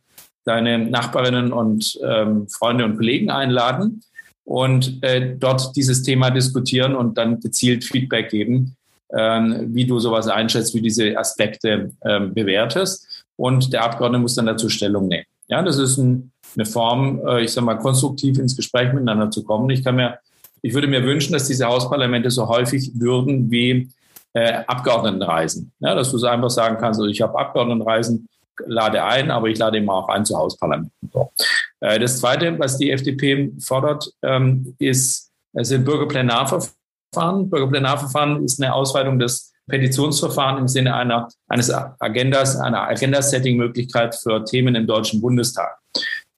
deine 0.48 0.78
Nachbarinnen 0.78 1.52
und 1.52 1.98
ähm, 2.02 2.48
Freunde 2.48 2.86
und 2.86 2.96
Kollegen 2.96 3.30
einladen 3.30 4.00
und 4.44 5.02
äh, 5.02 5.36
dort 5.36 5.76
dieses 5.76 6.02
Thema 6.02 6.30
diskutieren 6.30 6.96
und 6.96 7.18
dann 7.18 7.38
gezielt 7.38 7.84
Feedback 7.84 8.30
geben, 8.30 8.74
ähm, 9.14 9.66
wie 9.74 9.84
du 9.84 9.98
sowas 9.98 10.26
einschätzt, 10.26 10.74
wie 10.74 10.80
diese 10.80 11.18
Aspekte 11.18 11.90
ähm, 12.02 12.32
bewertest. 12.32 13.26
Und 13.36 13.74
der 13.74 13.84
Abgeordnete 13.84 14.22
muss 14.22 14.36
dann 14.36 14.46
dazu 14.46 14.70
Stellung 14.70 15.06
nehmen. 15.08 15.26
Ja, 15.48 15.62
das 15.62 15.76
ist 15.76 15.98
ein, 15.98 16.32
eine 16.56 16.64
Form, 16.64 17.20
äh, 17.26 17.42
ich 17.42 17.52
sage 17.52 17.66
mal, 17.66 17.78
konstruktiv 17.78 18.38
ins 18.38 18.56
Gespräch 18.56 18.92
miteinander 18.94 19.30
zu 19.30 19.44
kommen. 19.44 19.68
Ich 19.68 19.84
kann 19.84 19.96
mir, 19.96 20.18
ich 20.62 20.72
würde 20.72 20.88
mir 20.88 21.04
wünschen, 21.04 21.34
dass 21.34 21.46
diese 21.46 21.66
Hausparlamente 21.66 22.30
so 22.30 22.48
häufig 22.48 22.90
würden 22.94 23.50
wie 23.50 23.90
äh, 24.32 24.62
Abgeordnetenreisen. 24.66 25.72
Ja, 25.80 25.94
dass 25.94 26.10
du 26.10 26.16
so 26.16 26.26
einfach 26.26 26.50
sagen 26.50 26.78
kannst, 26.80 27.00
also 27.00 27.10
ich 27.10 27.20
habe 27.20 27.38
Abgeordnetenreisen, 27.38 28.28
lade 28.66 29.02
ein, 29.04 29.30
aber 29.30 29.48
ich 29.48 29.58
lade 29.58 29.78
immer 29.78 29.94
auch 29.94 30.08
ein 30.08 30.24
zu 30.24 30.36
Hausparlamenten. 30.36 31.10
So. 31.12 31.32
Äh, 31.80 31.98
das 31.98 32.20
Zweite, 32.20 32.58
was 32.58 32.78
die 32.78 32.90
FDP 32.90 33.52
fordert, 33.60 34.10
ähm, 34.22 34.74
ist, 34.78 35.30
es 35.54 35.68
sind 35.68 35.84
Bürgerplenarverfahren. 35.84 37.50
Bürgerplenarverfahren 37.50 38.44
ist 38.44 38.62
eine 38.62 38.74
Ausweitung 38.74 39.18
des 39.18 39.52
Petitionsverfahren 39.68 40.58
im 40.58 40.68
Sinne 40.68 40.94
einer, 40.94 41.28
eines 41.48 41.70
Agendas, 41.70 42.56
einer 42.56 42.88
Agenda-Setting-Möglichkeit 42.88 44.14
für 44.14 44.44
Themen 44.44 44.74
im 44.74 44.86
Deutschen 44.86 45.20
Bundestag. 45.20 45.78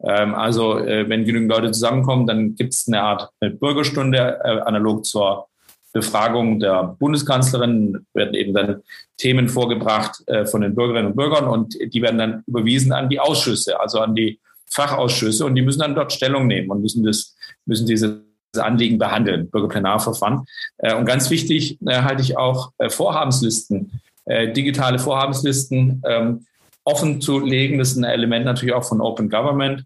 Ähm, 0.02 0.34
also 0.34 0.78
äh, 0.78 1.08
wenn 1.08 1.24
genügend 1.24 1.50
Leute 1.50 1.70
zusammenkommen, 1.70 2.26
dann 2.26 2.54
gibt 2.54 2.74
es 2.74 2.86
eine 2.88 3.02
Art 3.02 3.30
Bürgerstunde, 3.40 4.40
äh, 4.42 4.60
analog 4.60 5.04
zur 5.04 5.49
Befragung 5.92 6.60
der 6.60 6.96
Bundeskanzlerin 6.98 8.06
werden 8.14 8.34
eben 8.34 8.54
dann 8.54 8.82
Themen 9.16 9.48
vorgebracht 9.48 10.22
äh, 10.26 10.46
von 10.46 10.60
den 10.60 10.74
Bürgerinnen 10.74 11.08
und 11.08 11.16
Bürgern 11.16 11.46
und 11.46 11.76
die 11.80 12.02
werden 12.02 12.18
dann 12.18 12.44
überwiesen 12.46 12.92
an 12.92 13.08
die 13.08 13.18
Ausschüsse, 13.18 13.80
also 13.80 14.00
an 14.00 14.14
die 14.14 14.38
Fachausschüsse 14.70 15.44
und 15.44 15.56
die 15.56 15.62
müssen 15.62 15.80
dann 15.80 15.96
dort 15.96 16.12
Stellung 16.12 16.46
nehmen 16.46 16.70
und 16.70 16.80
müssen 16.80 17.04
das, 17.04 17.36
müssen 17.66 17.86
diese 17.86 18.22
Anliegen 18.56 18.98
behandeln, 18.98 19.50
Bürgerplenarverfahren. 19.50 20.44
Äh, 20.78 20.94
und 20.94 21.06
ganz 21.06 21.30
wichtig 21.30 21.78
äh, 21.86 22.02
halte 22.02 22.22
ich 22.22 22.36
auch 22.36 22.72
Vorhabenslisten, 22.88 24.00
digitale 24.26 25.00
Vorhabenslisten 25.00 26.02
ähm, 26.06 26.46
offen 26.84 27.20
zu 27.20 27.40
legen. 27.40 27.78
Das 27.78 27.92
ist 27.92 27.96
ein 27.96 28.04
Element 28.04 28.44
natürlich 28.44 28.74
auch 28.74 28.84
von 28.84 29.00
Open 29.00 29.28
Government, 29.28 29.84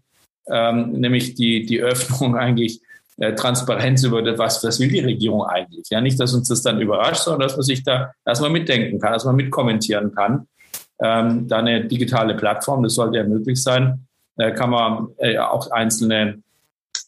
ähm, 0.51 0.91
nämlich 0.91 1.35
die, 1.35 1.65
die 1.65 1.81
Öffnung 1.81 2.35
eigentlich 2.37 2.81
Transparenz 3.17 4.03
über 4.03 4.21
das, 4.21 4.37
was, 4.37 4.63
was 4.63 4.79
will 4.79 4.89
die 4.89 4.99
Regierung 4.99 5.45
eigentlich. 5.45 5.87
Ja, 5.89 6.01
nicht, 6.01 6.19
dass 6.19 6.33
uns 6.33 6.49
das 6.49 6.61
dann 6.61 6.81
überrascht, 6.81 7.23
sondern 7.23 7.47
dass 7.47 7.55
man 7.55 7.63
sich 7.63 7.83
da 7.83 8.11
erstmal 8.25 8.49
mitdenken 8.49 8.99
kann, 8.99 9.13
dass 9.13 9.25
man 9.25 9.35
mitkommentieren 9.35 10.13
kann. 10.13 10.47
Ähm, 11.01 11.47
da 11.47 11.57
eine 11.57 11.85
digitale 11.85 12.35
Plattform, 12.35 12.83
das 12.83 12.95
sollte 12.95 13.17
ja 13.17 13.23
möglich 13.23 13.61
sein, 13.61 14.05
äh, 14.37 14.51
kann 14.51 14.69
man 14.69 15.07
äh, 15.17 15.37
auch 15.37 15.71
einzelne 15.71 16.41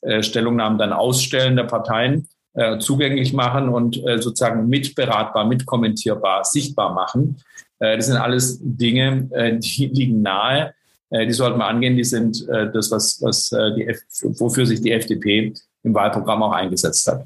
äh, 0.02 0.24
Stellungnahmen 0.24 0.78
dann 0.78 0.94
ausstellen 0.94 1.56
der 1.56 1.64
Parteien, 1.64 2.28
äh, 2.54 2.80
zugänglich 2.80 3.34
machen 3.34 3.70
und 3.70 3.98
äh, 4.06 4.22
sozusagen 4.22 4.68
mitberatbar, 4.68 5.46
mitkommentierbar, 5.46 6.44
sichtbar 6.44 6.94
machen. 6.94 7.38
Äh, 7.80 7.98
das 7.98 8.08
sind 8.08 8.18
alles 8.18 8.60
Dinge, 8.62 9.30
äh, 9.32 9.58
die 9.58 9.88
liegen 9.94 10.22
nahe. 10.22 10.74
Äh, 11.10 11.26
die 11.26 11.34
sollten 11.34 11.60
wir 11.60 11.66
angehen. 11.66 11.96
Die 11.96 12.04
sind 12.04 12.48
äh, 12.50 12.72
das, 12.72 12.92
was, 12.92 13.22
was 13.22 13.52
äh, 13.52 13.76
die 13.76 13.88
F 13.88 14.00
wofür 14.40 14.66
sich 14.66 14.82
die 14.82 14.92
FDP 14.92 15.54
im 15.88 15.96
Wahlprogramm 15.96 16.44
auch 16.44 16.52
eingesetzt 16.52 17.08
hat. 17.08 17.26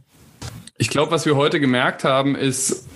Ich 0.78 0.90
glaube, 0.90 1.12
was 1.12 1.26
wir 1.26 1.36
heute 1.36 1.60
gemerkt 1.60 2.04
haben, 2.04 2.36
ist, 2.36 2.88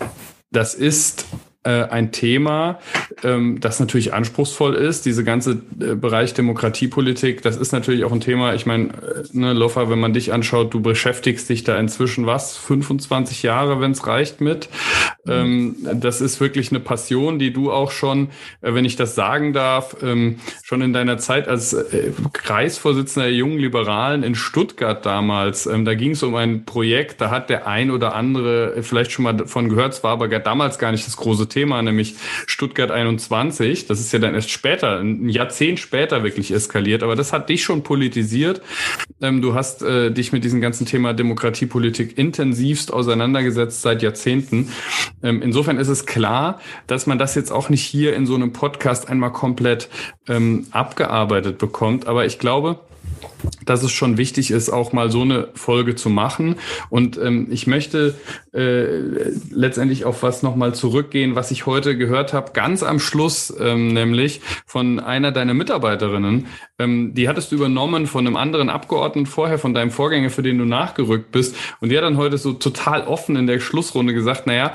das 0.52 0.74
ist 0.74 1.26
ein 1.70 2.12
Thema, 2.12 2.80
ähm, 3.24 3.60
das 3.60 3.80
natürlich 3.80 4.14
anspruchsvoll 4.14 4.76
ist. 4.76 5.06
Diese 5.06 5.24
ganze 5.24 5.62
äh, 5.80 5.96
Bereich 5.96 6.34
Demokratiepolitik, 6.34 7.42
das 7.42 7.58
ist 7.58 7.72
natürlich 7.72 8.04
auch 8.04 8.12
ein 8.12 8.22
Thema. 8.22 8.54
Ich 8.54 8.66
meine, 8.66 8.90
äh, 8.90 9.24
ne, 9.34 9.54
Loffa, 9.54 9.90
wenn 9.90 10.00
man 10.00 10.14
dich 10.14 10.32
anschaut, 10.32 10.74
du 10.74 10.82
beschäftigst 10.82 11.50
dich 11.50 11.64
da 11.64 11.78
inzwischen 11.78 12.26
was, 12.26 12.58
25 12.58 13.44
Jahre, 13.44 13.82
wenn 13.82 13.92
es 13.92 14.06
reicht 14.06 14.42
mit. 14.42 14.70
Ähm, 15.28 15.76
das 15.94 16.22
ist 16.22 16.40
wirklich 16.40 16.70
eine 16.72 16.80
Passion, 16.80 17.40
die 17.40 17.52
du 17.52 17.72
auch 17.72 17.92
schon, 17.92 18.30
äh, 18.62 18.74
wenn 18.74 18.86
ich 18.86 18.96
das 18.96 19.16
sagen 19.16 19.54
darf, 19.54 19.98
ähm, 20.04 20.40
schon 20.64 20.82
in 20.82 20.94
deiner 20.94 21.18
Zeit 21.18 21.48
als 21.48 21.74
äh, 21.74 22.12
Kreisvorsitzender 22.34 23.28
der 23.28 23.36
jungen 23.36 23.58
Liberalen 23.58 24.24
in 24.24 24.36
Stuttgart 24.36 25.06
damals, 25.06 25.66
ähm, 25.66 25.86
da 25.86 25.96
ging 25.96 26.12
es 26.12 26.22
um 26.22 26.36
ein 26.36 26.66
Projekt, 26.66 27.22
da 27.22 27.32
hat 27.32 27.50
der 27.50 27.68
ein 27.68 27.90
oder 27.90 28.14
andere 28.14 28.84
vielleicht 28.84 29.12
schon 29.12 29.24
mal 29.24 29.34
davon 29.34 29.70
gehört, 29.70 29.94
es 29.94 30.04
war 30.04 30.12
aber 30.12 30.28
damals 30.28 30.78
gar 30.78 30.92
nicht 30.92 31.08
das 31.08 31.18
große 31.18 31.48
Thema, 31.48 31.55
nämlich 31.64 32.16
Stuttgart 32.46 32.92
21. 32.92 33.88
Das 33.88 34.00
ist 34.00 34.12
ja 34.12 34.20
dann 34.20 34.36
erst 34.36 34.52
später, 34.52 35.00
ein 35.00 35.30
Jahrzehnt 35.30 35.80
später 35.80 36.24
wirklich 36.24 36.52
eskaliert, 36.52 37.04
aber 37.04 37.16
das 37.16 37.34
hat 37.34 37.50
dich 37.50 37.64
schon 37.64 37.84
politisiert. 37.84 38.62
Ähm, 39.22 39.42
du 39.42 39.56
hast 39.56 39.82
äh, 39.82 40.12
dich 40.12 40.32
mit 40.32 40.44
diesem 40.44 40.62
ganzen 40.62 40.86
Thema 40.86 41.14
Demokratiepolitik 41.14 42.18
intensivst 42.18 42.92
auseinandergesetzt 42.92 43.82
seit 43.82 44.02
Jahrzehnten. 44.02 44.70
Ähm, 45.24 45.42
insofern 45.42 45.78
ist 45.78 45.88
es 45.88 46.06
klar, 46.06 46.60
dass 46.88 47.08
man 47.08 47.18
das 47.18 47.36
jetzt 47.36 47.52
auch 47.52 47.70
nicht 47.70 47.84
hier 47.84 48.16
in 48.16 48.26
so 48.26 48.36
einem 48.36 48.54
Podcast 48.54 49.10
einmal 49.10 49.32
komplett 49.32 49.90
ähm, 50.28 50.68
abgearbeitet 50.72 51.58
bekommt. 51.58 52.08
Aber 52.08 52.26
ich 52.26 52.40
glaube, 52.40 52.80
dass 53.66 53.84
es 53.84 53.92
schon 53.92 54.18
wichtig 54.18 54.52
ist, 54.52 54.70
auch 54.70 54.94
mal 54.94 55.12
so 55.12 55.22
eine 55.22 55.50
Folge 55.54 55.96
zu 55.96 56.10
machen. 56.10 56.56
Und 56.90 57.18
ähm, 57.18 57.48
ich 57.50 57.68
möchte 57.68 58.16
äh, 58.54 59.32
letztendlich 59.50 60.06
auf 60.06 60.24
was 60.24 60.44
nochmal 60.44 60.74
zurückgehen, 60.76 61.36
was 61.36 61.52
ich 61.52 61.66
heute 61.66 61.98
gehört 61.98 62.34
habe, 62.34 62.52
ganz 62.54 62.84
am 62.84 63.00
Schluss, 63.00 63.54
ähm, 63.60 63.90
nämlich 63.94 64.42
von 64.66 65.00
einer 65.00 65.32
deiner 65.32 65.54
Mitarbeiterinnen. 65.54 66.48
Ähm, 66.80 67.14
die 67.14 67.28
hattest 67.28 67.52
du 67.52 67.56
übernommen 67.56 68.08
von 68.08 68.26
einem 68.26 68.36
anderen 68.36 68.70
Abgeordneten 68.70 69.26
vorher, 69.26 69.60
von 69.60 69.74
deinem 69.74 69.92
Vorgänger, 69.92 70.30
für 70.30 70.44
den 70.44 70.58
du 70.58 70.66
nachgerückt 70.66 71.32
bist. 71.32 71.56
Und 71.82 71.90
die 71.90 71.98
hat 71.98 72.04
dann 72.04 72.18
heute 72.18 72.38
so 72.38 72.54
total 72.54 73.08
offen 73.08 73.36
in 73.36 73.48
der 73.48 73.60
Schlussrunde 73.60 74.14
gesagt, 74.14 74.48
naja, 74.48 74.74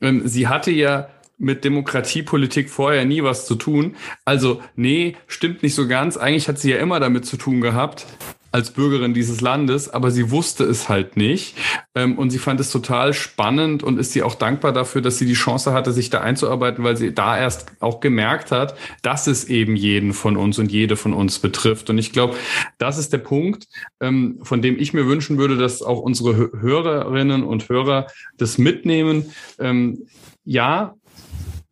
ähm, 0.00 0.22
sie 0.24 0.48
hatte 0.48 0.70
ja 0.70 1.08
mit 1.38 1.64
Demokratiepolitik 1.64 2.70
vorher 2.70 3.04
nie 3.04 3.22
was 3.22 3.46
zu 3.46 3.54
tun. 3.56 3.96
Also, 4.24 4.62
nee, 4.76 5.16
stimmt 5.26 5.62
nicht 5.62 5.74
so 5.74 5.88
ganz. 5.88 6.16
Eigentlich 6.16 6.48
hat 6.48 6.58
sie 6.58 6.70
ja 6.70 6.78
immer 6.78 7.00
damit 7.00 7.26
zu 7.26 7.36
tun 7.36 7.60
gehabt. 7.60 8.06
als 8.54 8.70
Bürgerin 8.70 9.14
dieses 9.14 9.40
Landes, 9.40 9.88
aber 9.88 10.12
sie 10.12 10.30
wusste 10.30 10.62
es 10.62 10.88
halt 10.88 11.16
nicht. 11.16 11.56
Ähm, 11.96 12.16
und 12.16 12.30
sie 12.30 12.38
fand 12.38 12.60
es 12.60 12.70
total 12.70 13.12
spannend 13.12 13.82
und 13.82 13.98
ist 13.98 14.12
sie 14.12 14.22
auch 14.22 14.36
dankbar 14.36 14.72
dafür, 14.72 15.02
dass 15.02 15.18
sie 15.18 15.26
die 15.26 15.32
Chance 15.32 15.72
hatte, 15.72 15.92
sich 15.92 16.08
da 16.08 16.20
einzuarbeiten, 16.20 16.84
weil 16.84 16.96
sie 16.96 17.12
da 17.12 17.36
erst 17.36 17.66
auch 17.80 17.98
gemerkt 17.98 18.52
hat, 18.52 18.76
dass 19.02 19.26
es 19.26 19.46
eben 19.46 19.74
jeden 19.74 20.12
von 20.12 20.36
uns 20.36 20.60
und 20.60 20.70
jede 20.70 20.94
von 20.94 21.14
uns 21.14 21.40
betrifft. 21.40 21.90
Und 21.90 21.98
ich 21.98 22.12
glaube, 22.12 22.36
das 22.78 22.96
ist 22.96 23.12
der 23.12 23.18
Punkt, 23.18 23.66
ähm, 24.00 24.38
von 24.42 24.62
dem 24.62 24.78
ich 24.78 24.94
mir 24.94 25.08
wünschen 25.08 25.36
würde, 25.36 25.56
dass 25.56 25.82
auch 25.82 25.98
unsere 25.98 26.52
Hörerinnen 26.52 27.42
und 27.42 27.68
Hörer 27.68 28.06
das 28.38 28.56
mitnehmen. 28.56 29.32
Ähm, 29.58 30.06
ja, 30.44 30.94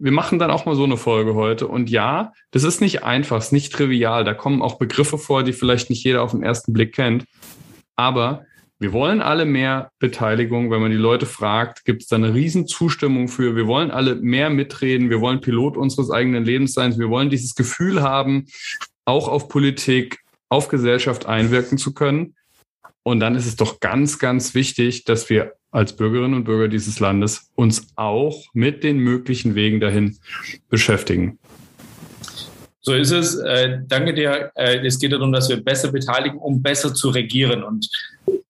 wir 0.02 0.12
machen 0.12 0.40
dann 0.40 0.50
auch 0.50 0.66
mal 0.66 0.74
so 0.74 0.82
eine 0.82 0.96
Folge 0.96 1.34
heute. 1.34 1.68
Und 1.68 1.88
ja, 1.88 2.32
das 2.50 2.64
ist 2.64 2.80
nicht 2.80 3.04
einfach, 3.04 3.38
ist 3.38 3.52
nicht 3.52 3.72
trivial. 3.72 4.24
Da 4.24 4.34
kommen 4.34 4.60
auch 4.60 4.76
Begriffe 4.76 5.16
vor, 5.16 5.44
die 5.44 5.52
vielleicht 5.52 5.90
nicht 5.90 6.02
jeder 6.02 6.22
auf 6.22 6.32
den 6.32 6.42
ersten 6.42 6.72
Blick 6.72 6.92
kennt. 6.92 7.24
Aber 7.94 8.44
wir 8.80 8.92
wollen 8.92 9.22
alle 9.22 9.44
mehr 9.44 9.92
Beteiligung. 10.00 10.72
Wenn 10.72 10.80
man 10.80 10.90
die 10.90 10.96
Leute 10.96 11.24
fragt, 11.24 11.84
gibt 11.84 12.02
es 12.02 12.08
da 12.08 12.16
eine 12.16 12.34
Riesenzustimmung 12.34 13.28
für. 13.28 13.54
Wir 13.54 13.68
wollen 13.68 13.92
alle 13.92 14.16
mehr 14.16 14.50
mitreden. 14.50 15.08
Wir 15.08 15.20
wollen 15.20 15.40
Pilot 15.40 15.76
unseres 15.76 16.10
eigenen 16.10 16.44
Lebens 16.44 16.72
sein. 16.72 16.98
Wir 16.98 17.08
wollen 17.08 17.30
dieses 17.30 17.54
Gefühl 17.54 18.02
haben, 18.02 18.46
auch 19.04 19.28
auf 19.28 19.48
Politik, 19.48 20.18
auf 20.48 20.66
Gesellschaft 20.66 21.26
einwirken 21.26 21.78
zu 21.78 21.94
können. 21.94 22.34
Und 23.02 23.20
dann 23.20 23.34
ist 23.34 23.46
es 23.46 23.56
doch 23.56 23.80
ganz, 23.80 24.18
ganz 24.18 24.54
wichtig, 24.54 25.04
dass 25.04 25.28
wir 25.28 25.54
als 25.70 25.96
Bürgerinnen 25.96 26.34
und 26.34 26.44
Bürger 26.44 26.68
dieses 26.68 27.00
Landes 27.00 27.50
uns 27.54 27.88
auch 27.96 28.44
mit 28.52 28.84
den 28.84 28.98
möglichen 28.98 29.54
Wegen 29.54 29.80
dahin 29.80 30.18
beschäftigen. 30.68 31.38
So 32.80 32.94
ist 32.94 33.12
es. 33.12 33.36
Äh, 33.36 33.78
danke 33.86 34.12
dir. 34.12 34.50
Äh, 34.54 34.84
es 34.84 34.98
geht 34.98 35.12
darum, 35.12 35.32
dass 35.32 35.48
wir 35.48 35.62
besser 35.62 35.90
beteiligen, 35.90 36.38
um 36.38 36.62
besser 36.62 36.92
zu 36.92 37.10
regieren. 37.10 37.62
Und 37.62 37.88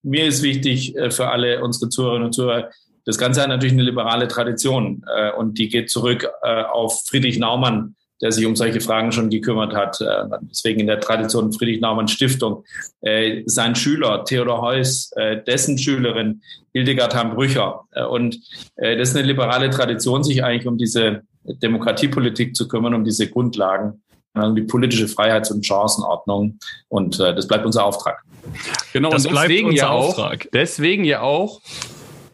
mir 0.02 0.26
ist 0.26 0.42
wichtig 0.42 0.96
äh, 0.96 1.10
für 1.10 1.28
alle 1.28 1.62
unsere 1.62 1.90
Zuhörerinnen 1.90 2.26
und 2.26 2.32
Zuhörer, 2.32 2.70
das 3.04 3.18
Ganze 3.18 3.42
hat 3.42 3.48
natürlich 3.48 3.72
eine 3.72 3.82
liberale 3.82 4.28
Tradition 4.28 5.04
und 5.36 5.58
die 5.58 5.68
geht 5.68 5.90
zurück 5.90 6.24
auf 6.70 7.02
Friedrich 7.08 7.36
Naumann, 7.36 7.96
der 8.22 8.30
sich 8.30 8.46
um 8.46 8.54
solche 8.54 8.80
Fragen 8.80 9.10
schon 9.12 9.28
gekümmert 9.28 9.74
hat. 9.74 10.00
Äh, 10.00 10.38
deswegen 10.42 10.80
in 10.80 10.86
der 10.86 11.00
Tradition 11.00 11.52
Friedrich 11.52 11.80
Naumann 11.80 12.08
Stiftung. 12.08 12.64
Äh, 13.00 13.42
sein 13.46 13.74
Schüler 13.74 14.24
Theodor 14.24 14.62
Heuss, 14.62 15.10
äh, 15.16 15.42
dessen 15.42 15.76
Schülerin 15.76 16.40
Hildegard 16.72 17.14
Hambrücher. 17.14 17.84
Und 18.08 18.38
das 18.76 19.10
ist 19.10 19.16
eine 19.16 19.26
liberale 19.26 19.68
Tradition, 19.68 20.24
sich 20.24 20.42
eigentlich 20.42 20.66
um 20.66 20.78
diese 20.78 21.20
Demokratiepolitik 21.44 22.56
zu 22.56 22.66
kümmern, 22.66 22.94
um 22.94 23.04
diese 23.04 23.28
Grundlagen, 23.28 24.00
um 24.32 24.56
die 24.56 24.62
politische 24.62 25.06
Freiheits- 25.06 25.50
und 25.50 25.66
Chancenordnung. 25.66 26.58
Und 26.88 27.20
das 27.20 27.46
bleibt 27.46 27.66
unser 27.66 27.84
Auftrag. 27.84 28.22
Genau, 28.94 29.10
das 29.10 29.26
und 29.26 29.34
deswegen 29.34 29.72
ja 29.72 29.90
auch, 29.90 30.16
Auftrag. 30.16 30.48
deswegen 30.54 31.04
ja 31.04 31.20
auch, 31.20 31.60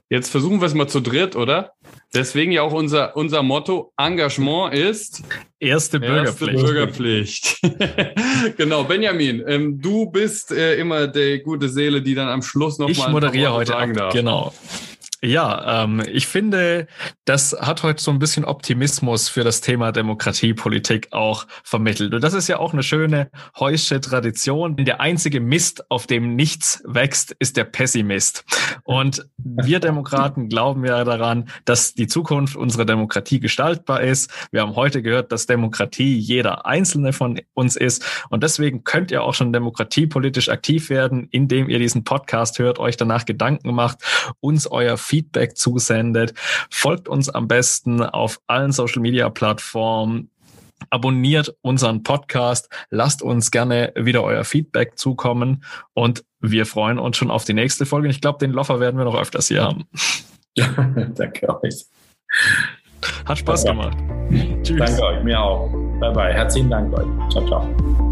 jetzt 0.08 0.30
versuchen 0.30 0.60
wir 0.60 0.66
es 0.66 0.74
mal 0.74 0.86
zu 0.86 1.00
dritt, 1.00 1.34
oder? 1.34 1.72
Deswegen 2.14 2.52
ja 2.52 2.62
auch 2.62 2.72
unser, 2.72 3.16
unser 3.16 3.42
Motto, 3.42 3.92
Engagement 3.98 4.72
ist 4.72 5.22
erste 5.60 6.00
Bürgerpflicht. 6.00 6.54
Erste 6.54 6.66
Bürgerpflicht. 6.66 7.60
genau, 8.56 8.84
Benjamin, 8.84 9.42
ähm, 9.46 9.80
du 9.80 10.06
bist 10.06 10.50
äh, 10.50 10.76
immer 10.76 11.06
die 11.06 11.42
gute 11.44 11.68
Seele, 11.68 12.00
die 12.00 12.14
dann 12.14 12.28
am 12.28 12.40
Schluss 12.40 12.78
noch 12.78 12.88
ich 12.88 13.06
moderiere 13.08 13.52
heute 13.52 13.72
sagen 13.72 13.92
darf. 13.92 14.14
Genau. 14.14 14.54
Ja, 15.20 15.82
ähm, 15.82 16.00
ich 16.06 16.28
finde, 16.28 16.86
das 17.24 17.56
hat 17.60 17.82
heute 17.82 18.00
so 18.00 18.12
ein 18.12 18.20
bisschen 18.20 18.44
Optimismus 18.44 19.28
für 19.28 19.42
das 19.42 19.60
Thema 19.60 19.90
Demokratiepolitik 19.90 21.08
auch 21.10 21.46
vermittelt. 21.64 22.14
Und 22.14 22.22
das 22.22 22.34
ist 22.34 22.46
ja 22.46 22.60
auch 22.60 22.72
eine 22.72 22.84
schöne 22.84 23.28
heusche 23.58 24.00
Tradition. 24.00 24.76
Der 24.76 25.00
einzige 25.00 25.40
Mist, 25.40 25.90
auf 25.90 26.06
dem 26.06 26.36
nichts 26.36 26.84
wächst, 26.86 27.34
ist 27.40 27.56
der 27.56 27.64
Pessimist. 27.64 28.44
Und 28.84 29.26
wir 29.38 29.80
Demokraten 29.80 30.48
glauben 30.48 30.84
ja 30.84 31.02
daran, 31.02 31.48
dass 31.64 31.94
die 31.94 32.06
Zukunft 32.06 32.54
unserer 32.54 32.84
Demokratie 32.84 33.40
gestaltbar 33.40 34.02
ist. 34.02 34.30
Wir 34.52 34.60
haben 34.60 34.76
heute 34.76 35.02
gehört, 35.02 35.32
dass 35.32 35.46
Demokratie 35.46 36.16
jeder 36.16 36.64
einzelne 36.64 37.12
von 37.12 37.40
uns 37.54 37.74
ist. 37.74 38.04
Und 38.30 38.44
deswegen 38.44 38.84
könnt 38.84 39.10
ihr 39.10 39.24
auch 39.24 39.34
schon 39.34 39.52
demokratiepolitisch 39.52 40.48
aktiv 40.48 40.90
werden, 40.90 41.26
indem 41.32 41.68
ihr 41.68 41.80
diesen 41.80 42.04
Podcast 42.04 42.60
hört, 42.60 42.78
euch 42.78 42.96
danach 42.96 43.24
Gedanken 43.24 43.74
macht, 43.74 43.98
uns 44.38 44.68
euer 44.68 44.96
Feedback 45.08 45.56
zusendet. 45.56 46.34
Folgt 46.70 47.08
uns 47.08 47.28
am 47.28 47.48
besten 47.48 48.02
auf 48.02 48.40
allen 48.46 48.72
Social 48.72 49.00
Media 49.00 49.28
Plattformen. 49.30 50.30
Abonniert 50.90 51.56
unseren 51.60 52.02
Podcast, 52.04 52.68
lasst 52.90 53.22
uns 53.22 53.50
gerne 53.50 53.92
wieder 53.96 54.22
euer 54.22 54.44
Feedback 54.44 54.96
zukommen 54.96 55.64
und 55.92 56.24
wir 56.40 56.66
freuen 56.66 57.00
uns 57.00 57.16
schon 57.16 57.32
auf 57.32 57.44
die 57.44 57.54
nächste 57.54 57.84
Folge. 57.84 58.08
Ich 58.08 58.20
glaube, 58.20 58.38
den 58.38 58.52
Loffer 58.52 58.78
werden 58.78 58.96
wir 58.96 59.04
noch 59.04 59.18
öfters 59.18 59.48
hier 59.48 59.64
haben. 59.64 59.84
Danke 61.14 61.62
euch. 61.62 61.86
Hat 63.24 63.38
Spaß 63.38 63.64
gemacht. 63.64 63.96
Tschüss. 64.62 64.78
Danke 64.78 65.02
euch, 65.02 65.24
mir 65.24 65.40
auch. 65.40 65.68
Bye 66.00 66.12
bye. 66.12 66.32
Herzlichen 66.32 66.70
Dank 66.70 66.96
euch. 66.96 67.06
Ciao, 67.30 67.44
ciao. 67.46 68.07